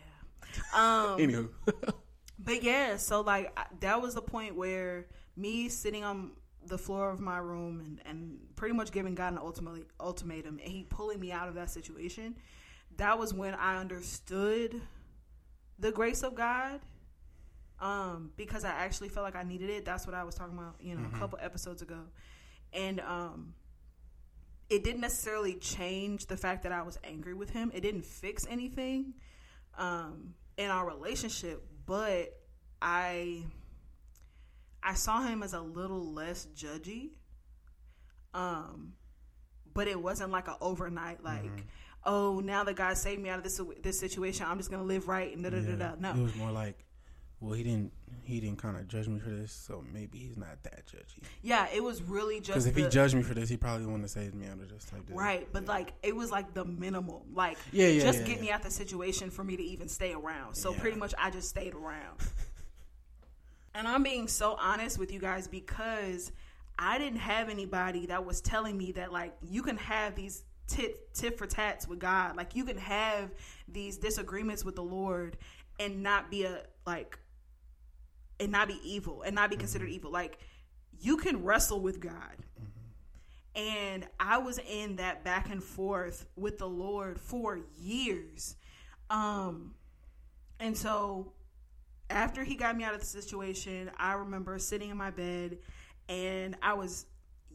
Um. 0.73 1.19
Anywho, 1.19 1.49
But 2.39 2.63
yeah, 2.63 2.97
so 2.97 3.21
like 3.23 3.53
I- 3.59 3.67
that 3.81 4.01
was 4.01 4.15
the 4.15 4.23
point 4.23 4.57
where 4.57 5.07
me 5.37 5.69
sitting 5.69 6.05
on 6.05 6.33
the 6.67 6.79
floor 6.79 7.11
of 7.11 7.21
my 7.21 7.39
room 7.39 7.81
and, 7.81 8.01
and 8.07 8.39
pretty 8.57 8.75
much 8.75 8.91
giving 8.91 9.15
God 9.15 9.33
an 9.33 9.39
ultimately 9.39 9.85
ultimatum 10.01 10.59
and 10.63 10.73
he 10.73 10.85
pulling 10.85 11.21
me 11.21 11.33
out 11.33 11.49
of 11.49 11.55
that 11.55 11.71
situation. 11.71 12.37
That 12.97 13.19
was 13.19 13.35
when 13.35 13.55
I 13.55 13.79
understood 13.79 14.81
the 15.79 15.93
grace 15.93 16.23
of 16.23 16.35
God. 16.35 16.81
Um, 17.79 18.31
because 18.37 18.65
I 18.65 18.71
actually 18.71 19.11
felt 19.11 19.25
like 19.25 19.37
I 19.37 19.43
needed 19.43 19.69
it. 19.69 19.85
That's 19.85 20.07
what 20.07 20.15
I 20.15 20.25
was 20.25 20.35
talking 20.35 20.57
about, 20.57 20.77
you 20.81 20.95
know, 20.95 21.07
a 21.15 21.19
couple 21.19 21.39
episodes 21.43 21.83
ago. 21.83 22.01
And 22.73 23.01
um 23.01 23.55
it 24.69 24.83
didn't 24.83 25.01
necessarily 25.01 25.55
change 25.55 26.27
the 26.27 26.37
fact 26.37 26.65
that 26.65 26.73
I 26.73 26.83
was 26.83 26.99
angry 27.05 27.35
with 27.35 27.51
him. 27.51 27.71
It 27.75 27.83
didn't 27.83 28.05
fix 28.05 28.47
anything 28.49 29.15
um, 29.79 30.35
in 30.57 30.71
our 30.71 30.87
relationship, 30.87 31.63
but 31.87 32.33
I 32.83 33.45
I 34.83 34.95
saw 34.95 35.23
him 35.23 35.43
as 35.43 35.53
a 35.53 35.61
little 35.61 36.13
less 36.13 36.47
judgy. 36.57 37.11
Um, 38.35 38.95
but 39.73 39.89
it 39.89 40.01
wasn't 40.01 40.31
like 40.31 40.49
a 40.49 40.57
overnight 40.61 41.23
like, 41.23 41.45
oh, 42.05 42.41
now 42.41 42.65
that 42.65 42.75
God 42.77 42.97
saved 42.97 43.23
me 43.23 43.29
out 43.29 43.39
of 43.39 43.45
this 43.45 43.61
this 43.83 44.01
situation, 44.01 44.47
I'm 44.49 44.59
just 44.59 44.71
gonna 44.71 44.83
live 44.83 45.07
right 45.07 45.33
and 45.35 45.45
da 45.45 45.51
da 45.51 45.61
da 45.61 45.77
da. 45.77 45.95
it 46.19 46.23
was 46.23 46.35
more 46.35 46.51
like, 46.51 46.85
well, 47.41 47.53
he 47.53 47.63
didn't 47.63 47.93
he 48.23 48.41
didn't 48.41 48.59
kind 48.59 48.77
of 48.77 48.89
judge 48.89 49.09
me 49.09 49.21
for 49.21 49.31
this, 49.31 49.53
so 49.53 49.85
maybe 49.93 50.19
he's 50.19 50.37
not 50.37 50.63
that 50.63 50.87
judgy. 50.87 51.23
yeah, 51.43 51.67
it 51.73 51.83
was 51.83 52.03
really 52.03 52.39
just 52.41 52.49
Because 52.49 52.67
if 52.67 52.75
he 52.77 52.89
judged 52.89 53.15
me 53.15 53.23
for 53.23 53.35
this, 53.35 53.49
he 53.49 53.57
probably 53.57 53.85
wouldn't 53.87 54.03
have 54.05 54.11
saved 54.11 54.35
me 54.35 54.47
out 54.47 54.55
of 54.55 54.69
this 54.69 54.85
type. 54.85 55.07
Deal. 55.07 55.17
Right, 55.17 55.47
but 55.53 55.67
like 55.67 55.93
it 56.03 56.15
was 56.17 56.31
like 56.31 56.55
the 56.55 56.65
minimal. 56.65 57.25
Like 57.33 57.59
Yeah, 57.73 57.89
yeah, 57.89 58.03
just 58.03 58.21
yeah, 58.21 58.27
get 58.27 58.37
yeah. 58.37 58.43
me 58.43 58.51
out 58.53 58.63
the 58.63 58.71
situation 58.71 59.31
for 59.31 59.45
me 59.45 59.57
to 59.57 59.63
even 59.63 59.89
stay 59.89 60.13
around. 60.13 60.55
So 60.55 60.73
Yeah. 60.73 60.81
pretty 60.81 60.97
much 60.97 61.15
I 61.19 61.31
just 61.31 61.49
stayed 61.49 61.75
around. 61.75 62.19
and 63.75 63.87
I'm 63.87 64.03
being 64.03 64.29
so 64.29 64.57
honest 64.59 64.99
with 64.99 65.13
you 65.13 65.21
guys 65.21 65.47
because 65.47 66.33
I 66.79 66.99
didn't 66.99 67.21
have 67.21 67.49
anybody 67.49 68.07
that 68.07 68.25
was 68.25 68.41
telling 68.41 68.77
me 68.77 68.93
that 68.93 69.13
like 69.13 69.35
you 69.49 69.63
can 69.63 69.77
have 69.77 70.15
these 70.15 70.43
tit 70.67 71.13
tit 71.15 71.39
for 71.39 71.47
tats 71.47 71.87
with 71.87 71.99
God. 71.99 72.37
Like 72.37 72.57
you 72.57 72.65
can 72.65 72.79
have 72.79 73.31
these 73.69 73.99
disagreements 73.99 74.65
with 74.65 74.75
the 74.75 74.83
Lord 74.83 75.37
and 75.79 76.03
not 76.03 76.31
be 76.31 76.45
a 76.45 76.63
like 76.87 77.19
and 78.39 78.53
not 78.53 78.69
be 78.69 78.81
evil 78.83 79.23
and 79.23 79.35
not 79.35 79.51
be 79.51 79.57
considered 79.57 79.89
evil. 79.89 80.11
Like 80.11 80.39
you 81.01 81.17
can 81.17 81.43
wrestle 81.43 81.81
with 81.81 82.01
God 82.01 82.37
and 83.55 84.07
I 84.21 84.39
was 84.39 84.59
in 84.59 84.97
that 84.97 85.25
back 85.25 85.51
and 85.51 85.63
forth 85.63 86.27
with 86.37 86.59
the 86.59 86.69
Lord 86.69 87.21
for 87.21 87.61
years. 87.79 88.57
Um 89.11 89.75
and 90.59 90.77
so 90.77 91.33
after 92.09 92.45
he 92.45 92.55
got 92.55 92.77
me 92.77 92.85
out 92.85 92.95
of 92.95 93.01
the 93.01 93.07
situation, 93.07 93.91
I 93.99 94.15
remember 94.15 94.59
sitting 94.59 94.91
in 94.91 94.97
my 94.97 95.11
bed 95.11 95.59
and 96.09 96.57
I 96.63 96.75
was 96.75 97.07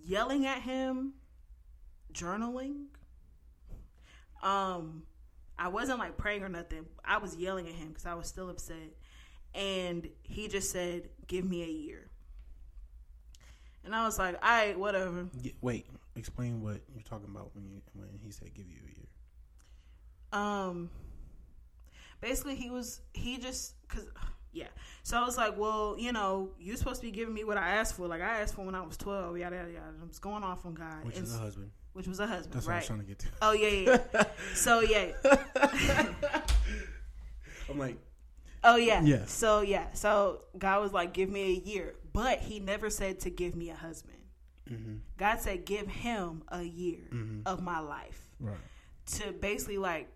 yelling 0.03 0.45
at 0.45 0.61
him 0.61 1.13
journaling. 2.13 2.85
Um, 4.43 5.03
I 5.57 5.67
wasn't 5.67 5.99
like 5.99 6.17
praying 6.17 6.43
or 6.43 6.49
nothing. 6.49 6.85
I 7.05 7.17
was 7.19 7.35
yelling 7.35 7.67
at 7.67 7.73
him 7.73 7.89
because 7.89 8.05
I 8.05 8.15
was 8.15 8.27
still 8.27 8.49
upset, 8.49 8.95
and 9.55 10.07
he 10.23 10.47
just 10.47 10.71
said, 10.71 11.09
"Give 11.27 11.43
me 11.45 11.63
a 11.63 11.67
year." 11.67 12.07
And 13.83 13.95
I 13.95 14.05
was 14.05 14.19
like, 14.19 14.35
"All 14.35 14.49
right, 14.49 14.77
whatever." 14.77 15.27
Wait, 15.61 15.85
explain 16.15 16.61
what 16.61 16.81
you're 16.93 17.03
talking 17.03 17.27
about 17.29 17.49
when 17.55 17.65
you 17.65 17.81
when 17.93 18.09
he 18.21 18.31
said 18.31 18.53
give 18.53 18.67
you 18.69 18.77
a 18.85 18.87
year. 18.97 19.07
um 20.33 20.89
basically 22.21 22.55
he 22.55 22.69
was 22.69 23.01
he 23.13 23.37
just 23.37 23.73
because 23.87 24.05
yeah 24.53 24.67
so 25.03 25.17
i 25.17 25.25
was 25.25 25.37
like 25.37 25.57
well 25.57 25.95
you 25.97 26.11
know 26.11 26.49
you're 26.59 26.75
supposed 26.77 27.01
to 27.01 27.07
be 27.07 27.11
giving 27.11 27.33
me 27.33 27.43
what 27.43 27.57
i 27.57 27.69
asked 27.75 27.95
for 27.95 28.07
like 28.07 28.21
i 28.21 28.41
asked 28.41 28.53
for 28.55 28.63
when 28.65 28.75
i 28.75 28.81
was 28.81 28.95
12 28.97 29.37
yada 29.39 29.55
yada 29.55 29.71
yada 29.71 29.85
i 30.01 30.05
was 30.07 30.19
going 30.19 30.43
off 30.43 30.65
on 30.65 30.73
god 30.73 31.03
Which 31.03 31.15
and 31.17 31.25
is 31.25 31.33
a 31.35 31.39
husband. 31.39 31.71
which 31.93 32.07
was 32.07 32.19
a 32.19 32.27
husband 32.27 32.53
That's 32.53 32.67
what 32.67 32.73
I 32.73 32.77
was 32.77 32.87
trying 32.87 32.99
to 32.99 33.05
get 33.05 33.19
to. 33.19 33.27
oh 33.41 33.51
yeah, 33.53 33.97
yeah. 34.13 34.23
so 34.53 34.81
yeah 34.81 35.11
I'm 37.69 37.77
like, 37.79 37.97
oh 38.63 38.75
yeah. 38.75 39.01
Yeah. 39.03 39.25
so 39.25 39.61
yeah. 39.61 39.87
So 39.93 40.41
god 40.57 40.81
was 40.81 40.93
like 40.93 41.13
give 41.13 41.29
me 41.29 41.41
a 41.43 41.59
year. 41.69 41.95
But 42.13 42.39
he 42.39 42.59
never 42.59 42.89
said 42.89 43.21
to 43.21 43.29
give 43.29 43.55
me 43.55 43.69
a 43.69 43.75
husband. 43.75 44.17
Mm-hmm, 44.69 44.95
god 45.17 45.39
said 45.41 45.65
give 45.65 45.87
him 45.87 46.43
a 46.49 46.61
year 46.63 46.99
Mhm. 47.11 47.41
of 47.45 47.61
my 47.61 47.79
life. 47.79 48.27
Right. 48.39 48.57
to 49.17 49.31
basically 49.33 49.77
like 49.77 50.07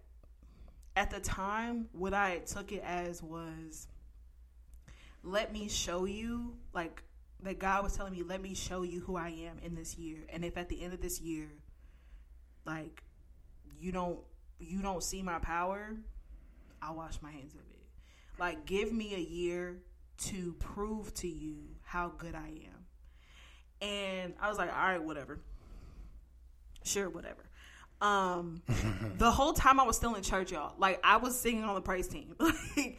at 0.96 1.10
the 1.12 1.20
time 1.20 1.88
what 1.92 2.14
I 2.14 2.38
took 2.40 2.72
it 2.72 2.82
as 2.86 3.22
was 3.22 3.88
let 5.24 5.52
me 5.52 5.68
show 5.68 6.06
you 6.06 6.56
like 6.74 7.04
that 7.44 7.60
God 7.60 7.84
was 7.84 7.96
telling 7.98 8.14
me 8.14 8.24
let 8.24 8.42
me 8.42 8.54
show 8.54 8.84
you 8.84 9.02
who 9.02 9.16
I 9.18 9.30
am 9.30 9.58
in 9.64 9.76
this 9.76 9.98
year. 9.98 10.20
And 10.30 10.46
if 10.46 10.56
at 10.58 10.70
the 10.70 10.82
end 10.82 10.94
of 10.94 11.02
this 11.02 11.20
year 11.20 11.48
like 12.66 13.04
you 13.80 13.92
don't 13.92 14.20
you 14.60 14.82
don't 14.82 15.04
see 15.04 15.22
my 15.22 15.40
power 15.40 15.96
I'll 16.82 16.96
wash 16.96 17.22
my 17.22 17.32
hands 17.32 17.54
of 17.54 17.60
it 17.60 17.75
like 18.39 18.65
give 18.65 18.91
me 18.91 19.15
a 19.15 19.19
year 19.19 19.78
to 20.17 20.54
prove 20.60 21.13
to 21.15 21.28
you 21.28 21.58
how 21.84 22.12
good 22.17 22.36
I 22.36 22.48
am 22.48 22.86
and 23.82 24.34
I 24.39 24.50
was 24.50 24.58
like 24.58 24.71
all 24.71 24.88
right 24.88 25.04
whatever 25.04 25.39
sure 26.84 27.10
whatever 27.10 27.43
um 28.02 28.62
the 29.17 29.32
whole 29.32 29.54
time 29.54 29.80
I 29.80 29.84
was 29.84 29.95
still 29.95 30.15
in 30.15 30.24
church, 30.24 30.52
y'all. 30.52 30.74
Like 30.78 31.00
I 31.04 31.17
was 31.17 31.39
singing 31.39 31.63
on 31.63 31.76
the 31.76 31.82
praise 31.82 32.08
team. 32.08 32.36
Like 32.78 32.98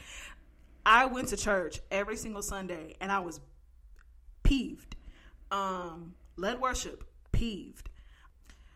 I 0.84 1.06
went 1.06 1.28
to 1.28 1.36
church 1.36 1.80
every 1.90 2.16
single 2.16 2.42
Sunday 2.42 2.94
and 3.00 3.10
I 3.10 3.18
was 3.18 3.40
peeved. 4.42 4.96
Um 5.50 6.14
led 6.36 6.60
worship, 6.60 7.04
peeved. 7.32 7.90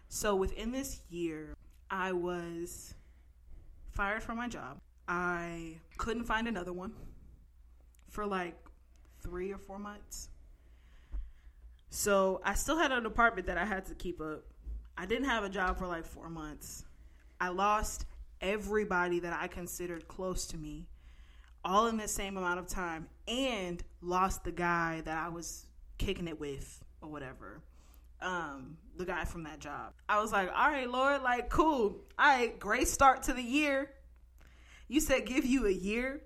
So 0.09 0.35
within 0.35 0.73
this 0.73 1.01
year, 1.09 1.55
I 1.89 2.13
was 2.13 2.95
fired 3.93 4.23
from 4.23 4.39
my 4.39 4.49
job. 4.49 4.81
I 5.11 5.75
couldn't 5.97 6.25
find 6.25 6.47
another 6.47 6.73
one 6.73 6.93
for 8.09 8.25
like 8.25 8.55
3 9.23 9.53
or 9.53 9.59
4 9.59 9.79
months. 9.81 10.29
So 11.91 12.41
I 12.45 12.55
still 12.55 12.79
had 12.79 12.93
an 12.93 13.05
apartment 13.05 13.49
that 13.49 13.59
I 13.59 13.65
had 13.65 13.87
to 13.87 13.95
keep 13.95 14.21
up. 14.21 14.45
I 14.97 15.07
didn't 15.07 15.25
have 15.25 15.43
a 15.43 15.49
job 15.49 15.79
for 15.79 15.89
like 15.89 16.07
four 16.07 16.31
months. 16.31 16.85
I 17.41 17.49
lost 17.49 18.07
everybody 18.41 19.19
that 19.21 19.33
I 19.33 19.49
considered 19.49 20.07
close 20.07 20.47
to 20.49 20.57
me, 20.57 20.87
all 21.65 21.89
in 21.89 21.97
the 21.97 22.07
same 22.07 22.37
amount 22.37 22.61
of 22.61 22.69
time, 22.69 23.09
and 23.27 23.83
lost 24.01 24.45
the 24.45 24.53
guy 24.53 25.03
that 25.05 25.19
I 25.19 25.29
was 25.31 25.67
kicking 25.99 26.29
it 26.29 26.39
with 26.39 26.85
or 27.01 27.09
whatever. 27.09 27.61
Um, 28.23 28.77
the 28.97 29.07
guy 29.07 29.25
from 29.25 29.43
that 29.45 29.59
job. 29.59 29.95
I 30.09 30.21
was 30.21 30.31
like, 30.31 30.51
all 30.55 30.71
right, 30.71 30.89
Lord, 30.89 31.23
like, 31.23 31.49
cool. 31.49 31.97
All 32.19 32.27
right, 32.27 32.57
great 32.61 32.87
start 32.87 33.25
to 33.25 33.33
the 33.33 33.43
year. 33.43 33.91
You 34.91 34.99
said 34.99 35.25
give 35.25 35.47
you 35.47 35.69
a 35.69 35.71
year, 35.71 36.21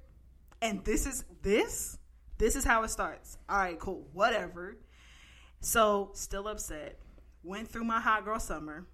and 0.62 0.82
this 0.86 1.06
is 1.06 1.24
this? 1.42 1.98
This 2.38 2.56
is 2.56 2.64
how 2.64 2.82
it 2.82 2.88
starts. 2.88 3.36
All 3.46 3.58
right, 3.58 3.78
cool, 3.78 4.08
whatever. 4.14 4.78
So, 5.60 6.12
still 6.14 6.48
upset. 6.48 6.98
Went 7.42 7.68
through 7.68 7.84
my 7.84 8.00
hot 8.00 8.24
girl 8.24 8.40
summer. 8.40 8.86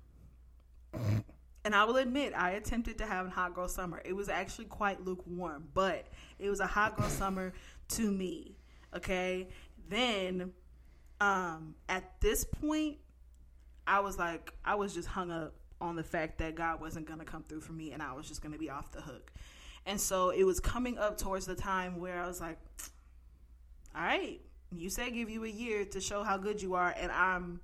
And 1.65 1.73
I 1.73 1.85
will 1.85 1.99
admit, 1.99 2.33
I 2.37 2.53
attempted 2.53 2.99
to 2.99 3.07
have 3.07 3.29
a 3.29 3.31
hot 3.31 3.55
girl 3.55 3.69
summer. 3.69 4.03
It 4.05 4.13
was 4.13 4.29
actually 4.29 4.65
quite 4.65 5.05
lukewarm, 5.05 5.69
but 5.73 6.09
it 6.41 6.51
was 6.51 6.59
a 6.59 6.67
hot 6.67 6.97
girl 6.97 7.09
summer 7.09 7.53
to 7.91 8.11
me. 8.11 8.57
Okay. 8.97 9.47
Then, 9.89 10.51
um, 11.21 11.77
at 11.89 12.21
this 12.21 12.43
point, 12.43 12.97
I 13.87 14.01
was 14.01 14.19
like, 14.19 14.53
I 14.65 14.75
was 14.75 14.93
just 14.93 15.07
hung 15.07 15.31
up 15.31 15.55
on 15.81 15.95
the 15.95 16.03
fact 16.03 16.39
that 16.39 16.57
God 16.57 16.81
wasn't 16.81 17.07
going 17.07 17.21
to 17.21 17.25
come 17.25 17.45
through 17.45 17.61
for 17.61 17.73
me 17.73 17.93
and 17.93 18.03
I 18.03 18.15
was 18.15 18.27
just 18.27 18.43
going 18.43 18.53
to 18.53 18.59
be 18.59 18.69
off 18.69 18.91
the 18.91 19.01
hook. 19.01 19.31
And 19.87 20.01
so 20.01 20.31
it 20.31 20.45
was 20.45 20.61
coming 20.61 20.99
up 20.99 21.19
towards 21.19 21.47
the 21.47 21.55
time 21.55 21.99
where 21.99 22.21
I 22.23 22.27
was 22.27 22.41
like, 22.41 22.59
all 23.95 24.03
right, 24.03 24.41
you 24.75 24.89
said 24.89 25.15
give 25.15 25.31
you 25.31 25.45
a 25.45 25.49
year 25.49 25.85
to 25.87 26.01
show 26.01 26.23
how 26.23 26.37
good 26.37 26.63
you 26.63 26.75
are, 26.75 26.95
and 26.97 27.11
I'm 27.11 27.61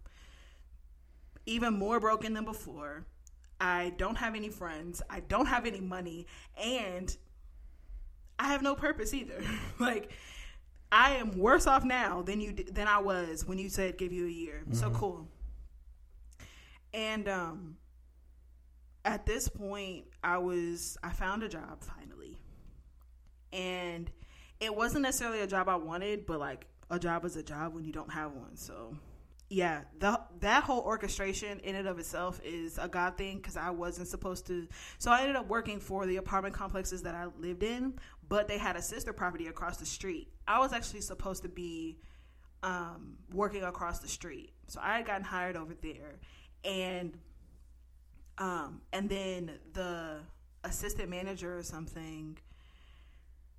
even 1.45 1.75
more 1.75 2.01
broken 2.01 2.35
than 2.35 2.45
before. 2.45 3.07
I 3.61 3.93
don't 3.97 4.17
have 4.17 4.35
any 4.35 4.49
friends. 4.49 5.03
I 5.09 5.21
don't 5.21 5.47
have 5.47 5.67
any 5.67 5.81
money, 5.81 6.27
and 6.63 7.17
I 8.39 8.49
have 8.49 8.63
no 8.63 8.75
purpose 8.75 9.15
either. 9.15 9.43
like 9.79 10.11
I 10.91 11.13
am 11.17 11.39
worse 11.39 11.67
off 11.67 11.85
now 11.85 12.23
than 12.23 12.41
you 12.41 12.53
than 12.53 12.89
I 12.89 12.99
was 12.99 13.47
when 13.47 13.59
you 13.59 13.69
said 13.69 13.99
give 13.99 14.13
you 14.13 14.27
a 14.27 14.31
year. 14.31 14.65
So 14.73 14.91
cool. 14.91 15.29
And 16.93 17.29
um 17.29 17.77
at 19.07 19.25
this 19.25 19.49
point 19.49 20.05
I 20.23 20.39
was 20.39 20.99
I 21.03 21.11
found 21.11 21.43
a 21.43 21.49
job 21.49 21.83
finally. 21.83 22.39
And 23.53 24.11
it 24.61 24.75
wasn't 24.75 25.03
necessarily 25.03 25.41
a 25.41 25.47
job 25.47 25.69
I 25.69 25.77
wanted, 25.77 26.27
but 26.27 26.41
like 26.41 26.67
a 26.91 26.99
job 26.99 27.25
is 27.25 27.37
a 27.37 27.43
job 27.43 27.75
when 27.75 27.85
you 27.85 27.93
don't 27.93 28.13
have 28.13 28.33
one. 28.33 28.57
So 28.57 28.97
yeah, 29.49 29.83
the 30.01 30.21
that 30.41 30.65
whole 30.65 30.81
orchestration 30.81 31.61
in 31.61 31.77
and 31.77 31.87
of 31.87 32.01
itself 32.01 32.41
is 32.45 32.79
a 32.79 32.89
God 32.89 33.17
thing 33.17 33.37
because 33.37 33.57
I 33.57 33.71
wasn't 33.71 34.09
supposed 34.09 34.47
to. 34.49 34.67
So 34.99 35.13
I 35.13 35.21
ended 35.21 35.37
up 35.37 35.49
working 35.49 35.79
for 35.79 36.05
the 36.05 36.17
apartment 36.17 36.55
complexes 36.55 37.03
that 37.03 37.15
I 37.15 37.27
lived 37.39 37.63
in, 37.63 37.95
but 38.29 38.49
they 38.49 38.59
had 38.59 38.75
a 38.75 38.83
sister 38.83 39.13
property 39.13 39.47
across 39.47 39.77
the 39.77 39.87
street. 39.87 40.33
I 40.49 40.59
was 40.59 40.73
actually 40.73 41.03
supposed 41.03 41.45
to 41.45 41.49
be 41.49 42.01
um, 42.65 43.19
working 43.33 43.63
across 43.63 44.01
the 44.01 44.09
street, 44.09 44.53
so 44.67 44.81
I 44.83 44.97
had 44.97 45.07
gotten 45.07 45.23
hired 45.23 45.57
over 45.57 45.75
there, 45.81 46.19
and 46.65 47.17
um, 48.39 48.81
and 48.93 49.09
then 49.09 49.53
the 49.73 50.19
assistant 50.65 51.09
manager 51.09 51.57
or 51.57 51.63
something, 51.63 52.39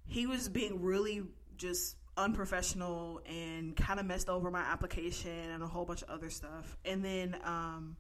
he 0.06 0.28
was 0.28 0.50
being 0.50 0.82
really 0.82 1.24
just 1.58 1.98
unprofessional 2.16 3.22
and 3.28 3.76
kind 3.76 4.00
of 4.00 4.06
messed 4.06 4.30
over 4.30 4.50
my 4.50 4.62
application 4.62 5.52
and 5.52 5.62
a 5.62 5.68
whole 5.68 5.86
bunch 5.86 6.02
of 6.02 6.10
other 6.10 6.30
stuff. 6.30 6.78
And 6.84 7.06
then 7.06 7.38
um 7.44 7.96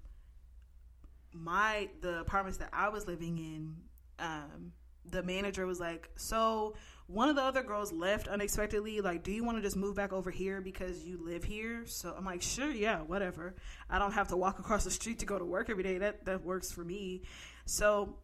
my 1.34 1.90
the 2.02 2.20
apartments 2.20 2.58
that 2.58 2.70
I 2.74 2.90
was 2.90 3.08
living 3.08 3.38
in, 3.38 3.76
um, 4.20 4.72
the 5.06 5.24
manager 5.24 5.66
was 5.66 5.80
like, 5.80 6.10
"So 6.16 6.76
one 7.08 7.30
of 7.30 7.36
the 7.36 7.41
other 7.41 7.63
girls 7.63 7.91
left 7.91 8.28
unexpectedly. 8.28 9.02
Like, 9.02 9.24
do 9.24 9.32
you 9.32 9.43
want 9.43 9.58
to 9.58 9.62
just 9.62 9.76
move 9.78 9.96
back 9.96 10.13
over 10.13 10.30
here 10.30 10.62
because 10.62 11.06
you 11.06 11.17
live 11.17 11.43
here?" 11.43 11.86
So 11.86 12.13
I'm 12.15 12.26
like, 12.26 12.41
"Sure, 12.41 12.70
yeah, 12.70 13.02
whatever. 13.02 13.56
I 13.89 13.98
don't 14.00 14.12
have 14.12 14.28
to 14.30 14.38
walk 14.38 14.60
across 14.60 14.84
the 14.84 14.91
street 14.91 15.20
to 15.20 15.26
go 15.26 15.39
to 15.39 15.46
work 15.46 15.70
every 15.70 15.84
day. 15.84 15.98
That 15.98 16.26
that 16.26 16.43
works 16.43 16.72
for 16.72 16.84
me." 16.84 17.24
So 17.65 18.17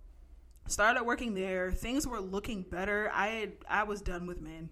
started 0.67 1.04
working 1.04 1.34
there. 1.34 1.72
Things 1.72 2.08
were 2.08 2.19
looking 2.19 2.63
better. 2.63 3.10
I 3.13 3.28
had 3.28 3.52
I 3.69 3.84
was 3.84 4.02
done 4.02 4.28
with 4.28 4.41
men. 4.41 4.69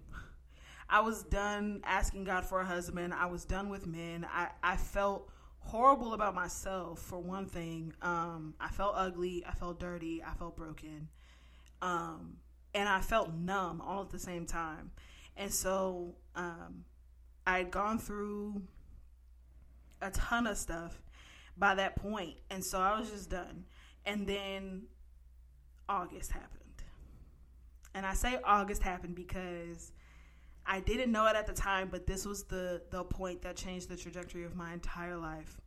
I 0.89 1.00
was 1.00 1.24
done 1.24 1.82
asking 1.86 2.26
God 2.26 2.45
for 2.45 2.60
a 2.60 2.65
husband. 2.65 3.13
I 3.13 3.28
was 3.28 3.45
done 3.45 3.69
with 3.69 3.88
men. 3.88 4.28
I, 4.30 4.50
I 4.62 4.76
felt 4.76 5.32
horrible 5.60 6.13
about 6.13 6.36
myself 6.36 7.00
for 7.00 7.17
one 7.17 7.45
thing. 7.45 7.93
Um, 8.02 8.56
I 8.60 8.67
felt 8.67 8.95
ugly. 8.97 9.45
I 9.47 9.54
felt 9.54 9.80
dirty. 9.80 10.21
I 10.21 10.34
felt 10.34 10.58
broken. 10.58 11.08
Um, 11.82 12.40
and 12.73 12.88
I 12.88 13.01
felt 13.01 13.34
numb 13.34 13.81
all 13.81 14.01
at 14.01 14.10
the 14.10 14.19
same 14.19 14.45
time. 14.45 14.91
And 15.38 15.51
so 15.51 16.15
um, 16.36 16.86
I 17.45 17.60
had 17.60 17.71
gone 17.71 17.99
through 17.99 18.62
a 20.01 20.12
ton 20.12 20.47
of 20.47 20.57
stuff 20.57 21.01
by 21.57 21.75
that. 21.75 21.99
And 22.49 22.63
so 22.63 22.79
I 22.79 22.99
was 22.99 23.10
just 23.10 23.29
done. 23.29 23.65
And 24.05 24.27
then 24.27 24.84
August 25.88 26.31
happened. 26.31 26.57
And 27.93 28.05
I 28.05 28.13
say 28.13 28.39
August 28.43 28.81
happened 28.81 29.15
because 29.15 29.91
I 30.65 30.79
didn't 30.79 31.12
know 31.12 31.27
it 31.27 31.36
at 31.36 31.47
the 31.47 31.53
time, 31.53 31.89
but 31.91 32.07
this 32.07 32.25
was 32.25 32.43
the 32.43 32.81
the 32.89 33.03
point 33.03 33.41
that 33.41 33.55
changed 33.55 33.89
the 33.89 33.97
trajectory 33.97 34.45
of 34.45 34.55
my 34.55 34.73
entire 34.73 35.17
life. 35.17 35.61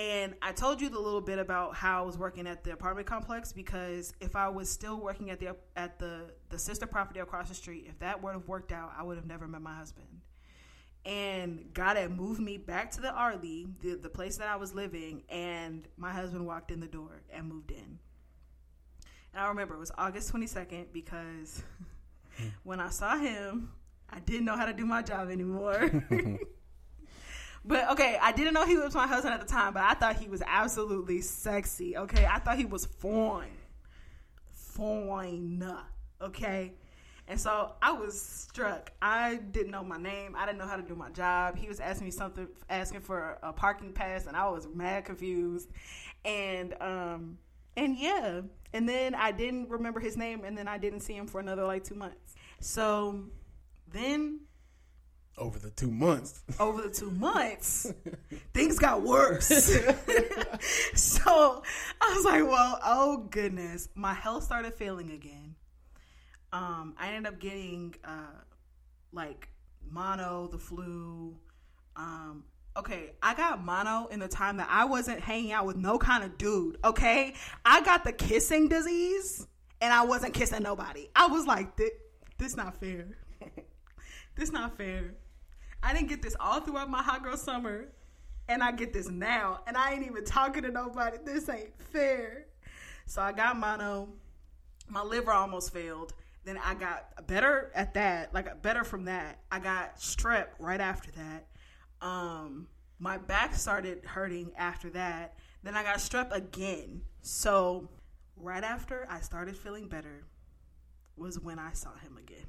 And 0.00 0.34
I 0.40 0.52
told 0.52 0.80
you 0.80 0.88
the 0.88 0.98
little 0.98 1.20
bit 1.20 1.38
about 1.38 1.74
how 1.74 2.02
I 2.02 2.06
was 2.06 2.16
working 2.16 2.46
at 2.46 2.64
the 2.64 2.72
apartment 2.72 3.06
complex 3.06 3.52
because 3.52 4.14
if 4.18 4.34
I 4.34 4.48
was 4.48 4.70
still 4.70 4.98
working 4.98 5.28
at 5.28 5.38
the 5.38 5.54
at 5.76 5.98
the 5.98 6.30
the 6.48 6.58
sister 6.58 6.86
property 6.86 7.20
across 7.20 7.50
the 7.50 7.54
street, 7.54 7.84
if 7.86 7.98
that 7.98 8.22
would 8.22 8.32
have 8.32 8.48
worked 8.48 8.72
out, 8.72 8.92
I 8.96 9.02
would 9.02 9.18
have 9.18 9.26
never 9.26 9.46
met 9.46 9.60
my 9.60 9.74
husband. 9.74 10.06
And 11.04 11.68
God 11.74 11.98
had 11.98 12.16
moved 12.16 12.40
me 12.40 12.56
back 12.56 12.90
to 12.92 13.02
the 13.02 13.12
Arley, 13.12 13.66
the, 13.82 13.96
the 13.96 14.08
place 14.08 14.38
that 14.38 14.48
I 14.48 14.56
was 14.56 14.74
living, 14.74 15.22
and 15.28 15.86
my 15.98 16.12
husband 16.12 16.46
walked 16.46 16.70
in 16.70 16.80
the 16.80 16.86
door 16.86 17.20
and 17.30 17.46
moved 17.46 17.70
in. 17.70 17.98
And 19.34 19.42
I 19.42 19.48
remember 19.48 19.74
it 19.74 19.80
was 19.80 19.92
August 19.98 20.32
22nd 20.32 20.86
because 20.94 21.62
when 22.62 22.80
I 22.80 22.88
saw 22.88 23.18
him, 23.18 23.72
I 24.08 24.20
didn't 24.20 24.46
know 24.46 24.56
how 24.56 24.64
to 24.64 24.72
do 24.72 24.86
my 24.86 25.02
job 25.02 25.30
anymore. 25.30 25.90
but 27.64 27.90
okay, 27.92 28.18
I 28.20 28.32
didn't 28.32 28.54
know 28.54 28.66
he 28.66 28.76
was 28.76 28.94
my 28.94 29.06
husband 29.06 29.34
at 29.34 29.40
the 29.40 29.46
time, 29.46 29.74
but 29.74 29.82
I 29.82 29.94
thought 29.94 30.16
he 30.16 30.28
was 30.28 30.42
absolutely 30.46 31.20
sexy. 31.20 31.96
Okay, 31.96 32.26
I 32.26 32.38
thought 32.38 32.56
he 32.56 32.64
was 32.64 32.86
fine. 32.86 33.56
Fine. 34.52 35.64
Okay. 36.22 36.72
And 37.28 37.40
so 37.40 37.74
I 37.80 37.92
was 37.92 38.20
struck. 38.20 38.90
I 39.00 39.36
didn't 39.36 39.70
know 39.70 39.84
my 39.84 39.98
name. 39.98 40.34
I 40.36 40.46
didn't 40.46 40.58
know 40.58 40.66
how 40.66 40.76
to 40.76 40.82
do 40.82 40.96
my 40.96 41.10
job. 41.10 41.56
He 41.56 41.68
was 41.68 41.78
asking 41.78 42.06
me 42.06 42.10
something, 42.10 42.48
asking 42.68 43.02
for 43.02 43.38
a 43.42 43.52
parking 43.52 43.92
pass, 43.92 44.26
and 44.26 44.36
I 44.36 44.48
was 44.48 44.66
mad 44.74 45.04
confused. 45.04 45.70
And 46.24 46.74
um, 46.80 47.38
and 47.76 47.96
yeah, 47.96 48.40
and 48.72 48.88
then 48.88 49.14
I 49.14 49.30
didn't 49.30 49.68
remember 49.68 50.00
his 50.00 50.16
name, 50.16 50.44
and 50.44 50.58
then 50.58 50.66
I 50.66 50.76
didn't 50.78 51.00
see 51.00 51.14
him 51.14 51.28
for 51.28 51.40
another 51.40 51.64
like 51.64 51.84
two 51.84 51.94
months. 51.94 52.34
So 52.58 53.26
then 53.92 54.40
Over 55.38 55.58
the 55.58 55.70
two 55.70 55.90
months. 55.90 56.42
over 56.60 56.82
the 56.82 56.90
two 56.90 57.10
months, 57.10 57.92
things 58.52 58.78
got 58.78 59.02
worse. 59.02 59.46
so 60.94 61.62
I 62.00 62.14
was 62.14 62.24
like, 62.24 62.46
well, 62.46 62.78
oh 62.84 63.26
goodness. 63.30 63.88
My 63.94 64.12
health 64.12 64.44
started 64.44 64.74
failing 64.74 65.10
again. 65.10 65.54
Um, 66.52 66.94
I 66.98 67.12
ended 67.12 67.32
up 67.32 67.40
getting 67.40 67.94
uh, 68.04 68.42
like 69.12 69.48
mono, 69.88 70.48
the 70.48 70.58
flu. 70.58 71.36
Um, 71.96 72.44
okay, 72.76 73.12
I 73.22 73.34
got 73.34 73.64
mono 73.64 74.08
in 74.08 74.20
the 74.20 74.28
time 74.28 74.56
that 74.58 74.68
I 74.70 74.84
wasn't 74.84 75.20
hanging 75.20 75.52
out 75.52 75.66
with 75.66 75.76
no 75.76 75.98
kind 75.98 76.24
of 76.24 76.38
dude. 76.38 76.78
Okay, 76.84 77.34
I 77.64 77.82
got 77.82 78.04
the 78.04 78.12
kissing 78.12 78.68
disease, 78.68 79.46
and 79.80 79.92
I 79.92 80.04
wasn't 80.04 80.34
kissing 80.34 80.62
nobody. 80.62 81.08
I 81.14 81.26
was 81.26 81.46
like, 81.46 81.76
this, 81.76 81.90
this 82.38 82.56
not 82.56 82.78
fair. 82.80 83.06
This 84.36 84.52
not 84.52 84.76
fair. 84.76 85.14
I 85.82 85.94
didn't 85.94 86.08
get 86.08 86.22
this 86.22 86.36
all 86.38 86.60
throughout 86.60 86.90
my 86.90 87.02
hot 87.02 87.22
girl 87.22 87.36
summer, 87.36 87.88
and 88.48 88.62
I 88.62 88.72
get 88.72 88.92
this 88.92 89.08
now, 89.08 89.60
and 89.66 89.76
I 89.76 89.92
ain't 89.92 90.04
even 90.06 90.24
talking 90.24 90.62
to 90.62 90.70
nobody. 90.70 91.18
This 91.24 91.48
ain't 91.48 91.72
fair. 91.92 92.46
So 93.06 93.22
I 93.22 93.32
got 93.32 93.58
mono. 93.58 94.08
My 94.88 95.02
liver 95.02 95.32
almost 95.32 95.72
failed. 95.72 96.12
Then 96.44 96.58
I 96.58 96.74
got 96.74 97.26
better 97.26 97.70
at 97.74 97.94
that, 97.94 98.32
like 98.32 98.62
better 98.62 98.84
from 98.84 99.04
that. 99.04 99.40
I 99.50 99.58
got 99.58 99.96
strep 99.96 100.46
right 100.58 100.80
after 100.80 101.10
that. 101.12 101.46
Um, 102.06 102.66
my 102.98 103.18
back 103.18 103.54
started 103.54 104.04
hurting 104.04 104.52
after 104.56 104.90
that. 104.90 105.34
Then 105.62 105.76
I 105.76 105.82
got 105.82 105.98
strep 105.98 106.32
again. 106.32 107.02
So 107.22 107.88
right 108.36 108.64
after 108.64 109.06
I 109.10 109.20
started 109.20 109.56
feeling 109.56 109.88
better 109.88 110.24
was 111.16 111.38
when 111.38 111.58
I 111.58 111.72
saw 111.72 111.90
him 111.98 112.16
again. 112.16 112.46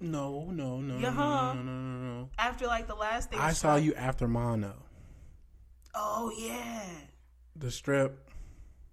No, 0.00 0.46
no, 0.50 0.80
no, 0.80 0.94
no, 0.94 0.98
Yeah-huh. 0.98 1.52
no, 1.54 1.62
no, 1.62 1.62
no, 1.62 1.98
no, 1.98 2.20
no. 2.20 2.28
After 2.38 2.66
like 2.66 2.86
the 2.86 2.94
last 2.94 3.32
of 3.34 3.40
I 3.40 3.52
saw 3.52 3.76
you 3.76 3.94
after 3.94 4.26
mono. 4.26 4.74
Oh 5.94 6.32
yeah, 6.36 6.82
The 7.56 7.66
strep. 7.68 8.12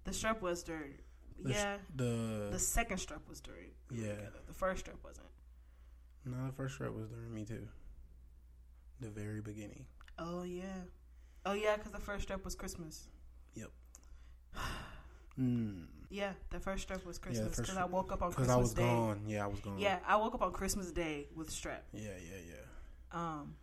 the 0.04 0.10
strep 0.10 0.40
was 0.40 0.62
dirt. 0.62 1.00
The, 1.42 1.50
Yeah, 1.52 1.76
The, 1.94 2.48
the 2.52 2.58
second 2.58 2.98
strep 2.98 3.20
was 3.28 3.40
dirt. 3.40 3.72
yeah. 3.90 4.14
The 4.46 4.52
first 4.54 4.84
strep 4.84 5.02
wasn't. 5.04 5.26
No, 6.24 6.46
the 6.46 6.52
first 6.52 6.78
strep 6.78 6.92
was 6.94 7.08
during 7.08 7.32
me 7.32 7.44
too. 7.44 7.66
The 9.00 9.08
very 9.08 9.40
beginning. 9.40 9.86
Oh 10.18 10.42
yeah, 10.42 10.82
oh 11.46 11.52
yeah, 11.54 11.76
because 11.76 11.92
the 11.92 12.00
first 12.00 12.28
strep 12.28 12.44
was 12.44 12.54
Christmas. 12.54 13.08
Mm. 15.38 15.84
Yeah, 16.10 16.32
the 16.50 16.58
first 16.58 16.88
strep 16.88 17.04
was 17.04 17.18
Christmas 17.18 17.54
because 17.56 17.76
I 17.76 17.84
woke 17.84 18.12
up 18.12 18.22
on 18.22 18.30
Because 18.30 18.46
Christmas 18.46 18.56
I 18.56 18.60
was 18.60 18.72
Day. 18.74 18.82
gone. 18.82 19.20
Yeah, 19.26 19.44
I 19.44 19.46
was 19.46 19.60
gone. 19.60 19.78
Yeah, 19.78 19.98
I 20.06 20.16
woke 20.16 20.34
up 20.34 20.42
on 20.42 20.52
Christmas 20.52 20.90
Day 20.90 21.26
with 21.36 21.50
strep. 21.50 21.80
Yeah, 21.92 22.08
yeah, 22.18 22.36
yeah. 22.48 22.54
Um, 23.12 23.54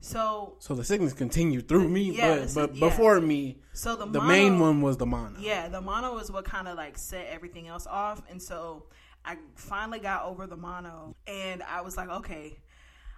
so 0.00 0.54
So 0.60 0.74
the 0.74 0.84
sickness 0.84 1.12
continued 1.12 1.68
through 1.68 1.88
me, 1.88 2.12
Yeah, 2.12 2.36
but 2.44 2.54
but 2.54 2.74
yeah. 2.76 2.88
before 2.88 3.20
me, 3.20 3.58
so 3.72 3.96
the 3.96 4.06
the 4.06 4.20
mono, 4.20 4.26
main 4.28 4.58
one 4.60 4.80
was 4.80 4.96
the 4.96 5.06
mono. 5.06 5.38
Yeah, 5.40 5.68
the 5.68 5.80
mono 5.80 6.18
is 6.18 6.30
what 6.30 6.44
kind 6.44 6.68
of 6.68 6.76
like 6.76 6.96
set 6.98 7.26
everything 7.28 7.66
else 7.68 7.86
off, 7.88 8.22
and 8.30 8.40
so 8.40 8.86
I 9.24 9.36
finally 9.56 9.98
got 10.00 10.24
over 10.24 10.46
the 10.46 10.56
mono, 10.56 11.16
and 11.26 11.62
I 11.64 11.80
was 11.82 11.96
like, 11.96 12.08
okay, 12.08 12.58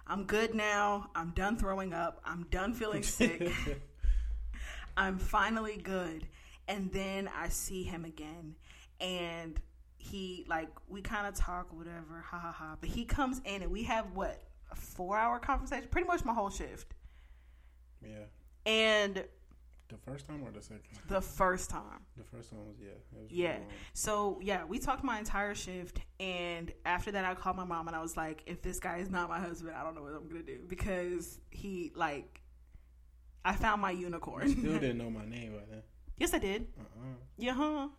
I'm 0.07 0.25
good 0.25 0.53
now. 0.55 1.09
I'm 1.15 1.31
done 1.31 1.57
throwing 1.57 1.93
up. 1.93 2.19
I'm 2.25 2.43
done 2.51 2.73
feeling 2.73 3.03
sick. 3.19 3.51
I'm 4.97 5.17
finally 5.17 5.77
good. 5.77 6.27
And 6.67 6.91
then 6.91 7.29
I 7.35 7.49
see 7.49 7.83
him 7.83 8.05
again, 8.05 8.55
and 8.99 9.59
he 9.97 10.45
like 10.47 10.69
we 10.87 11.01
kind 11.01 11.27
of 11.27 11.35
talk, 11.35 11.71
whatever, 11.73 12.23
ha 12.25 12.39
ha 12.39 12.51
ha. 12.51 12.75
But 12.79 12.89
he 12.89 13.05
comes 13.05 13.39
in, 13.45 13.61
and 13.61 13.71
we 13.71 13.83
have 13.83 14.11
what 14.13 14.41
a 14.71 14.75
four 14.75 15.17
hour 15.17 15.37
conversation, 15.39 15.87
pretty 15.91 16.07
much 16.07 16.25
my 16.25 16.33
whole 16.33 16.49
shift. 16.49 16.93
yeah. 18.01 18.25
And 18.65 19.25
The 19.89 19.97
first 19.97 20.27
time 20.27 20.41
or 20.43 20.49
the 20.51 20.61
second? 20.63 20.81
the 21.07 21.21
first 21.21 21.69
time, 21.69 22.01
The 22.17 22.23
first 22.23 22.49
time 22.49 22.65
was 22.65 22.77
yeah. 22.81 22.89
Was 23.11 23.31
Yeah. 23.31 23.51
really. 23.53 23.65
So 23.93 24.39
yeah, 24.41 24.65
we 24.65 24.79
talked 24.79 25.03
my 25.03 25.19
entire 25.19 25.53
shift, 25.53 25.99
and 26.19 26.71
after 26.83 27.11
that, 27.11 27.25
I 27.25 27.35
called 27.35 27.57
my 27.57 27.63
mom 27.63 27.85
and 27.87 27.95
I 27.95 28.01
was 28.01 28.17
like, 28.17 28.41
"If 28.47 28.63
this 28.63 28.79
guy 28.79 28.97
is 28.97 29.09
not 29.11 29.29
my 29.29 29.39
husband, 29.39 29.75
I 29.75 29.83
don't 29.83 29.93
know 29.93 30.01
what 30.01 30.13
I'm 30.13 30.27
gonna 30.27 30.41
do 30.41 30.61
because 30.67 31.39
he 31.51 31.91
like, 31.95 32.41
I 33.43 33.55
found 33.55 33.81
my 33.83 33.91
unicorn." 33.91 34.49
You 34.49 34.55
still 34.55 34.79
didn't 34.79 34.97
know 34.97 35.11
my 35.11 35.25
name 35.25 35.53
by 35.53 35.63
then. 35.69 35.83
Yes, 36.17 36.33
I 36.33 36.39
did. 36.39 36.67
Uh-uh. 36.79 37.15
Yeah, 37.37 37.53
huh? 37.53 37.63
Uh-uh. 37.63 37.89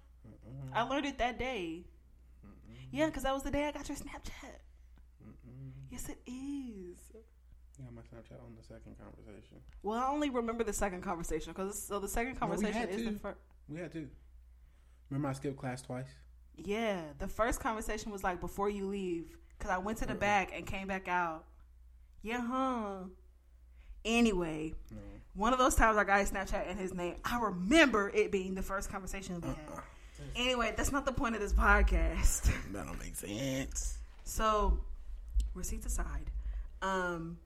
I 0.72 0.83
learned 0.83 1.07
it 1.07 1.18
that 1.18 1.38
day. 1.38 1.85
Yeah, 2.90 3.07
because 3.07 3.24
that 3.24 3.35
was 3.35 3.42
the 3.42 3.50
day 3.50 3.66
I 3.66 3.72
got 3.72 3.88
your 3.88 3.98
Snapchat. 3.98 4.61
Yes, 5.90 6.09
it 6.09 6.18
is. 6.26 6.98
You 7.79 7.85
got 7.85 7.94
my 7.94 8.02
Snapchat 8.02 8.42
on 8.42 8.55
the 8.57 8.62
second 8.62 8.96
conversation. 8.98 9.59
Well, 9.83 9.98
I 9.98 10.09
only 10.09 10.31
remember 10.31 10.64
the 10.64 10.72
second 10.72 11.02
conversation 11.02 11.52
because 11.52 11.83
so 11.83 11.98
the 11.98 12.09
second 12.09 12.37
conversation 12.37 12.72
had 12.72 12.90
is 12.90 13.05
the 13.05 13.12
first. 13.12 13.38
We 13.68 13.81
had 13.81 13.92
to. 13.92 14.09
Remember 15.11 15.29
I 15.29 15.33
skipped 15.35 15.59
class 15.59 15.83
twice? 15.83 16.09
Yeah, 16.57 17.02
the 17.18 17.29
first 17.29 17.61
conversation 17.61 18.11
was 18.11 18.24
like 18.24 18.40
before 18.40 18.70
you 18.70 18.87
leave, 18.87 19.37
because 19.59 19.70
I 19.70 19.79
went 19.79 19.98
to 19.98 20.07
the 20.07 20.14
back 20.14 20.52
and 20.55 20.66
came 20.66 20.88
back 20.88 21.07
out. 21.07 21.44
Yeah, 22.22 22.40
huh? 22.40 23.05
Anyway, 24.07 24.73
No. 24.90 24.99
one 25.35 25.53
of 25.53 25.59
those 25.59 25.75
times 25.75 25.99
I 25.99 26.05
got 26.05 26.21
his 26.21 26.31
Snapchat 26.31 26.71
and 26.71 26.79
his 26.79 26.95
name. 26.95 27.16
I 27.25 27.38
remember 27.40 28.09
it 28.14 28.31
being 28.33 28.55
the 28.55 28.62
first 28.62 28.88
conversation 28.90 29.38
we 29.40 29.49
had. 29.49 29.57
Uh-uh. 29.73 29.81
Anyway, 30.37 30.73
that's 30.77 30.92
not 30.92 31.05
the 31.05 31.12
point 31.12 31.35
of 31.35 31.40
this 31.42 31.53
podcast. 31.53 32.51
That 32.73 32.87
don't 32.87 32.99
make 32.99 33.16
sense. 33.16 33.99
So, 34.25 34.79
receipts 35.55 35.87
aside, 35.87 36.31
um, 36.83 37.37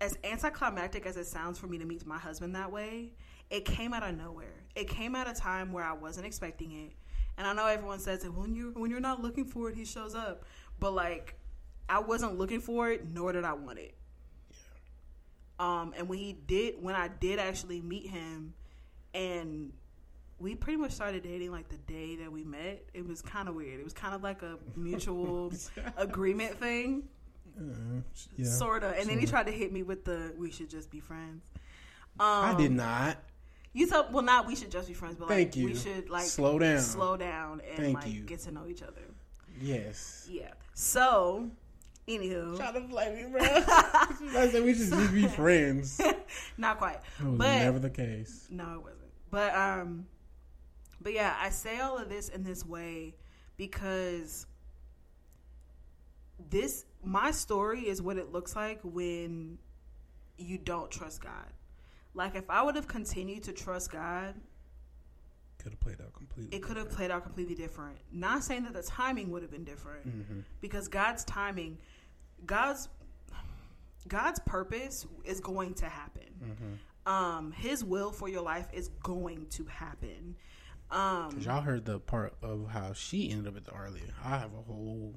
as 0.00 0.16
anticlimactic 0.24 1.06
as 1.06 1.16
it 1.16 1.26
sounds 1.26 1.58
for 1.58 1.66
me 1.66 1.78
to 1.78 1.84
meet 1.84 2.04
my 2.06 2.18
husband 2.18 2.54
that 2.56 2.72
way, 2.72 3.12
it 3.50 3.64
came 3.64 3.92
out 3.92 4.02
of 4.02 4.16
nowhere. 4.16 4.64
It 4.74 4.88
came 4.88 5.14
at 5.14 5.28
a 5.28 5.34
time 5.34 5.72
where 5.72 5.84
I 5.84 5.92
wasn't 5.92 6.26
expecting 6.26 6.72
it. 6.72 6.92
And 7.36 7.46
I 7.46 7.52
know 7.52 7.66
everyone 7.66 7.98
says 8.00 8.22
that 8.22 8.32
when 8.34 8.54
you're 8.54 8.72
when 8.72 8.90
you're 8.90 9.00
not 9.00 9.22
looking 9.22 9.44
for 9.44 9.68
it, 9.70 9.76
he 9.76 9.84
shows 9.84 10.14
up. 10.14 10.44
But 10.78 10.92
like, 10.92 11.34
I 11.88 11.98
wasn't 12.00 12.38
looking 12.38 12.60
for 12.60 12.90
it, 12.90 13.06
nor 13.12 13.32
did 13.32 13.44
I 13.44 13.52
want 13.54 13.78
it. 13.78 13.94
Um, 15.60 15.92
and 15.96 16.08
when 16.08 16.18
he 16.18 16.32
did, 16.32 16.82
when 16.82 16.94
I 16.94 17.08
did 17.08 17.38
actually 17.38 17.80
meet 17.82 18.06
him, 18.08 18.54
and 19.14 19.72
we 20.38 20.54
pretty 20.54 20.78
much 20.78 20.92
started 20.92 21.22
dating 21.22 21.50
like 21.52 21.68
the 21.68 21.76
day 21.76 22.16
that 22.16 22.32
we 22.32 22.44
met. 22.44 22.82
It 22.94 23.06
was 23.06 23.20
kind 23.20 23.46
of 23.48 23.54
weird. 23.54 23.78
It 23.78 23.84
was 23.84 23.92
kind 23.92 24.14
of 24.14 24.22
like 24.22 24.42
a 24.42 24.56
mutual 24.74 25.52
agreement 25.98 26.58
thing, 26.58 27.02
Uh, 27.60 28.00
yeah. 28.36 28.46
sort 28.48 28.82
of. 28.84 28.92
And 28.96 29.08
then 29.08 29.18
he 29.18 29.26
tried 29.26 29.46
to 29.46 29.52
hit 29.52 29.70
me 29.72 29.82
with 29.82 30.04
the 30.06 30.32
"we 30.38 30.50
should 30.50 30.70
just 30.70 30.90
be 30.90 30.98
friends." 31.00 31.42
Um, 32.18 32.26
I 32.26 32.54
did 32.56 32.72
not. 32.72 33.18
You 33.72 33.86
thought, 33.86 34.12
well, 34.12 34.22
not 34.24 34.46
we 34.46 34.56
should 34.56 34.70
just 34.70 34.88
be 34.88 34.94
friends, 34.94 35.16
but 35.16 35.28
like 35.28 35.36
Thank 35.38 35.56
you. 35.56 35.66
we 35.66 35.74
should 35.76 36.08
like 36.10 36.24
Slow 36.24 36.58
down. 36.58 36.80
slow 36.80 37.16
down, 37.18 37.60
and 37.68 37.76
Thank 37.76 37.94
like 38.02 38.08
you. 38.12 38.22
get 38.22 38.40
to 38.40 38.50
know 38.52 38.66
each 38.66 38.82
other. 38.82 39.02
Yes. 39.60 40.26
Yeah. 40.30 40.52
So, 40.74 41.50
anywho, 42.18 42.56
Try 42.56 42.72
to 42.72 42.80
blame 42.80 43.14
me, 43.14 43.24
bro. 43.30 43.40
I 43.44 44.48
said 44.50 44.64
we 44.64 44.74
should 44.74 44.88
just 44.90 45.14
be 45.14 45.26
friends. 45.28 46.00
Not 46.58 46.78
quite. 46.78 46.98
It 47.20 47.24
was 47.26 47.38
But- 47.38 47.58
never 47.58 47.78
the 47.78 47.90
case. 47.90 48.46
No, 48.50 48.74
it 48.74 48.82
wasn't. 48.82 49.00
But 49.30 49.54
um 49.54 50.06
but 51.00 51.12
yeah, 51.14 51.36
I 51.40 51.50
say 51.50 51.78
all 51.80 51.96
of 51.98 52.08
this 52.08 52.28
in 52.28 52.42
this 52.44 52.66
way 52.66 53.14
because 53.56 54.46
this 56.50 56.84
my 57.04 57.30
story 57.30 57.88
is 57.88 58.02
what 58.02 58.16
it 58.16 58.32
looks 58.32 58.54
like 58.56 58.80
when 58.82 59.58
you 60.38 60.58
don't 60.58 60.90
trust 60.90 61.22
God. 61.22 61.46
Like 62.14 62.34
if 62.34 62.48
I 62.50 62.62
would 62.62 62.74
have 62.76 62.88
continued 62.88 63.44
to 63.44 63.52
trust 63.52 63.92
God, 63.92 64.34
Could 65.58 65.72
have 65.72 65.80
played 65.80 66.00
out 66.00 66.12
completely. 66.12 66.56
it 66.56 66.62
could 66.62 66.76
have 66.76 66.90
played 66.90 67.10
out 67.10 67.22
completely 67.22 67.54
different. 67.54 67.96
Not 68.12 68.42
saying 68.42 68.64
that 68.64 68.72
the 68.72 68.82
timing 68.82 69.30
would 69.30 69.42
have 69.42 69.50
been 69.50 69.64
different 69.64 70.02
hmm 70.04 70.40
because 70.60 70.88
God's 70.88 71.24
timing, 71.24 71.78
God's 72.46 72.88
God's 74.08 74.40
purpose 74.40 75.06
is 75.24 75.40
going 75.40 75.74
to 75.74 75.86
happen. 75.86 76.22
Mm-hmm. 76.42 77.12
Um, 77.12 77.52
His 77.52 77.84
will 77.84 78.12
for 78.12 78.28
your 78.28 78.42
life 78.42 78.66
is 78.72 78.88
going 79.02 79.46
to 79.50 79.64
happen. 79.66 80.36
Um, 80.90 81.30
'Cause 81.32 81.46
y'all 81.46 81.60
heard 81.60 81.84
the 81.84 82.00
part 82.00 82.34
of 82.42 82.68
how 82.70 82.92
she 82.92 83.30
ended 83.30 83.46
up 83.46 83.56
at 83.56 83.64
the 83.64 83.72
Arlie. 83.72 84.02
I 84.24 84.38
have 84.38 84.52
a 84.54 84.62
whole 84.62 85.14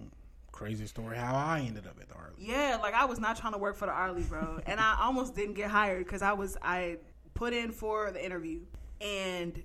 crazy 0.52 0.86
story 0.86 1.18
how 1.18 1.36
I 1.36 1.62
ended 1.62 1.88
up 1.88 2.00
at 2.00 2.10
the 2.10 2.16
Arlie. 2.16 2.36
Yeah, 2.38 2.78
like 2.82 2.94
I 2.94 3.06
was 3.06 3.20
not 3.20 3.38
trying 3.38 3.54
to 3.54 3.58
work 3.58 3.76
for 3.76 3.88
the 3.88 3.92
Arlie, 3.92 4.22
bro, 4.22 4.60
and 4.68 4.80
I 4.80 4.98
almost 5.02 5.36
didn't 5.36 5.56
get 5.56 5.72
hired 5.72 6.06
because 6.06 6.22
I 6.22 6.34
was 6.34 6.58
I 6.62 6.98
put 7.34 7.54
in 7.54 7.72
for 7.72 8.12
the 8.12 8.24
interview, 8.24 8.60
and 9.02 9.64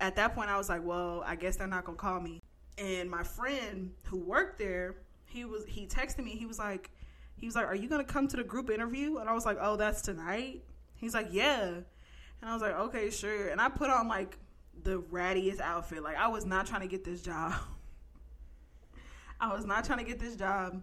at 0.00 0.16
that 0.16 0.34
point 0.34 0.50
I 0.50 0.56
was 0.56 0.68
like, 0.68 0.84
well, 0.84 1.22
I 1.24 1.36
guess 1.36 1.56
they're 1.56 1.68
not 1.68 1.84
gonna 1.84 1.98
call 1.98 2.20
me. 2.20 2.40
And 2.76 3.08
my 3.08 3.22
friend 3.22 3.92
who 4.06 4.18
worked 4.18 4.58
there, 4.58 4.96
he 5.28 5.44
was 5.44 5.64
he 5.66 5.86
texted 5.86 6.24
me. 6.24 6.30
He 6.30 6.46
was 6.46 6.58
like, 6.58 6.90
he 7.36 7.46
was 7.46 7.54
like, 7.54 7.66
are 7.66 7.74
you 7.74 7.88
gonna 7.88 8.04
come 8.04 8.28
to 8.28 8.36
the 8.36 8.44
group 8.44 8.70
interview? 8.70 9.18
And 9.18 9.28
I 9.28 9.34
was 9.34 9.46
like, 9.46 9.58
oh, 9.60 9.76
that's 9.76 10.02
tonight. 10.02 10.64
He's 10.94 11.14
like, 11.14 11.28
yeah, 11.30 11.80
and 12.40 12.50
I 12.50 12.52
was 12.52 12.62
like, 12.62 12.74
okay, 12.74 13.10
sure. 13.10 13.48
And 13.48 13.60
I 13.60 13.68
put 13.68 13.90
on 13.90 14.08
like 14.08 14.38
the 14.82 15.00
rattiest 15.00 15.60
outfit. 15.60 16.02
Like 16.02 16.16
I 16.16 16.28
was 16.28 16.44
not 16.44 16.66
trying 16.66 16.82
to 16.82 16.88
get 16.88 17.04
this 17.04 17.22
job. 17.22 17.54
I 19.40 19.52
was 19.54 19.64
not 19.64 19.84
trying 19.84 19.98
to 19.98 20.04
get 20.04 20.18
this 20.18 20.36
job. 20.36 20.82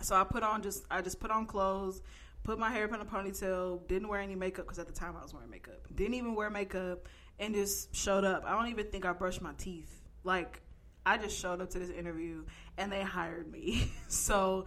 So 0.00 0.16
I 0.16 0.24
put 0.24 0.42
on 0.42 0.62
just 0.62 0.84
I 0.90 1.00
just 1.00 1.20
put 1.20 1.30
on 1.30 1.46
clothes, 1.46 2.02
put 2.44 2.58
my 2.58 2.70
hair 2.70 2.84
up 2.84 2.94
in 2.94 3.00
a 3.00 3.04
ponytail, 3.04 3.86
didn't 3.88 4.08
wear 4.08 4.20
any 4.20 4.34
makeup 4.34 4.64
because 4.64 4.78
at 4.78 4.86
the 4.86 4.92
time 4.92 5.14
I 5.18 5.22
was 5.22 5.34
wearing 5.34 5.50
makeup. 5.50 5.86
Didn't 5.94 6.14
even 6.14 6.34
wear 6.34 6.50
makeup 6.50 7.08
and 7.38 7.54
just 7.54 7.94
showed 7.94 8.24
up. 8.24 8.44
I 8.46 8.52
don't 8.52 8.68
even 8.68 8.86
think 8.86 9.04
I 9.04 9.12
brushed 9.12 9.42
my 9.42 9.52
teeth. 9.58 10.00
Like 10.24 10.60
I 11.04 11.18
just 11.18 11.38
showed 11.38 11.60
up 11.60 11.70
to 11.70 11.78
this 11.78 11.90
interview 11.90 12.44
and 12.78 12.90
they 12.90 13.02
hired 13.02 13.50
me. 13.50 13.90
so 14.08 14.66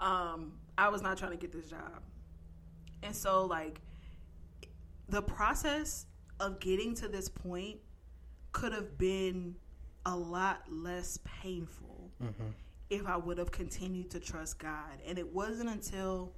um 0.00 0.52
I 0.76 0.88
was 0.88 1.02
not 1.02 1.16
trying 1.18 1.32
to 1.32 1.36
get 1.36 1.52
this 1.52 1.68
job. 1.68 2.02
And 3.02 3.14
so 3.14 3.46
like 3.46 3.80
the 5.08 5.22
process 5.22 6.06
of 6.40 6.58
getting 6.60 6.94
to 6.96 7.08
this 7.08 7.28
point 7.28 7.78
could 8.52 8.72
have 8.72 8.98
been 8.98 9.56
a 10.06 10.16
lot 10.16 10.62
less 10.70 11.18
painful 11.24 12.10
if 12.90 13.06
I 13.06 13.16
would 13.16 13.38
have 13.38 13.50
continued 13.50 14.10
to 14.10 14.20
trust 14.20 14.58
God. 14.58 14.98
And 15.06 15.18
it 15.18 15.32
wasn't 15.32 15.70
until 15.70 16.32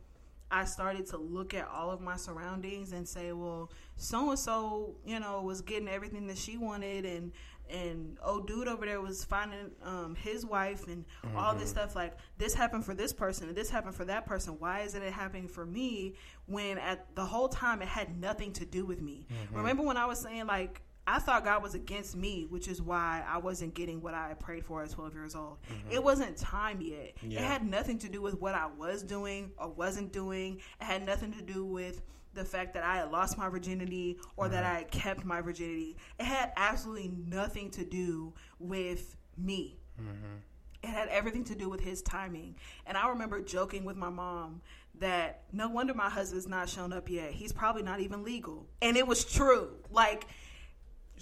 I 0.51 0.65
started 0.65 1.07
to 1.07 1.17
look 1.17 1.55
at 1.55 1.69
all 1.69 1.91
of 1.91 2.01
my 2.01 2.17
surroundings 2.17 2.93
and 2.93 3.07
say, 3.07 3.33
well, 3.33 3.71
so 3.97 4.31
and 4.31 4.39
so, 4.39 4.95
you 5.05 5.19
know, 5.19 5.43
was 5.43 5.61
getting 5.61 5.89
everything 5.89 6.27
that 6.29 6.39
she 6.39 6.57
wanted 6.57 7.05
and 7.05 7.33
and 7.71 8.19
old 8.25 8.47
dude 8.47 8.69
over 8.69 8.87
there 8.87 9.01
was 9.01 9.25
finding 9.25 9.71
um, 9.83 10.15
his 10.15 10.45
wife 10.45 10.87
and 10.87 11.05
all 11.37 11.55
this 11.55 11.71
mm-hmm. 11.71 11.79
stuff 11.79 11.97
like 11.97 12.17
this 12.39 12.55
happened 12.55 12.85
for 12.85 12.95
this 12.95 13.13
person 13.13 13.49
and 13.49 13.57
this 13.57 13.71
happened 13.71 13.95
for 13.95 14.05
that 14.05 14.27
person 14.27 14.55
why 14.59 14.81
isn't 14.81 15.03
it 15.03 15.13
happening 15.13 15.49
for 15.49 15.67
me 15.67 16.15
when 16.47 16.79
at 16.79 17.15
the 17.15 17.25
whole 17.25 17.49
time 17.49 17.83
it 17.83 17.89
had 17.89 18.21
nothing 18.21 18.53
to 18.53 18.65
do 18.65 18.85
with 18.85 19.01
me 19.01 19.27
mm-hmm. 19.31 19.57
remember 19.57 19.83
when 19.83 19.97
i 19.97 20.07
was 20.07 20.21
saying 20.21 20.47
like 20.47 20.83
I 21.09 21.21
thought 21.21 21.45
God 21.45 21.63
was 21.63 21.77
against 21.77 22.17
me, 22.17 22.47
which 22.49 22.67
is 22.67 22.83
why 22.83 23.23
I 23.29 23.39
wasn't 23.39 23.75
getting 23.75 24.01
what 24.01 24.15
I 24.15 24.35
prayed 24.35 24.65
for 24.65 24.83
at 24.83 24.91
12 24.91 25.15
years 25.15 25.35
old. 25.37 25.59
Mm-hmm. 25.71 25.93
It 25.93 26.03
wasn't 26.03 26.37
time 26.37 26.81
yet. 26.81 27.15
It 27.23 27.39
had 27.39 27.65
nothing 27.65 27.99
to 28.01 28.09
do 28.09 28.21
with 28.21 28.41
what 28.41 28.57
I 28.57 28.67
was 28.67 29.05
doing 29.05 29.53
or 29.57 29.69
wasn't 29.69 30.13
doing. 30.13 30.61
It 30.81 30.85
had 30.85 31.07
nothing 31.07 31.33
to 31.35 31.43
do 31.43 31.65
with 31.65 32.03
the 32.37 32.45
fact 32.45 32.75
that 32.75 32.85
I 32.85 32.97
had 32.99 33.11
lost 33.11 33.37
my 33.37 33.49
virginity 33.49 34.19
or 34.37 34.49
that 34.49 34.63
uh-huh. 34.63 34.73
I 34.73 34.79
had 34.79 34.91
kept 34.91 35.25
my 35.25 35.41
virginity. 35.41 35.97
It 36.21 36.25
had 36.25 36.53
absolutely 36.57 37.11
nothing 37.27 37.71
to 37.73 37.85
do 37.85 38.33
with 38.59 39.17
me. 39.37 39.79
Mm-hmm. 40.01 40.37
It 40.83 40.89
had 40.89 41.09
everything 41.09 41.45
to 41.45 41.55
do 41.55 41.69
with 41.69 41.81
his 41.81 42.03
timing. 42.03 42.57
And 42.87 42.97
I 42.97 43.09
remember 43.09 43.41
joking 43.41 43.85
with 43.85 43.97
my 43.97 44.11
mom 44.11 44.61
that 45.01 45.43
no 45.53 45.69
wonder 45.69 45.95
my 45.95 46.09
husband's 46.09 46.47
not 46.47 46.69
shown 46.69 46.93
up 46.93 47.11
yet. 47.11 47.33
He's 47.33 47.53
probably 47.53 47.83
not 47.83 48.01
even 48.01 48.23
legal. 48.23 48.67
And 48.81 48.97
it 48.97 49.07
was 49.07 49.25
true. 49.25 49.71
Like, 49.91 50.27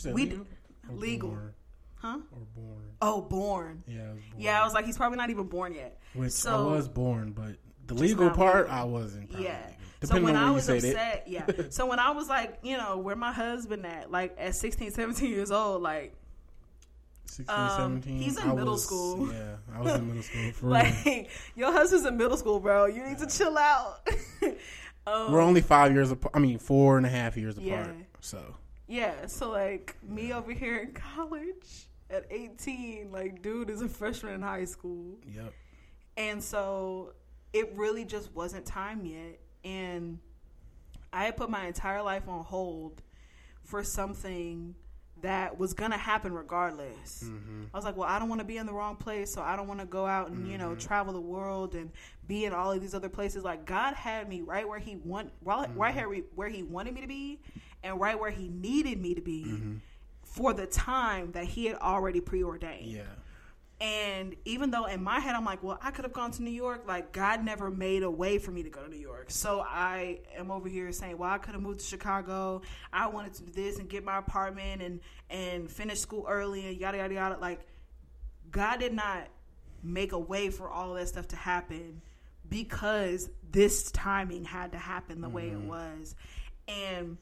We 0.04 0.12
legal? 0.12 0.38
d- 0.38 0.44
legal. 0.90 1.30
born? 1.30 1.54
huh? 1.96 2.18
Or 2.32 2.46
born? 2.54 2.84
Oh, 3.00 3.22
born. 3.22 3.82
Yeah, 3.86 4.02
I 4.02 4.12
was 4.12 4.22
born. 4.30 4.42
Yeah, 4.42 4.60
I 4.60 4.64
was 4.64 4.74
like, 4.74 4.84
he's 4.84 4.96
probably 4.96 5.16
not 5.16 5.30
even 5.30 5.46
born 5.46 5.74
yet. 5.74 5.98
Which 6.12 6.32
so, 6.32 6.68
I 6.68 6.76
was 6.76 6.88
born, 6.88 7.32
but 7.32 7.56
the 7.86 7.94
legal 7.94 8.30
part, 8.30 8.66
legal. 8.66 8.78
I 8.78 8.84
wasn't. 8.84 9.30
probably 9.30 9.46
Yeah. 9.46 9.66
Legal. 10.10 10.18
So 10.28 10.32
when 10.32 10.36
I 10.36 10.50
was 10.50 10.68
upset, 10.68 11.24
yeah. 11.26 11.46
So 11.70 11.86
when 11.86 11.98
I 11.98 12.10
was 12.10 12.28
like, 12.28 12.58
you 12.62 12.76
know, 12.76 12.98
where 12.98 13.16
my 13.16 13.32
husband 13.32 13.84
at, 13.86 14.10
like 14.10 14.34
at 14.38 14.54
16, 14.54 14.90
17 14.92 15.30
years 15.30 15.50
old, 15.50 15.82
like 15.82 16.14
16, 17.26 17.54
Um, 17.54 17.70
17. 18.02 18.18
he's 18.18 18.36
in 18.38 18.50
I 18.50 18.54
middle 18.54 18.72
was- 18.72 18.84
school. 18.84 19.32
Yeah, 19.32 19.56
I 19.74 19.80
was 19.80 19.94
in 19.94 20.06
middle 20.06 20.22
school. 20.22 20.52
For 20.52 20.66
real. 20.66 20.72
like 20.74 21.30
your 21.56 21.72
husband's 21.72 22.06
in 22.06 22.16
middle 22.16 22.36
school, 22.36 22.60
bro. 22.60 22.86
You 22.86 23.04
need 23.06 23.18
to 23.18 23.26
chill 23.26 23.56
out. 23.58 24.06
um, 25.06 25.32
We're 25.32 25.40
only 25.40 25.60
five 25.60 25.92
years 25.92 26.10
apart. 26.10 26.34
I 26.36 26.38
mean, 26.38 26.58
four 26.58 26.96
and 26.96 27.06
a 27.06 27.10
half 27.10 27.36
years 27.36 27.56
apart. 27.56 27.68
Yeah. 27.68 27.92
So 28.20 28.54
Yeah, 28.86 29.26
so 29.26 29.50
like 29.50 29.96
me 30.02 30.32
over 30.32 30.52
here 30.52 30.76
in 30.78 30.92
college 30.92 31.88
at 32.10 32.26
18, 32.30 33.10
like 33.10 33.42
dude 33.42 33.70
is 33.70 33.82
a 33.82 33.88
freshman 33.88 34.34
in 34.34 34.42
high 34.42 34.66
school. 34.66 35.18
yep. 35.26 35.52
And 36.16 36.40
so 36.44 37.14
it 37.52 37.72
really 37.74 38.04
just 38.04 38.32
wasn't 38.34 38.64
time 38.66 39.04
yet. 39.04 39.40
And 39.64 40.18
I 41.12 41.24
had 41.24 41.36
put 41.36 41.48
my 41.48 41.66
entire 41.66 42.02
life 42.02 42.28
on 42.28 42.44
hold 42.44 43.02
for 43.62 43.82
something 43.82 44.74
that 45.22 45.58
was 45.58 45.72
to 45.90 45.96
happen 45.96 46.34
regardless. 46.34 47.24
Mm-hmm. 47.24 47.64
I 47.72 47.76
was 47.76 47.84
like, 47.84 47.96
well, 47.96 48.08
I 48.08 48.18
don't 48.18 48.28
want 48.28 48.40
to 48.40 48.44
be 48.46 48.58
in 48.58 48.66
the 48.66 48.74
wrong 48.74 48.96
place. 48.96 49.32
So 49.32 49.40
I 49.40 49.56
don't 49.56 49.66
want 49.66 49.80
to 49.80 49.86
go 49.86 50.04
out 50.04 50.28
and, 50.28 50.46
you 50.46 50.58
know, 50.58 50.70
mm-hmm. 50.70 50.86
travel 50.86 51.14
the 51.14 51.20
world 51.20 51.74
and 51.74 51.90
be 52.26 52.44
in 52.44 52.52
all 52.52 52.72
of 52.72 52.80
these 52.80 52.94
other 52.94 53.08
places. 53.08 53.42
Like 53.42 53.64
God 53.64 53.94
had 53.94 54.28
me 54.28 54.42
right 54.42 54.68
where 54.68 54.78
he 54.78 54.96
want, 54.96 55.30
right, 55.42 55.68
right 55.74 55.94
mm-hmm. 55.94 56.12
here 56.12 56.24
where 56.34 56.48
he 56.48 56.62
wanted 56.62 56.94
me 56.94 57.00
to 57.00 57.06
be 57.06 57.40
and 57.82 57.98
right 57.98 58.18
where 58.18 58.30
he 58.30 58.48
needed 58.48 59.00
me 59.00 59.14
to 59.14 59.22
be 59.22 59.60
for 60.22 60.52
the 60.52 60.66
time 60.66 61.32
that 61.32 61.44
he 61.44 61.66
had 61.66 61.76
already 61.76 62.20
preordained. 62.20 62.90
Yeah. 62.90 63.02
And 63.84 64.34
even 64.46 64.70
though 64.70 64.86
in 64.86 65.04
my 65.04 65.20
head 65.20 65.34
I'm 65.34 65.44
like, 65.44 65.62
well, 65.62 65.78
I 65.82 65.90
could 65.90 66.06
have 66.06 66.14
gone 66.14 66.30
to 66.32 66.42
New 66.42 66.50
York, 66.50 66.84
like 66.88 67.12
God 67.12 67.44
never 67.44 67.70
made 67.70 68.02
a 68.02 68.10
way 68.10 68.38
for 68.38 68.50
me 68.50 68.62
to 68.62 68.70
go 68.70 68.82
to 68.82 68.88
New 68.88 68.96
York. 68.96 69.26
So 69.28 69.60
I 69.60 70.20
am 70.38 70.50
over 70.50 70.70
here 70.70 70.90
saying, 70.90 71.18
well, 71.18 71.28
I 71.28 71.36
could 71.36 71.52
have 71.52 71.60
moved 71.60 71.80
to 71.80 71.84
Chicago. 71.84 72.62
I 72.94 73.08
wanted 73.08 73.34
to 73.34 73.42
do 73.42 73.52
this 73.52 73.78
and 73.78 73.86
get 73.86 74.02
my 74.02 74.16
apartment 74.16 74.80
and 74.80 75.00
and 75.28 75.70
finish 75.70 76.00
school 76.00 76.24
early 76.26 76.66
and 76.66 76.78
yada 76.78 76.96
yada 76.96 77.12
yada. 77.12 77.36
Like 77.38 77.60
God 78.50 78.80
did 78.80 78.94
not 78.94 79.28
make 79.82 80.12
a 80.12 80.18
way 80.18 80.48
for 80.48 80.70
all 80.70 80.92
of 80.92 80.98
that 80.98 81.08
stuff 81.08 81.28
to 81.28 81.36
happen 81.36 82.00
because 82.48 83.28
this 83.50 83.90
timing 83.90 84.46
had 84.46 84.72
to 84.72 84.78
happen 84.78 85.20
the 85.20 85.28
way 85.28 85.48
it 85.48 85.58
mm-hmm. 85.58 85.68
was. 85.68 86.14
And 86.68 87.18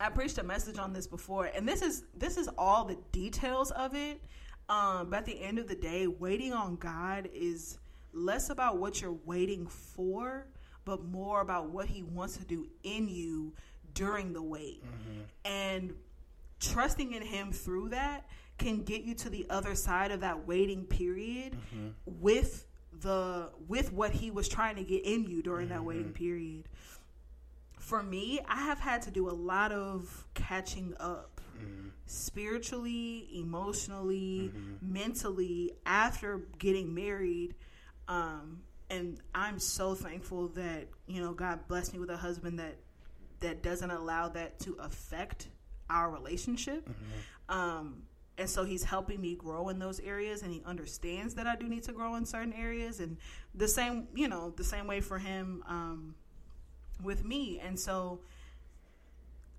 I 0.00 0.08
preached 0.08 0.38
a 0.38 0.42
message 0.42 0.78
on 0.78 0.92
this 0.92 1.06
before, 1.06 1.44
and 1.44 1.68
this 1.68 1.82
is 1.82 2.02
this 2.16 2.36
is 2.36 2.48
all 2.58 2.84
the 2.84 2.98
details 3.12 3.70
of 3.70 3.94
it. 3.94 4.20
Um, 4.68 5.10
but 5.10 5.20
at 5.20 5.26
the 5.26 5.42
end 5.42 5.58
of 5.58 5.68
the 5.68 5.74
day, 5.74 6.06
waiting 6.06 6.52
on 6.52 6.76
God 6.76 7.28
is 7.34 7.78
less 8.12 8.50
about 8.50 8.78
what 8.78 9.00
you're 9.00 9.18
waiting 9.24 9.66
for, 9.66 10.46
but 10.84 11.04
more 11.04 11.40
about 11.40 11.70
what 11.70 11.86
He 11.86 12.02
wants 12.02 12.36
to 12.38 12.44
do 12.44 12.66
in 12.82 13.08
you 13.08 13.52
during 13.92 14.32
the 14.32 14.42
wait. 14.42 14.82
Mm-hmm. 14.82 15.20
And 15.44 15.94
trusting 16.60 17.12
in 17.12 17.22
Him 17.22 17.52
through 17.52 17.90
that 17.90 18.26
can 18.58 18.82
get 18.82 19.02
you 19.02 19.14
to 19.14 19.28
the 19.28 19.46
other 19.50 19.74
side 19.74 20.10
of 20.10 20.20
that 20.20 20.46
waiting 20.46 20.84
period 20.84 21.52
mm-hmm. 21.52 21.88
with 22.06 22.66
the 23.00 23.50
with 23.68 23.92
what 23.92 24.12
He 24.12 24.30
was 24.30 24.48
trying 24.48 24.76
to 24.76 24.84
get 24.84 25.04
in 25.04 25.24
you 25.24 25.42
during 25.42 25.68
that 25.68 25.78
mm-hmm. 25.78 25.86
waiting 25.86 26.12
period 26.12 26.68
for 27.84 28.02
me, 28.02 28.40
I 28.48 28.62
have 28.62 28.80
had 28.80 29.02
to 29.02 29.10
do 29.10 29.28
a 29.28 29.36
lot 29.36 29.70
of 29.70 30.26
catching 30.32 30.94
up 30.98 31.42
spiritually, 32.06 33.28
emotionally, 33.34 34.50
mentally 34.80 35.72
after 35.84 36.38
getting 36.58 36.94
married. 36.94 37.54
Um, 38.08 38.60
and 38.88 39.20
I'm 39.34 39.58
so 39.58 39.94
thankful 39.94 40.48
that, 40.48 40.88
you 41.06 41.20
know, 41.20 41.34
God 41.34 41.68
blessed 41.68 41.92
me 41.92 41.98
with 41.98 42.08
a 42.10 42.16
husband 42.16 42.58
that 42.58 42.76
that 43.40 43.62
doesn't 43.62 43.90
allow 43.90 44.30
that 44.30 44.58
to 44.60 44.76
affect 44.80 45.48
our 45.90 46.10
relationship. 46.10 46.88
Um, 47.50 48.04
and 48.38 48.48
so 48.48 48.64
he's 48.64 48.82
helping 48.82 49.20
me 49.20 49.34
grow 49.34 49.68
in 49.68 49.78
those 49.78 50.00
areas 50.00 50.42
and 50.42 50.50
he 50.50 50.62
understands 50.64 51.34
that 51.34 51.46
I 51.46 51.54
do 51.56 51.68
need 51.68 51.82
to 51.84 51.92
grow 51.92 52.14
in 52.14 52.24
certain 52.24 52.54
areas 52.54 53.00
and 53.00 53.18
the 53.54 53.68
same, 53.68 54.08
you 54.14 54.28
know, 54.28 54.54
the 54.56 54.64
same 54.64 54.86
way 54.86 55.02
for 55.02 55.18
him 55.18 55.62
um, 55.68 56.14
with 57.04 57.24
me. 57.24 57.60
And 57.62 57.78
so 57.78 58.20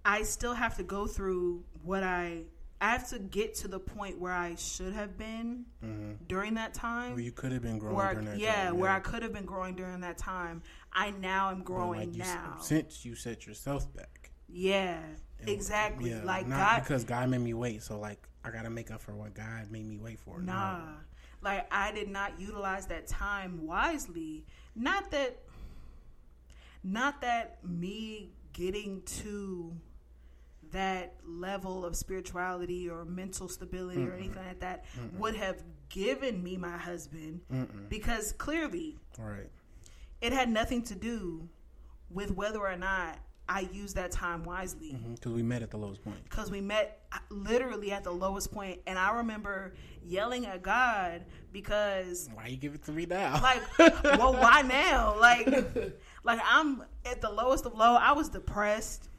I 0.03 0.23
still 0.23 0.53
have 0.53 0.77
to 0.77 0.83
go 0.83 1.07
through 1.07 1.63
what 1.83 2.03
I 2.03 2.43
I 2.81 2.89
have 2.91 3.09
to 3.09 3.19
get 3.19 3.55
to 3.55 3.67
the 3.69 3.79
point 3.79 4.19
where 4.19 4.33
I 4.33 4.55
should 4.55 4.93
have 4.93 5.17
been 5.17 5.65
mm-hmm. 5.83 6.11
during 6.27 6.55
that 6.55 6.73
time. 6.73 7.13
Where 7.13 7.21
you 7.21 7.31
could 7.31 7.51
have 7.53 7.61
been 7.61 7.79
growing 7.79 7.99
I- 7.99 8.11
during 8.13 8.25
that 8.25 8.37
yeah, 8.37 8.65
time. 8.65 8.79
where 8.79 8.91
I 8.91 8.99
could 8.99 9.23
have 9.23 9.33
been 9.33 9.45
growing 9.45 9.75
during 9.75 10.01
that 10.01 10.17
time. 10.17 10.61
I 10.91 11.11
now 11.11 11.51
am 11.51 11.63
growing 11.63 11.99
like 11.99 12.13
you 12.13 12.23
now. 12.23 12.57
since 12.59 13.05
you 13.05 13.15
set 13.15 13.47
yourself 13.47 13.93
back. 13.95 14.31
yeah, 14.49 14.99
And- 15.39 15.49
exactly. 15.49 16.11
Yeah, 16.11 16.21
like 16.23 16.47
not 16.47 16.57
God, 16.57 16.83
because 16.83 17.03
God 17.05 17.29
made 17.29 17.41
me 17.41 17.53
wait. 17.53 17.81
So 17.81 17.97
like 17.97 18.27
I 18.43 18.51
gotta 18.51 18.69
make 18.69 18.91
up 18.91 19.01
for 19.01 19.15
what 19.15 19.33
God 19.33 19.71
made 19.71 19.87
me 19.87 19.97
wait 19.97 20.19
for. 20.19 20.41
Nah. 20.41 20.77
No. 20.77 20.83
Like 21.41 21.67
I 21.71 21.91
did 21.91 22.09
not 22.09 22.39
utilize 22.39 22.87
that 22.87 23.07
time 23.07 23.65
wisely. 23.65 24.45
Not 24.75 25.11
that 25.11 25.37
not 26.85 27.21
that 27.21 27.57
me 27.67 28.29
getting 28.53 29.01
to 29.01 29.75
that 30.71 31.15
level 31.27 31.85
of 31.85 31.95
spirituality 31.95 32.89
or 32.89 33.05
mental 33.05 33.47
stability 33.47 34.05
or 34.05 34.13
anything 34.13 34.35
like 34.35 34.59
that 34.59 34.85
would 35.17 35.35
have 35.35 35.63
given 35.89 36.43
me 36.43 36.57
my 36.57 36.77
husband 36.77 37.39
because 37.89 38.33
clearly 38.33 38.97
right. 39.17 39.49
it 40.21 40.33
had 40.33 40.49
nothing 40.49 40.83
to 40.83 40.95
do 40.95 41.47
with 42.09 42.31
whether 42.31 42.59
or 42.59 42.75
not 42.75 43.17
I 43.47 43.69
used 43.71 43.95
that 43.95 44.11
time 44.11 44.43
wisely. 44.43 44.97
Because 45.13 45.33
we 45.33 45.43
met 45.43 45.61
at 45.61 45.69
the 45.69 45.77
lowest 45.77 46.03
point. 46.03 46.17
because 46.23 46.49
we 46.49 46.61
met 46.61 47.03
uh, 47.11 47.19
literally 47.29 47.91
at 47.91 48.03
the 48.03 48.11
lowest 48.11 48.51
point 48.51 48.81
and 48.87 48.97
I 48.97 49.17
remember 49.17 49.73
yelling 50.05 50.45
at 50.45 50.61
God 50.61 51.23
because 51.51 52.29
Why 52.33 52.47
you 52.47 52.57
give 52.57 52.75
it 52.75 52.83
to 52.85 52.91
me 52.91 53.05
now? 53.05 53.41
like 53.41 53.61
well 54.03 54.33
why 54.33 54.61
now 54.61 55.17
like 55.19 55.47
like 56.23 56.39
i'm 56.45 56.83
at 57.05 57.21
the 57.21 57.29
lowest 57.29 57.65
of 57.65 57.73
low 57.73 57.95
i 57.95 58.11
was 58.11 58.29
depressed 58.29 59.09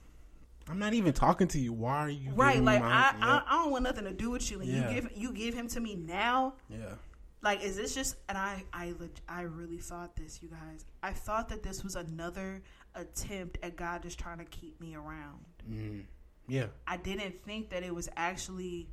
I'm 0.69 0.81
not 0.81 0.95
even 0.95 1.13
talking 1.13 1.47
to 1.47 1.61
you. 1.61 1.73
Why 1.73 1.97
are 1.99 2.11
you 2.11 2.33
right 2.35 2.61
like 2.61 2.83
my- 2.83 2.89
I, 2.89 3.13
Yep. 3.13 3.15
I 3.23 3.43
i 3.49 3.63
don't 3.63 3.71
want 3.71 3.85
nothing 3.85 4.05
to 4.05 4.13
do 4.13 4.31
with 4.31 4.51
you 4.51 4.61
and 4.61 4.69
Yeah. 4.69 4.89
you 4.91 4.95
give 5.01 5.11
you 5.17 5.33
give 5.33 5.55
him 5.55 5.69
to 5.69 5.81
me 5.81 5.95
now 5.95 6.55
yeah. 6.69 6.95
like 7.43 7.63
is 7.63 7.77
this 7.77 7.95
just 7.95 8.17
and 8.29 8.37
i 8.37 8.65
i 8.73 8.93
i 9.29 9.43
really 9.43 9.79
thought 9.79 10.17
this 10.17 10.41
you 10.43 10.49
guys 10.49 10.85
i 11.05 11.13
thought 11.13 11.49
that 11.51 11.63
this 11.63 11.85
was 11.85 11.95
another 11.95 12.63
attempt 12.97 13.59
at 13.63 13.77
god 13.77 14.03
just 14.03 14.19
trying 14.19 14.39
to 14.39 14.45
keep 14.45 14.81
me 14.81 14.95
around 14.97 15.39
Mm. 15.71 16.05
Yeah. 16.49 16.67
i 16.87 16.97
didn't 16.97 17.43
think 17.45 17.71
that 17.71 17.83
it 17.83 17.95
was 17.95 18.09
actually 18.17 18.89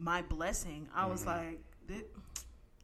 my 0.00 0.22
blessing 0.22 0.88
i 0.94 1.04
was 1.06 1.24
Mm-hmm. 1.24 1.48
like 1.90 2.04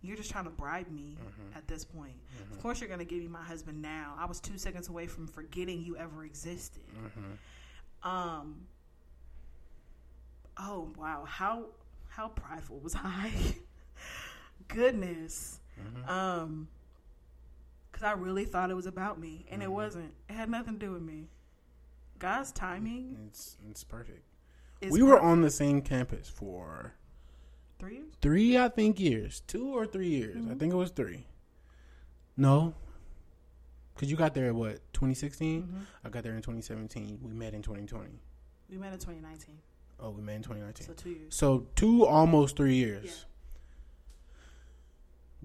you're 0.03 0.17
just 0.17 0.31
trying 0.31 0.45
to 0.45 0.51
bribe 0.51 0.91
me 0.91 1.17
Mm-hmm. 1.21 1.57
at 1.59 1.67
this 1.67 1.85
point 1.85 2.15
of 2.53 2.61
course 2.61 2.81
you're 2.81 2.89
going 2.89 2.99
to 3.01 3.05
give 3.07 3.21
me 3.21 3.29
my 3.29 3.43
husband 3.43 3.81
now 3.83 4.15
i 4.19 4.25
was 4.27 4.39
two 4.41 4.59
seconds 4.59 4.89
away 4.89 5.07
from 5.07 5.27
forgetting 5.27 5.83
you 5.83 5.97
ever 5.97 6.25
existed 6.25 6.83
Mm-hmm. 6.95 8.09
um 8.09 8.67
oh 10.59 10.93
wow 10.97 11.25
how 11.27 11.65
how 12.09 12.29
prideful 12.29 12.79
was 12.81 12.95
i 13.03 13.31
goodness 14.69 15.61
Mm-hmm. 15.79 16.09
um 16.11 16.69
because 17.93 18.03
i 18.03 18.13
really 18.13 18.47
thought 18.47 18.71
it 18.71 18.75
was 18.75 18.87
about 18.87 19.19
me 19.21 19.45
and 19.51 19.61
Mm-hmm. 19.61 19.71
it 19.71 19.75
wasn't 19.75 20.15
it 20.29 20.33
had 20.33 20.49
nothing 20.51 20.75
to 20.79 20.87
do 20.87 20.93
with 20.93 21.03
me 21.03 21.29
god's 22.19 22.51
timing 22.53 23.17
It's 23.29 23.57
it's 23.71 23.85
perfect. 23.85 24.23
we 24.89 25.03
were 25.03 25.21
on 25.21 25.43
the 25.43 25.51
same 25.51 25.83
campus 25.83 26.29
for 26.31 26.95
three 27.79 27.95
years 27.97 28.13
three, 28.21 28.59
I 28.59 28.69
think, 28.69 28.99
years. 29.01 29.43
Two 29.47 29.75
or 29.77 29.87
three 29.87 30.09
years. 30.09 30.37
I 30.51 30.55
think 30.55 30.73
it 30.73 30.77
was 30.77 30.91
three. 30.91 31.27
No. 32.37 32.75
Because 33.95 34.11
you 34.11 34.17
got 34.17 34.35
there, 34.35 34.53
what, 34.53 34.81
2016? 34.93 35.63
Mm-hmm. 35.63 35.77
I 36.05 36.09
got 36.11 36.23
there 36.23 36.33
in 36.35 36.43
2017. 36.43 37.21
We 37.23 37.33
met 37.33 37.55
in 37.55 37.63
2020. 37.63 38.11
we 38.71 38.77
met 38.77 38.93
in 38.93 38.99
2019 38.99 39.57
Oh, 39.99 40.11
we 40.11 40.21
met 40.21 40.37
in 40.37 40.43
2019. 40.43 40.87
so 40.87 40.93
two 40.93 41.09
years 41.11 41.35
So 41.35 41.67
two, 41.77 42.05
almost 42.07 42.57
three 42.57 42.75
years. 42.75 43.05
Yeah. 43.07 43.13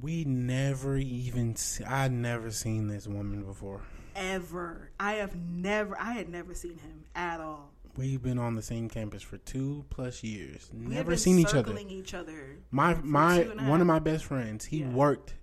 We 0.01 0.25
never 0.25 0.97
even. 0.97 1.55
See, 1.55 1.83
I 1.85 2.07
never 2.07 2.49
seen 2.51 2.87
this 2.87 3.07
woman 3.07 3.43
before. 3.43 3.81
ever 4.15 4.89
i 4.99 5.13
have 5.13 5.33
never 5.37 5.97
i 5.97 6.11
had 6.11 6.27
never 6.27 6.53
seen 6.53 6.77
him 6.79 7.05
at 7.15 7.39
all 7.39 7.71
We've 7.97 8.21
been 8.21 8.39
on 8.39 8.55
the 8.55 8.61
same 8.61 8.89
campus 8.89 9.21
for 9.21 9.37
two 9.37 9.85
plus 9.89 10.23
years. 10.23 10.69
we 10.73 10.85
Never 10.87 11.17
seen 11.17 11.39
each 11.39 11.53
other. 11.53 11.77
each 11.77 12.13
other 12.13 12.57
My 12.71 12.95
my 13.03 13.43
two 13.43 13.51
and 13.51 13.59
a 13.61 13.63
one 13.69 13.81
of 13.81 13.87
my 13.87 13.99
best 13.99 14.25
friends. 14.25 14.65
He 14.65 14.77
Yeah. 14.79 14.89
worked 14.91 15.33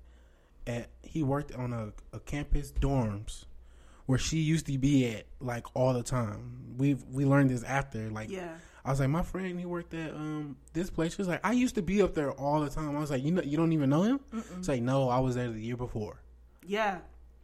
at 0.67 0.89
he 1.03 1.23
worked 1.23 1.53
on 1.55 1.73
a, 1.73 1.93
a 2.13 2.21
campus 2.21 2.73
dorms 2.73 3.45
where 4.07 4.19
she 4.19 4.39
used 4.39 4.67
to 4.67 4.79
be 4.79 5.07
at 5.09 5.27
like 5.41 5.67
all 5.75 5.93
the 5.93 6.03
time. 6.03 6.75
We 6.79 6.95
we 6.95 7.25
learned 7.27 7.51
this 7.51 7.63
after 7.63 8.09
like 8.11 8.31
yeah 8.31 8.55
I 8.85 8.91
was 8.91 9.01
like 9.01 9.11
my 9.11 9.23
friend 9.23 9.59
he 9.59 9.67
worked 9.67 9.93
at 9.93 10.13
um 10.15 10.57
this 10.73 10.89
place. 10.89 11.15
She 11.15 11.19
was 11.21 11.29
like 11.29 11.41
I 11.45 11.53
used 11.53 11.75
to 11.75 11.83
be 11.83 12.01
up 12.01 12.15
there 12.15 12.33
all 12.33 12.61
the 12.61 12.71
time. 12.71 12.97
I 12.97 13.01
was 13.01 13.11
like 13.11 13.23
you 13.23 13.31
know 13.33 13.43
you 13.43 13.57
don't 13.59 13.73
even 13.73 13.91
know 13.91 14.03
him. 14.03 14.21
It's 14.59 14.69
like 14.69 14.81
no 14.83 15.09
I 15.11 15.19
was 15.19 15.35
there 15.35 15.51
the 15.51 15.61
year 15.61 15.77
before. 15.77 16.23
yeah 16.67 16.99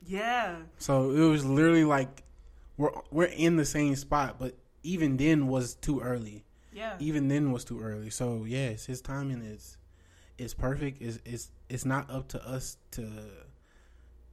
yeah 0.07 0.57
So 0.79 1.11
it 1.11 1.21
was 1.29 1.45
literally 1.45 1.85
like 1.85 2.23
we're 2.79 2.91
we're 3.11 3.25
in 3.27 3.57
the 3.57 3.65
same 3.67 3.95
spot, 3.97 4.37
but 4.39 4.55
even 4.85 5.17
then 5.17 5.49
was 5.49 5.75
too 5.75 6.01
early. 6.01 6.45
yeah 6.73 6.95
Even 7.01 7.29
then 7.29 7.51
was 7.51 7.65
too 7.65 7.81
early. 7.81 8.11
So 8.11 8.45
yes, 8.47 8.87
his 8.87 9.01
timing 9.01 9.43
is 9.43 9.77
is 10.39 10.55
perfect. 10.55 11.03
Is 11.03 11.21
it's 11.25 11.51
it's 11.69 11.85
not 11.85 12.11
up 12.11 12.29
to 12.29 12.47
us 12.47 12.77
to 12.93 13.09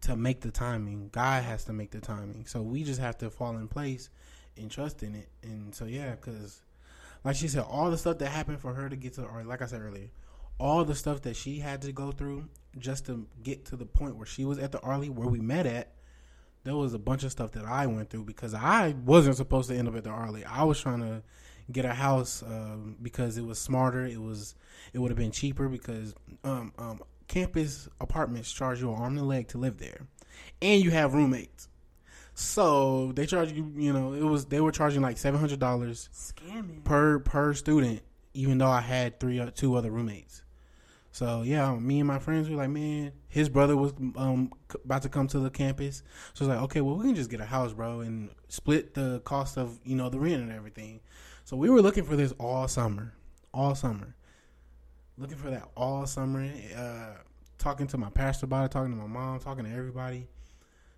to 0.01 0.15
make 0.15 0.41
the 0.41 0.51
timing. 0.51 1.09
God 1.11 1.43
has 1.43 1.63
to 1.65 1.73
make 1.73 1.91
the 1.91 2.01
timing. 2.01 2.45
So 2.45 2.61
we 2.61 2.83
just 2.83 2.99
have 2.99 3.17
to 3.19 3.29
fall 3.29 3.57
in 3.57 3.67
place 3.67 4.09
and 4.57 4.69
trust 4.69 5.03
in 5.03 5.15
it. 5.15 5.29
And 5.43 5.73
so 5.73 5.85
yeah, 5.85 6.11
because 6.11 6.61
like 7.23 7.35
she 7.35 7.47
said, 7.47 7.65
all 7.69 7.91
the 7.91 7.97
stuff 7.97 8.17
that 8.19 8.29
happened 8.29 8.59
for 8.59 8.73
her 8.73 8.89
to 8.89 8.95
get 8.95 9.13
to, 9.13 9.23
or 9.23 9.43
like 9.43 9.61
I 9.61 9.67
said 9.67 9.81
earlier, 9.81 10.09
all 10.59 10.83
the 10.83 10.95
stuff 10.95 11.21
that 11.23 11.35
she 11.35 11.59
had 11.59 11.81
to 11.83 11.91
go 11.91 12.11
through 12.11 12.45
just 12.77 13.05
to 13.07 13.27
get 13.43 13.65
to 13.65 13.75
the 13.75 13.85
point 13.85 14.15
where 14.15 14.25
she 14.25 14.45
was 14.45 14.57
at 14.57 14.71
the 14.71 14.79
Arlie 14.81 15.09
where 15.09 15.27
we 15.27 15.39
met 15.39 15.65
at. 15.65 15.93
There 16.63 16.75
was 16.75 16.93
a 16.93 16.99
bunch 16.99 17.23
of 17.23 17.31
stuff 17.31 17.51
that 17.53 17.65
I 17.65 17.87
went 17.87 18.09
through 18.09 18.25
because 18.25 18.53
I 18.53 18.95
wasn't 19.03 19.35
supposed 19.35 19.69
to 19.69 19.75
end 19.75 19.87
up 19.87 19.95
at 19.95 20.03
the 20.03 20.11
Arlie. 20.11 20.45
I 20.45 20.63
was 20.63 20.79
trying 20.79 20.99
to 20.99 21.23
get 21.71 21.85
a 21.85 21.93
house 21.93 22.43
um, 22.43 22.97
because 23.01 23.37
it 23.37 23.45
was 23.45 23.59
smarter. 23.59 24.05
It 24.05 24.21
was 24.21 24.55
it 24.93 24.99
would 24.99 25.09
have 25.09 25.17
been 25.17 25.31
cheaper 25.31 25.69
because 25.69 26.13
um, 26.43 26.73
um, 26.77 27.01
campus 27.27 27.89
apartments 27.99 28.51
charge 28.51 28.81
you 28.81 28.91
an 28.91 28.95
arm 28.95 29.13
and 29.13 29.21
a 29.21 29.23
leg 29.23 29.47
to 29.49 29.57
live 29.57 29.77
there, 29.77 30.07
and 30.61 30.83
you 30.83 30.91
have 30.91 31.13
roommates. 31.13 31.67
So 32.33 33.11
they 33.13 33.25
charge 33.25 33.51
you. 33.51 33.71
You 33.75 33.93
know, 33.93 34.13
it 34.13 34.23
was 34.23 34.45
they 34.45 34.61
were 34.61 34.71
charging 34.71 35.01
like 35.01 35.17
seven 35.17 35.39
hundred 35.39 35.59
dollars 35.59 36.09
per 36.83 37.19
per 37.19 37.53
student, 37.53 38.01
even 38.33 38.57
though 38.57 38.69
I 38.69 38.81
had 38.81 39.19
three 39.19 39.39
uh, 39.39 39.51
two 39.53 39.75
other 39.75 39.91
roommates. 39.91 40.43
So 41.21 41.43
yeah, 41.43 41.75
me 41.75 41.99
and 41.99 42.07
my 42.07 42.17
friends 42.17 42.49
were 42.49 42.55
like, 42.55 42.71
man, 42.71 43.11
his 43.27 43.47
brother 43.47 43.77
was 43.77 43.93
um 44.15 44.51
about 44.83 45.03
to 45.03 45.09
come 45.09 45.27
to 45.27 45.37
the 45.37 45.51
campus, 45.51 46.01
so 46.33 46.45
it's 46.45 46.49
like, 46.49 46.63
okay, 46.63 46.81
well 46.81 46.95
we 46.95 47.05
can 47.05 47.13
just 47.13 47.29
get 47.29 47.39
a 47.39 47.45
house, 47.45 47.73
bro, 47.73 47.99
and 47.99 48.31
split 48.47 48.95
the 48.95 49.21
cost 49.23 49.55
of 49.55 49.79
you 49.85 49.95
know 49.95 50.09
the 50.09 50.19
rent 50.19 50.41
and 50.41 50.51
everything. 50.51 50.99
So 51.43 51.55
we 51.55 51.69
were 51.69 51.79
looking 51.79 52.05
for 52.05 52.15
this 52.15 52.33
all 52.39 52.67
summer, 52.67 53.13
all 53.53 53.75
summer, 53.75 54.15
looking 55.15 55.37
for 55.37 55.51
that 55.51 55.69
all 55.77 56.07
summer. 56.07 56.51
Uh, 56.75 57.17
talking 57.59 57.85
to 57.85 57.99
my 57.99 58.09
pastor 58.09 58.47
about 58.47 58.65
it, 58.65 58.71
talking 58.71 58.89
to 58.89 58.97
my 58.97 59.05
mom, 59.05 59.37
talking 59.37 59.65
to 59.65 59.71
everybody, 59.71 60.27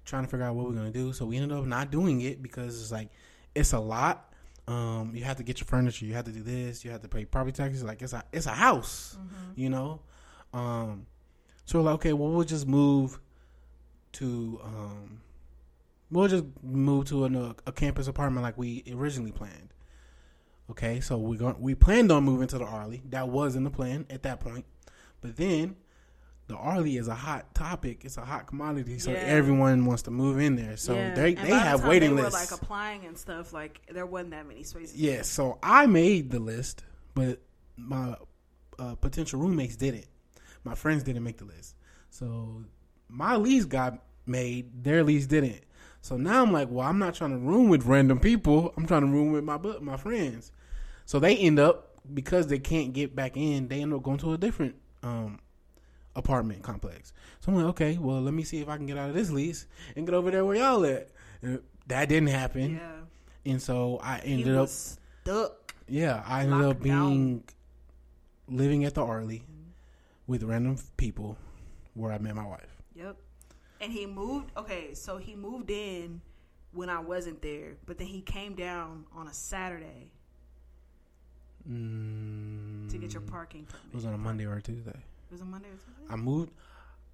trying 0.06 0.24
to 0.24 0.30
figure 0.30 0.46
out 0.46 0.56
what 0.56 0.68
we're 0.68 0.72
gonna 0.72 0.90
do. 0.90 1.12
So 1.12 1.26
we 1.26 1.36
ended 1.36 1.52
up 1.52 1.66
not 1.66 1.92
doing 1.92 2.22
it 2.22 2.42
because 2.42 2.82
it's 2.82 2.94
like 2.94 3.10
it's 3.54 3.74
a 3.74 3.80
lot. 3.80 4.34
Um, 4.70 5.12
you 5.14 5.26
have 5.26 5.36
to 5.36 5.44
get 5.44 5.60
your 5.60 5.68
furniture. 5.68 6.06
You 6.06 6.14
have 6.14 6.24
to 6.24 6.32
do 6.32 6.44
this. 6.44 6.86
You 6.86 6.92
have 6.92 7.02
to 7.02 7.10
pay 7.10 7.26
property 7.26 7.52
taxes. 7.52 7.84
Like 7.84 8.02
it's 8.02 8.14
a 8.14 8.24
it's 8.32 8.46
a 8.46 8.52
house, 8.52 9.18
you 9.58 9.70
know. 9.70 10.00
Um, 10.54 11.08
so 11.66 11.80
we're 11.80 11.86
like, 11.86 11.96
okay, 11.96 12.14
well, 12.14 12.30
we'll 12.32 12.46
just 12.46 12.68
move 12.68 13.20
to 14.14 14.60
um, 14.64 15.22
we'll 16.12 16.28
just 16.28 16.44
move 16.62 17.06
to 17.06 17.26
an, 17.26 17.56
a 17.66 17.72
campus 17.72 18.08
apartment 18.08 18.44
like 18.44 18.58
we 18.58 18.84
originally 18.94 19.32
planned. 19.32 19.70
Okay, 20.70 21.00
so 21.02 21.18
we 21.18 21.36
go, 21.38 21.56
we 21.60 21.76
planned 21.76 22.12
on 22.12 22.24
moving 22.24 22.48
to 22.48 22.58
the 22.58 22.66
Arley. 22.66 23.02
That 23.10 23.30
was 23.30 23.56
in 23.56 23.64
the 23.64 23.70
plan 23.70 24.06
at 24.10 24.24
that 24.24 24.40
point, 24.40 24.66
but 25.22 25.36
then 25.36 25.76
the 26.48 26.56
Arley 26.56 26.98
is 26.98 27.08
a 27.08 27.16
hot 27.16 27.54
topic. 27.56 28.06
It's 28.06 28.18
a 28.18 28.26
hot 28.26 28.48
commodity, 28.48 29.00
so 29.00 29.12
Yeah. 29.12 29.18
everyone 29.18 29.86
wants 29.86 30.04
to 30.04 30.12
move 30.12 30.40
in 30.40 30.56
there. 30.56 30.78
So 30.78 30.94
Yeah. 30.94 31.14
they 31.16 31.36
And 31.36 31.46
they 31.46 31.50
the 31.50 31.60
have 31.60 31.80
time 31.82 31.90
waiting 31.90 32.16
they 32.16 32.22
lists. 32.24 32.52
Were 32.52 32.56
like 32.56 32.62
applying 32.64 33.06
and 33.06 33.18
stuff. 33.18 33.52
Like 33.54 33.82
there 33.92 34.06
wasn't 34.06 34.32
that 34.32 34.48
many 34.48 34.64
spaces. 34.64 34.96
Yes, 34.96 35.28
so 35.28 35.58
I 35.64 35.86
made 35.86 36.30
the 36.32 36.40
list, 36.40 36.84
but 37.16 37.40
my 37.76 38.16
uh, 38.80 38.96
potential 38.96 39.40
roommates 39.40 39.76
didn't. 39.76 40.06
My 40.64 40.76
friends 40.76 41.04
didn't 41.04 41.24
make 41.24 41.38
the 41.38 41.46
list. 41.46 41.76
So 42.10 42.64
my 43.10 43.36
lease 43.36 43.66
got 43.66 44.00
made, 44.26 44.84
their 44.84 45.04
lease 45.04 45.26
didn't. 45.28 45.62
So 46.02 46.18
now 46.18 46.42
I'm 46.42 46.52
like, 46.52 46.70
well, 46.70 46.88
I'm 46.88 47.00
not 47.00 47.16
trying 47.16 47.32
to 47.32 47.38
room 47.38 47.70
with 47.70 47.86
random 47.86 48.20
people. 48.20 48.74
I'm 48.78 48.86
trying 48.86 49.02
to 49.02 49.08
room 49.08 49.32
with 49.32 49.44
my 49.44 49.58
my 49.82 49.98
friends. 49.98 50.52
So 51.06 51.20
they 51.20 51.36
end 51.38 51.60
up 51.60 51.98
because 52.14 52.48
they 52.48 52.60
can't 52.60 52.94
get 52.94 53.16
back 53.16 53.38
in, 53.38 53.68
they 53.70 53.82
end 53.82 53.94
up 53.94 54.04
going 54.04 54.18
to 54.20 54.34
a 54.34 54.38
different 54.38 54.76
um, 55.04 55.40
apartment 56.16 56.62
complex. 56.64 57.14
So 57.40 57.52
I'm 57.52 57.58
like, 57.58 57.66
okay, 57.68 57.98
well, 57.98 58.22
let 58.22 58.34
me 58.34 58.44
see 58.44 58.60
if 58.62 58.68
I 58.70 58.78
can 58.78 58.86
get 58.86 58.98
out 58.98 59.10
of 59.10 59.16
this 59.16 59.32
lease 59.32 59.66
and 59.96 60.06
get 60.06 60.14
over 60.14 60.30
there 60.32 60.44
where 60.46 60.58
y'all 60.58 60.86
at. 60.86 61.10
And 61.42 61.62
that 61.88 62.08
didn't 62.10 62.30
happen, 62.30 62.76
Yeah. 62.76 63.52
and 63.52 63.62
so 63.62 64.00
I 64.02 64.20
ended 64.20 64.56
up 64.56 64.70
stuck. 64.70 65.74
yeah, 65.88 66.24
I 66.26 66.42
ended 66.44 66.60
up 66.60 66.62
Locked 66.68 66.84
down. 66.84 67.10
being 67.10 67.44
living 68.50 68.86
at 68.86 68.94
the 68.94 69.06
Arlie 69.06 69.44
with 70.28 70.44
random 70.44 70.78
people 70.98 71.38
where 71.94 72.12
I 72.12 72.18
met 72.18 72.36
my 72.36 72.46
wife. 72.46 72.82
Yep. 72.96 73.18
And 73.82 73.92
he 73.92 74.06
moved. 74.06 74.52
Okay, 74.58 74.94
so 74.94 75.18
he 75.18 75.36
moved 75.36 75.70
in 75.70 76.22
when 76.72 76.90
I 76.90 77.00
wasn't 77.00 77.42
there, 77.42 77.74
but 77.86 77.98
then 77.98 78.08
he 78.08 78.22
came 78.22 78.56
down 78.56 79.06
on 79.16 79.28
a 79.28 79.34
Saturday 79.34 80.10
Mm, 81.70 82.90
to 82.90 82.98
get 82.98 83.14
your 83.14 83.22
parking 83.22 83.64
permit. 83.66 83.86
It 83.92 83.96
was 83.96 84.06
on 84.06 84.14
a 84.14 84.18
Monday 84.18 84.46
or 84.46 84.56
a 84.56 84.62
Tuesday. 84.62 84.92
It 84.92 85.32
was 85.32 85.40
a 85.42 85.46
Monday 85.46 85.70
or 85.70 85.78
something. 85.80 86.06
I 86.10 86.16
moved. 86.18 86.52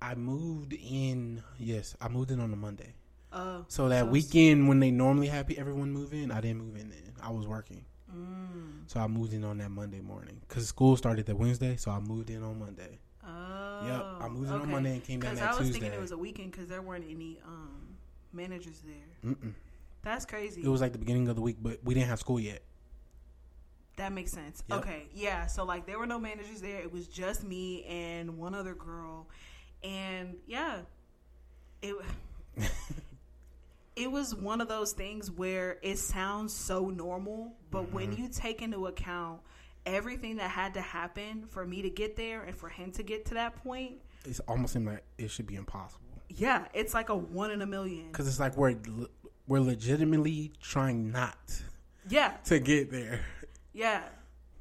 I 0.01 0.15
moved 0.15 0.73
in. 0.73 1.43
Yes, 1.59 1.95
I 2.01 2.07
moved 2.07 2.31
in 2.31 2.39
on 2.39 2.51
a 2.51 2.55
Monday. 2.55 2.93
Uh, 3.31 3.61
So 3.67 3.89
that 3.89 4.05
So- 4.05 4.09
weekend 4.09 4.67
when 4.67 4.79
they 4.79 4.89
normally 4.89 5.27
have 5.27 5.51
everyone 5.51 5.91
move 5.91 6.13
in, 6.13 6.31
I 6.31 6.41
didn't 6.41 6.57
move 6.63 6.77
in 6.77 6.89
then. 6.89 7.13
I 7.21 7.29
was 7.29 7.45
working. 7.47 7.85
Mm, 8.15 8.71
So 8.87 8.99
I 8.99 9.07
moved 9.07 9.33
in 9.33 9.43
on 9.43 9.57
that 9.59 9.69
Monday 9.71 10.01
morning 10.01 10.41
because 10.47 10.67
school 10.67 10.95
started 10.97 11.25
that 11.27 11.35
Wednesday. 11.37 11.75
So 11.77 11.91
I 11.91 11.99
moved 11.99 12.29
in 12.29 12.43
on 12.43 12.59
Monday. 12.59 12.99
oh, 13.25 13.85
Yep, 13.85 14.05
I 14.21 14.27
moved 14.29 14.47
in 14.49 14.53
on. 14.61 14.71
Monday 14.71 14.93
and 14.93 15.03
came 15.03 15.19
Because 15.19 15.39
that 15.39 15.47
I 15.49 15.51
was 15.51 15.59
Tuesday. 15.59 15.79
thinking 15.79 15.93
it 15.93 16.01
was 16.01 16.11
a 16.11 16.17
weekend 16.17 16.51
because 16.51 16.67
there 16.67 16.81
weren't 16.81 17.05
any 17.09 17.39
um, 17.45 17.95
managers 18.33 18.81
there. 18.85 19.31
Mm-mm. 19.33 19.53
That's 20.01 20.25
crazy. 20.25 20.61
It 20.63 20.67
was 20.67 20.81
like 20.81 20.91
the 20.93 20.97
beginning 20.97 21.27
of 21.27 21.35
the 21.35 21.41
week, 21.41 21.57
but 21.61 21.79
we 21.83 21.93
didn't 21.93 22.09
have 22.09 22.19
school 22.19 22.39
yet. 22.39 22.61
That 23.97 24.13
makes 24.13 24.31
sense. 24.31 24.63
Yep. 24.69 24.79
Okay, 24.79 25.03
yeah. 25.13 25.45
So 25.47 25.65
like 25.65 25.85
there 25.85 25.99
were 25.99 26.05
no 26.05 26.17
managers 26.19 26.61
there. 26.61 26.79
It 26.79 26.91
was 26.91 27.07
just 27.07 27.43
me 27.43 27.83
and 27.83 28.37
one 28.37 28.55
other 28.55 28.73
girl, 28.73 29.27
and 29.83 30.37
yeah, 30.47 30.79
it 31.81 31.95
it 33.99 34.11
was 34.11 34.33
one 34.33 34.61
of 34.61 34.67
those 34.67 34.93
things 34.93 35.29
where 35.29 35.77
it 35.81 35.97
sounds 35.97 36.53
so 36.53 36.89
normal, 36.89 37.53
but 37.71 37.91
when 37.91 38.11
Mm-hmm. 38.11 38.23
you 38.23 38.29
take 38.29 38.61
into 38.61 38.87
account 38.87 39.41
everything 39.85 40.37
that 40.37 40.49
had 40.51 40.73
to 40.75 40.81
happen 40.81 41.45
for 41.49 41.65
me 41.65 41.81
to 41.81 41.89
get 41.89 42.15
there 42.15 42.43
and 42.43 42.55
for 42.55 42.69
him 42.69 42.91
to 42.93 43.03
get 43.03 43.25
to 43.25 43.33
that 43.35 43.55
point, 43.63 43.95
It's 44.25 44.39
almost 44.41 44.73
seemed 44.73 44.87
like 44.87 45.03
it 45.17 45.29
should 45.31 45.47
be 45.47 45.55
impossible 45.55 46.05
yeah, 46.31 46.65
it's 46.75 46.93
like 46.93 47.09
a 47.09 47.15
one 47.15 47.49
in 47.49 47.61
a 47.63 47.65
million. 47.65 48.07
because 48.11 48.27
it's 48.27 48.39
like 48.39 48.55
we're 48.55 48.75
we're 49.47 49.59
legitimately 49.59 50.51
trying 50.61 51.11
not 51.11 51.37
Yeah, 52.07 52.33
to 52.45 52.59
get 52.59 52.91
there, 52.91 53.21
yeah, 53.73 54.03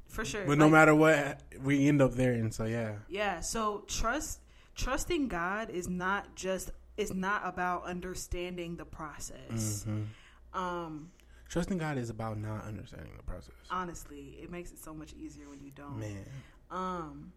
for 0.07 0.25
sure. 0.25 0.45
but 0.47 0.57
no 0.57 0.65
Like- 0.65 0.71
matter 0.71 0.95
what, 0.95 1.41
we 1.63 1.87
end 1.87 2.01
up 2.01 2.13
there. 2.15 2.31
And 2.33 2.51
so 2.51 2.65
yeah, 2.65 2.93
Yeah, 3.07 3.41
so 3.41 3.83
trust 3.87 4.39
trusting 4.75 5.27
God 5.27 5.69
is 5.69 5.87
not 5.87 6.35
just 6.35 6.71
it's 6.99 7.13
not 7.13 7.41
about 7.45 7.83
understanding 7.85 8.75
the 8.75 8.85
process. 8.85 9.85
Mhm. 9.87 10.07
Um 10.53 11.11
trusting 11.47 11.77
God 11.79 11.97
is 11.97 12.09
about 12.09 12.37
not 12.37 12.65
understanding 12.65 13.13
the 13.17 13.23
process. 13.23 13.55
honestly, 13.71 14.37
it 14.41 14.51
makes 14.51 14.71
it 14.71 14.77
so 14.79 14.93
much 14.93 15.13
easier 15.13 15.47
when 15.49 15.59
you 15.59 15.71
don't. 15.71 15.99
Man, 15.99 16.25
Um 16.71 17.33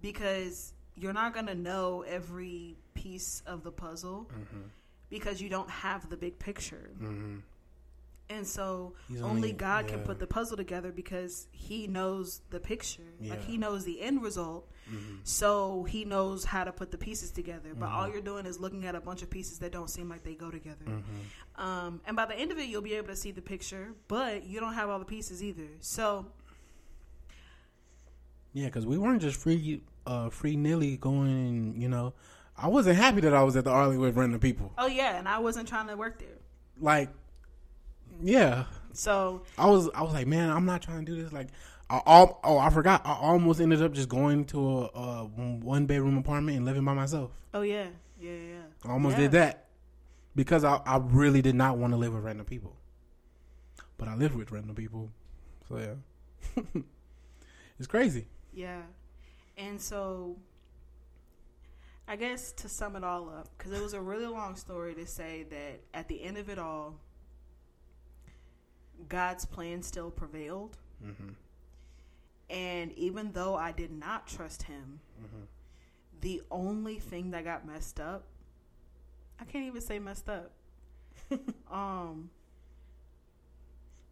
because 0.00 0.72
you're 0.96 1.12
not 1.12 1.32
going 1.34 1.46
to 1.46 1.54
know 1.54 2.02
every 2.02 2.76
piece 2.94 3.42
of 3.46 3.62
the 3.64 3.72
puzzle 3.72 4.30
hmm 4.32 4.62
because 5.10 5.40
you 5.40 5.48
don't 5.48 5.70
have 5.70 6.08
the 6.10 6.16
big 6.16 6.38
picture. 6.38 6.90
hmm 6.98 7.38
And 8.36 8.46
so 8.46 8.94
only, 9.10 9.22
only- 9.22 9.52
God 9.52 9.86
can 9.88 10.00
put 10.00 10.18
the 10.18 10.26
puzzle 10.26 10.56
together 10.56 10.90
because 10.92 11.46
he 11.52 11.86
knows 11.86 12.40
the 12.50 12.60
picture. 12.60 13.02
Like 13.20 13.42
he 13.44 13.56
knows 13.58 13.84
the 13.84 14.00
end 14.00 14.22
result. 14.22 14.68
hmm 14.88 15.16
So 15.22 15.84
he 15.84 16.04
knows 16.04 16.44
how 16.44 16.64
to 16.64 16.72
put 16.72 16.90
the 16.90 16.98
pieces 16.98 17.30
together. 17.30 17.70
But 17.74 17.88
all 17.90 18.06
Mhm. 18.08 18.12
you're 18.12 18.22
doing 18.22 18.44
is 18.46 18.58
looking 18.60 18.84
at 18.86 18.94
a 18.94 19.00
bunch 19.00 19.22
of 19.22 19.30
pieces 19.30 19.58
that 19.60 19.72
don't 19.72 19.88
seem 19.88 20.08
like 20.08 20.22
they 20.24 20.34
go 20.34 20.50
together. 20.50 20.84
hmm 20.84 21.60
Um, 21.66 22.00
and 22.06 22.16
by 22.16 22.26
the 22.26 22.34
end 22.36 22.50
of 22.52 22.58
it, 22.58 22.68
you'll 22.68 22.82
be 22.82 22.94
able 22.94 23.08
to 23.08 23.16
see 23.16 23.30
the 23.30 23.42
picture, 23.42 23.94
but 24.08 24.44
you 24.44 24.58
don't 24.60 24.74
have 24.74 24.88
all 24.90 24.98
the 24.98 25.04
pieces 25.16 25.42
either. 25.42 25.68
So 25.80 26.26
Yeah, 28.52 28.66
because 28.66 28.86
we 28.86 28.98
weren't 28.98 29.20
just 29.22 29.40
free, 29.40 29.82
uh, 30.06 30.28
free 30.30 30.56
nilly 30.56 30.96
going. 30.96 31.74
You 31.80 31.88
know, 31.88 32.14
I 32.56 32.68
wasn't 32.68 32.96
happy 32.96 33.20
that 33.22 33.34
I 33.34 33.42
was 33.42 33.56
at 33.56 33.64
the 33.64 33.70
Arlington 33.70 34.00
with 34.00 34.16
random 34.16 34.40
people. 34.40 34.72
oh 34.78 34.86
yeah, 34.86 35.16
and 35.18 35.28
I 35.28 35.38
wasn't 35.38 35.66
trying 35.68 35.88
to 35.88 35.96
work 35.96 36.18
there. 36.18 36.38
Like, 36.80 37.08
yeah, 38.22 38.64
So 38.92 39.42
I 39.58 39.66
was. 39.66 39.88
I 39.94 40.02
was 40.02 40.12
like, 40.12 40.26
man, 40.26 40.50
I'm 40.50 40.64
not 40.66 40.82
trying 40.82 41.04
to 41.04 41.12
do 41.14 41.22
this. 41.22 41.32
Like, 41.32 41.48
I, 41.90 42.00
al- 42.06 42.40
oh, 42.44 42.58
I 42.58 42.70
forgot. 42.70 43.02
I 43.04 43.12
almost 43.14 43.60
ended 43.60 43.82
up 43.82 43.92
just 43.92 44.08
going 44.08 44.44
to 44.46 44.60
a, 44.78 44.84
a 44.86 45.24
one 45.24 45.86
bedroom 45.86 46.16
apartment 46.18 46.56
and 46.56 46.66
living 46.66 46.84
by 46.84 46.94
myself. 46.94 47.30
oh 47.52 47.62
yeah, 47.62 47.86
yeah, 48.20 48.32
yeah. 48.32 48.62
I 48.88 48.92
almost 48.92 49.16
Yeah. 49.16 49.22
did 49.22 49.32
that 49.32 49.66
because 50.36 50.64
I, 50.64 50.80
I 50.86 50.96
really 50.98 51.42
did 51.42 51.54
not 51.54 51.76
want 51.78 51.92
to 51.92 51.96
live 51.96 52.14
with 52.14 52.22
random 52.24 52.46
people. 52.46 52.76
But 53.98 54.08
I 54.08 54.14
lived 54.16 54.34
with 54.34 54.50
random 54.50 54.74
people, 54.74 55.10
so 55.68 55.78
yeah, 55.78 56.62
it's 57.78 57.86
crazy. 57.86 58.26
Yeah. 58.52 58.82
And 59.56 59.80
so 59.80 60.36
I 62.08 62.16
guess 62.16 62.50
to 62.52 62.68
sum 62.68 62.96
it 62.96 63.04
all 63.04 63.28
up, 63.28 63.48
because 63.56 63.72
it 63.72 63.80
was 63.82 63.94
a 63.94 64.00
really 64.00 64.26
long 64.26 64.56
story 64.56 64.94
to 64.94 65.06
say 65.06 65.44
that 65.50 65.80
at 65.94 66.08
the 66.08 66.22
end 66.22 66.38
of 66.38 66.48
it 66.50 66.58
all, 66.58 66.98
God's 69.08 69.44
plan 69.44 69.82
still 69.82 70.10
prevailed. 70.10 70.76
hmm 71.02 71.30
And 72.50 72.92
even 72.92 73.32
though 73.32 73.54
I 73.56 73.72
did 73.72 73.90
not 73.90 74.26
trust 74.26 74.64
him, 74.64 75.00
hmm 75.18 75.44
the 76.20 76.40
only 76.50 76.98
thing 76.98 77.32
that 77.32 77.44
got 77.44 77.66
messed 77.66 78.00
up, 78.00 78.24
I 79.38 79.44
can't 79.44 79.66
even 79.66 79.82
say 79.82 79.98
messed 79.98 80.30
up. 80.30 80.52
um, 81.70 82.30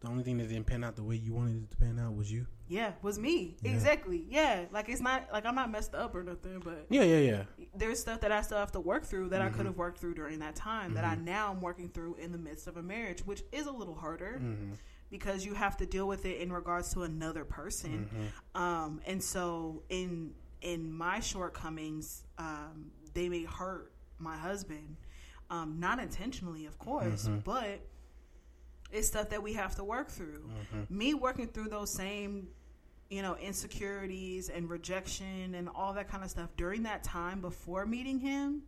The 0.03 0.09
only 0.09 0.25
thing 0.25 0.37
that 0.39 0.49
didn't 0.49 0.67
pan 0.67 0.83
out 0.85 0.97
the 0.97 1.03
way 1.05 1.15
you 1.17 1.33
wanted 1.33 1.63
it 1.63 1.71
to 1.71 1.77
pan 1.77 1.99
out 1.99 2.15
was 2.17 2.31
you. 2.31 2.47
yeah, 2.69 2.93
was 3.03 3.19
me. 3.19 3.57
Yeah. 3.63 3.71
Exactly. 3.73 4.25
Yeah. 4.29 4.65
Like 4.73 4.89
it's 4.89 5.01
not 5.01 5.29
like 5.33 5.47
I'm 5.47 5.55
not 5.55 5.71
messed 5.71 5.95
up 5.95 6.15
or 6.15 6.23
nothing, 6.25 6.61
but 6.65 6.87
Yeah, 6.91 7.03
yeah, 7.05 7.19
yeah. 7.19 7.67
there's 7.77 8.01
stuff 8.01 8.21
that 8.23 8.33
I 8.33 8.41
still 8.43 8.59
have 8.59 8.73
to 8.73 8.81
work 8.81 9.05
through 9.05 9.29
that 9.29 9.41
I 9.43 9.49
Mhm. 9.49 9.55
could 9.55 9.67
have 9.67 9.77
worked 9.77 9.99
through 9.99 10.15
during 10.15 10.39
that 10.41 10.57
time 10.57 10.95
that 10.95 11.05
I 11.05 11.15
Mhm. 11.17 11.25
now 11.25 11.51
am 11.53 11.61
working 11.61 11.89
through 11.89 12.17
in 12.17 12.33
the 12.33 12.39
midst 12.39 12.67
of 12.67 12.77
a 12.77 12.83
marriage, 12.83 13.25
which 13.27 13.43
is 13.53 13.67
a 13.67 13.73
little 13.73 13.95
harder 13.95 14.39
hmm 14.39 14.73
because 15.11 15.45
you 15.45 15.53
have 15.53 15.77
to 15.77 15.85
deal 15.85 16.09
with 16.09 16.25
it 16.25 16.41
in 16.41 16.51
regards 16.51 16.93
to 16.95 17.03
another 17.03 17.45
person. 17.45 18.09
hmm 18.55 18.59
Um, 18.61 19.01
and 19.07 19.23
so 19.23 19.83
in 19.89 20.35
in 20.63 20.93
my 20.93 21.19
shortcomings, 21.21 22.25
um, 22.39 22.93
they 23.15 23.29
may 23.29 23.43
hurt 23.45 23.93
my 24.19 24.37
husband, 24.37 24.97
um, 25.51 25.79
not 25.81 25.99
intentionally, 25.99 26.67
of 26.67 26.79
course, 26.79 27.27
Mhm. 27.29 27.43
but 27.45 27.81
it's 28.93 29.09
stuff 29.09 29.31
that 29.31 29.43
we 29.43 29.55
have 29.55 29.75
to 29.77 29.85
work 29.85 30.09
through. 30.11 30.49
hmm 30.71 30.83
Me 30.89 31.15
working 31.15 31.49
through 31.49 31.69
those 31.69 31.93
same, 31.97 32.49
you 33.11 33.23
know, 33.23 33.37
insecurities 33.37 34.49
and 34.49 34.69
rejection 34.71 35.55
and 35.55 35.69
all 35.75 35.93
that 35.95 36.09
kind 36.09 36.23
of 36.25 36.31
stuff 36.31 36.51
during 36.57 36.83
that 36.85 37.03
time 37.03 37.41
before 37.41 37.87
meeting 37.87 38.19
him, 38.21 38.63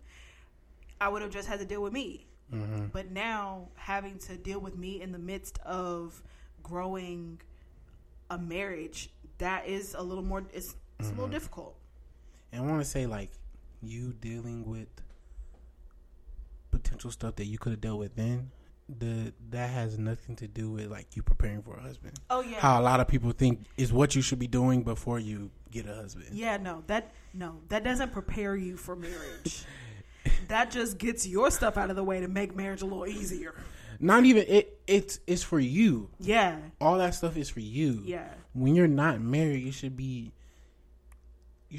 I 1.00 1.08
would 1.08 1.22
have 1.22 1.30
just 1.30 1.48
had 1.48 1.58
to 1.60 1.64
deal 1.66 1.82
with 1.82 1.92
me. 1.92 2.26
hmm 2.50 2.86
But 2.92 3.10
now 3.10 3.68
having 3.76 4.18
to 4.20 4.36
deal 4.36 4.60
with 4.60 4.76
me 4.76 5.00
in 5.00 5.12
the 5.12 5.18
midst 5.18 5.58
of 5.64 6.22
growing 6.62 7.40
a 8.30 8.38
marriage, 8.38 9.10
that 9.38 9.66
is 9.66 9.94
a 9.94 10.02
little 10.02 10.24
more. 10.24 10.44
It's, 10.52 10.74
it's 10.98 11.08
a 11.08 11.12
little 11.12 11.28
Mhm. 11.28 11.32
difficult. 11.32 11.76
And 12.52 12.62
I 12.62 12.66
want 12.70 12.80
to 12.80 12.88
say, 12.88 13.06
like, 13.06 13.30
you 13.82 14.12
dealing 14.14 14.64
with 14.64 14.88
potential 16.70 17.10
stuff 17.10 17.36
that 17.36 17.46
you 17.46 17.58
could 17.58 17.72
have 17.72 17.80
dealt 17.80 17.98
with 17.98 18.16
then, 18.16 18.50
the 18.88 19.32
that 19.50 19.70
has 19.70 19.98
nothing 19.98 20.36
to 20.36 20.46
do 20.46 20.70
with 20.70 20.90
like 20.90 21.16
you 21.16 21.22
preparing 21.22 21.62
for 21.62 21.76
a 21.76 21.80
husband. 21.80 22.18
Oh 22.30 22.40
yeah, 22.42 22.60
How 22.60 22.80
a 22.80 22.82
lot 22.82 23.00
of 23.00 23.08
people 23.08 23.30
think 23.32 23.60
is 23.76 23.92
what 23.92 24.14
you 24.14 24.22
should 24.22 24.38
be 24.38 24.46
doing 24.46 24.82
before 24.82 25.18
you 25.18 25.50
get 25.70 25.88
a 25.88 25.94
husband. 25.94 26.28
yeah. 26.32 26.56
No, 26.58 26.82
that 26.86 27.12
no, 27.32 27.60
that 27.68 27.82
doesn't 27.84 28.12
prepare 28.12 28.54
you 28.56 28.76
for 28.76 28.94
marriage. 28.94 29.64
that 30.48 30.70
just 30.70 30.98
gets 30.98 31.26
your 31.26 31.50
stuff 31.50 31.76
out 31.76 31.90
of 31.90 31.96
the 31.96 32.04
way 32.04 32.20
to 32.20 32.28
make 32.28 32.54
marriage 32.54 32.82
a 32.82 32.86
little 32.86 33.06
easier. 33.06 33.54
Not 34.00 34.24
even 34.26 34.44
it. 34.48 34.78
It's 34.86 35.18
it's 35.26 35.42
for 35.42 35.60
you. 35.60 36.10
Yeah, 36.20 36.58
All 36.80 36.98
that 36.98 37.14
stuff 37.14 37.36
is 37.36 37.48
for 37.48 37.60
you. 37.60 38.02
yeah. 38.04 38.28
When 38.52 38.74
you're 38.74 38.86
not 38.88 39.20
married, 39.20 39.62
you 39.64 39.72
should 39.72 39.96
be. 39.96 40.32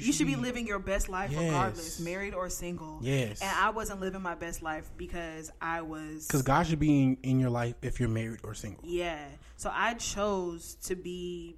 You 0.04 0.12
should 0.12 0.26
be 0.26 0.36
living 0.36 0.66
your 0.66 0.78
best 0.78 1.08
life 1.08 1.30
Yes. 1.30 1.40
regardless, 1.42 2.00
married 2.00 2.34
or 2.34 2.48
single. 2.50 2.98
Yes. 3.02 3.40
And 3.40 3.50
I 3.50 3.70
wasn't 3.70 4.00
living 4.00 4.22
my 4.22 4.34
best 4.34 4.62
life 4.62 4.90
because 4.96 5.50
I 5.60 5.82
was 5.82 6.26
Because 6.26 6.42
God 6.42 6.66
should 6.66 6.78
be 6.78 7.02
in, 7.02 7.16
in 7.22 7.40
your 7.40 7.50
life 7.50 7.74
if 7.82 7.98
you're 8.00 8.08
married 8.08 8.40
or 8.44 8.54
single. 8.54 8.82
Yeah. 8.86 9.24
So 9.56 9.70
I 9.72 9.94
chose 9.94 10.76
to 10.84 10.94
be 10.96 11.56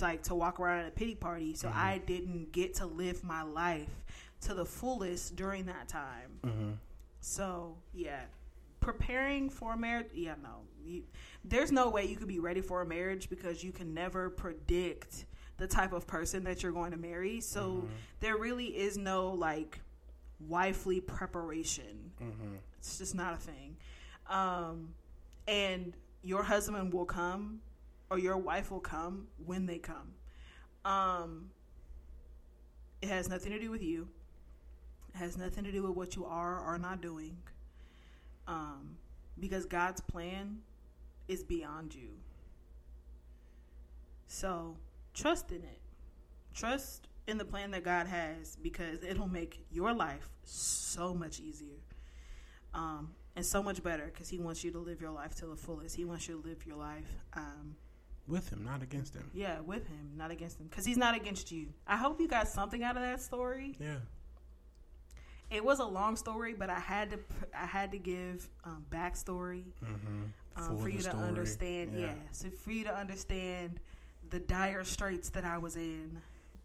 like 0.00 0.22
to 0.24 0.34
walk 0.34 0.60
around 0.60 0.80
at 0.80 0.88
a 0.88 0.90
pity 0.90 1.14
party. 1.14 1.54
So 1.54 1.68
Mm-hmm. 1.68 1.78
I 1.78 1.98
didn't 1.98 2.52
get 2.52 2.74
to 2.74 2.86
live 2.86 3.22
my 3.24 3.42
life 3.42 3.88
to 4.42 4.54
the 4.54 4.64
fullest 4.64 5.36
during 5.36 5.66
that 5.66 5.88
time. 5.88 6.38
hmm 6.44 6.70
So 7.20 7.76
yeah, 7.94 8.20
preparing 8.80 9.48
for 9.50 9.72
a 9.74 9.76
marriage. 9.76 10.08
Yeah, 10.14 10.34
no, 10.42 10.60
you, 10.84 11.02
there's 11.44 11.72
no 11.72 11.88
way 11.88 12.04
you 12.04 12.16
could 12.16 12.28
be 12.28 12.38
ready 12.40 12.60
for 12.60 12.82
a 12.82 12.86
marriage 12.86 13.28
because 13.30 13.64
you 13.64 13.72
can 13.72 13.94
never 13.94 14.28
predict 14.30 15.24
the 15.58 15.66
type 15.66 15.92
of 15.92 16.06
person 16.06 16.44
that 16.44 16.62
you're 16.62 16.72
going 16.72 16.90
to 16.92 16.96
marry. 16.98 17.40
So 17.40 17.60
Mm-hmm. 17.68 17.86
there 18.20 18.36
really 18.36 18.66
is 18.66 18.96
no 18.98 19.30
like 19.30 19.80
wifely 20.48 21.00
preparation. 21.00 22.12
hmm 22.18 22.56
It's 22.78 22.98
just 22.98 23.14
not 23.14 23.32
a 23.34 23.36
thing. 23.38 23.76
Um, 24.28 24.88
and 25.48 25.94
your 26.22 26.42
husband 26.42 26.92
will 26.92 27.06
come 27.06 27.60
or 28.10 28.18
your 28.18 28.36
wife 28.36 28.70
will 28.70 28.80
come 28.80 29.28
when 29.46 29.66
they 29.66 29.78
come. 29.78 30.12
Um, 30.84 31.50
it 33.02 33.08
has 33.08 33.28
nothing 33.28 33.52
to 33.52 33.58
do 33.58 33.70
with 33.70 33.82
you. 33.82 34.08
It 35.14 35.18
has 35.18 35.36
nothing 35.36 35.64
to 35.64 35.72
do 35.72 35.82
with 35.84 35.92
what 35.96 36.16
you 36.16 36.26
are 36.26 36.60
or 36.60 36.78
not 36.78 37.00
doing. 37.00 37.36
Um, 38.46 38.96
because 39.40 39.64
God's 39.66 40.00
plan 40.00 40.58
is 41.28 41.42
beyond 41.42 41.94
you. 41.94 42.10
So 44.28 44.76
trust 45.16 45.50
in 45.50 45.62
it. 45.64 45.80
Trust 46.54 47.08
in 47.26 47.38
the 47.38 47.44
plan 47.44 47.72
that 47.72 47.82
God 47.82 48.06
has 48.06 48.56
because 48.62 49.02
it'll 49.02 49.26
make 49.28 49.58
your 49.72 49.92
life 49.92 50.28
so 50.44 51.12
much 51.12 51.40
easier. 51.40 51.80
Um, 52.74 53.10
and 53.34 53.44
so 53.44 53.62
much 53.62 53.82
better 53.82 54.06
because 54.06 54.28
He 54.28 54.38
wants 54.38 54.62
you 54.64 54.70
to 54.72 54.78
live 54.78 55.00
your 55.00 55.10
life 55.10 55.34
to 55.36 55.46
the 55.46 55.56
fullest. 55.56 55.96
He 55.96 56.04
wants 56.04 56.28
you 56.28 56.40
to 56.40 56.48
live 56.48 56.64
your 56.66 56.76
life. 56.76 57.04
Um, 57.34 57.74
With 58.28 58.48
him, 58.50 58.64
not 58.64 58.82
against 58.82 59.14
him. 59.14 59.30
yeah, 59.34 59.60
with 59.60 59.86
him, 59.88 60.12
not 60.16 60.30
against 60.30 60.58
him, 60.60 60.66
because 60.68 60.84
he's 60.86 60.96
not 60.96 61.14
against 61.16 61.50
you. 61.52 61.66
I 61.86 61.96
hope 61.96 62.20
you 62.20 62.28
got 62.28 62.48
something 62.48 62.82
out 62.82 62.96
of 62.96 63.02
that 63.02 63.20
story. 63.20 63.76
Yeah. 63.80 63.96
It 65.50 65.64
was 65.64 65.78
a 65.80 65.84
long 65.84 66.16
story, 66.16 66.54
but 66.54 66.70
I 66.70 66.80
had 66.80 67.10
to 67.10 67.18
I 67.56 67.66
had 67.66 67.92
to 67.92 67.98
give 67.98 68.48
um, 68.64 68.84
backstory 68.90 69.64
Mm-hmm. 69.84 70.22
um, 70.72 70.78
for 70.78 70.88
you 70.88 71.00
to 71.00 71.14
understand. 71.14 71.92
Yeah. 71.96 72.14
so 72.32 72.48
for 72.50 72.72
you 72.72 72.84
to 72.84 72.94
understand 72.96 73.78
the 74.30 74.40
dire 74.40 74.84
straits 74.84 75.30
that 75.30 75.44
I 75.44 75.58
was 75.58 75.76
in. 75.76 76.20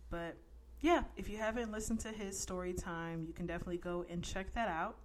But 0.10 0.36
yeah, 0.82 1.04
if 1.16 1.30
you 1.30 1.38
haven't 1.38 1.72
listened 1.72 2.00
to 2.02 2.10
his 2.10 2.38
story 2.40 2.74
time, 2.74 3.26
you 3.28 3.34
can 3.34 3.46
definitely 3.46 3.78
go 3.78 4.06
and 4.10 4.24
check 4.24 4.54
that 4.54 4.68
out. 4.68 4.98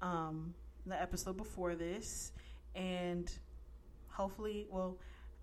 Um, 0.00 0.54
the 0.84 1.00
episode 1.00 1.36
before 1.36 1.76
this, 1.76 2.32
and 2.74 3.30
hopefully, 4.08 4.66
well, 4.68 4.96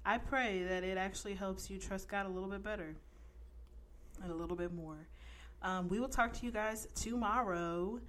I 0.05 0.17
pray 0.17 0.63
that 0.63 0.83
it 0.83 0.97
actually 0.97 1.33
helps 1.33 1.69
you 1.69 1.77
trust 1.77 2.09
God 2.09 2.25
a 2.25 2.29
little 2.29 2.49
bit 2.49 2.61
better 2.61 2.95
and 4.21 4.31
a 4.31 4.35
little 4.35 4.57
bit 4.57 4.73
more. 4.73 5.07
Um, 5.61 5.87
we 5.87 5.99
will 5.99 6.09
talk 6.09 6.33
to 6.33 6.45
you 6.45 6.51
guys 6.51 6.87
tomorrow. 6.95 7.99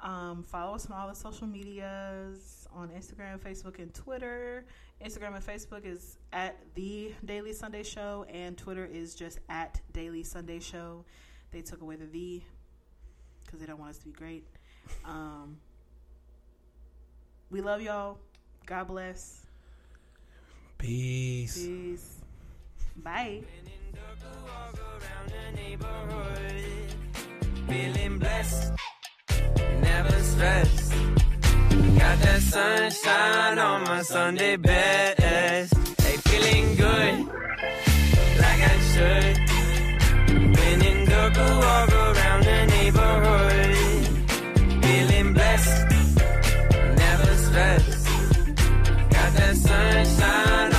Um, 0.00 0.44
follow 0.44 0.76
us 0.76 0.86
on 0.86 0.98
all 0.98 1.08
the 1.08 1.14
social 1.14 1.46
medias 1.46 2.57
on 2.74 2.88
Instagram, 2.88 3.38
Facebook, 3.38 3.78
and 3.78 3.92
Twitter. 3.94 4.64
Instagram 5.04 5.34
and 5.34 5.44
Facebook 5.44 5.84
is 5.84 6.18
at 6.32 6.56
the 6.74 7.12
Daily 7.24 7.52
Sunday 7.52 7.82
Show, 7.82 8.26
and 8.28 8.56
Twitter 8.56 8.84
is 8.84 9.14
just 9.14 9.38
at 9.48 9.80
Daily 9.92 10.22
Sunday 10.22 10.60
Show. 10.60 11.04
They 11.50 11.62
took 11.62 11.82
away 11.82 11.96
the 11.96 12.06
V 12.06 12.44
because 13.44 13.60
they 13.60 13.66
don't 13.66 13.78
want 13.78 13.90
us 13.90 13.98
to 13.98 14.04
be 14.04 14.12
great. 14.12 14.44
Um, 15.04 15.56
we 17.50 17.60
love 17.60 17.80
y'all. 17.80 18.18
God 18.66 18.88
bless. 18.88 19.46
Peace. 20.76 21.64
Peace. 21.64 22.16
Bye. 22.96 23.42
Walk 24.44 24.74
around 24.78 25.30
the 25.30 25.56
neighborhood, 25.56 26.64
feeling 27.68 28.18
blessed, 28.18 28.72
never 29.80 30.22
stressed. 30.22 30.87
Got 31.98 32.18
that 32.20 32.42
sunshine 32.42 33.58
on 33.58 33.84
my 33.84 34.02
Sunday 34.02 34.56
best. 34.56 35.74
Hey, 36.02 36.16
feeling 36.28 36.76
good, 36.76 37.14
like 38.42 38.62
I 38.72 38.76
should. 38.90 39.36
When 40.56 40.78
in 40.90 41.04
the 41.04 41.22
go 41.34 41.46
walk 41.64 41.92
around 41.92 42.42
the 42.44 42.66
neighborhood, 42.74 43.76
feeling 44.84 45.32
blessed, 45.34 45.90
never 47.02 47.32
stressed. 47.44 48.06
Got 49.10 49.30
that 49.38 49.56
sunshine. 49.56 50.77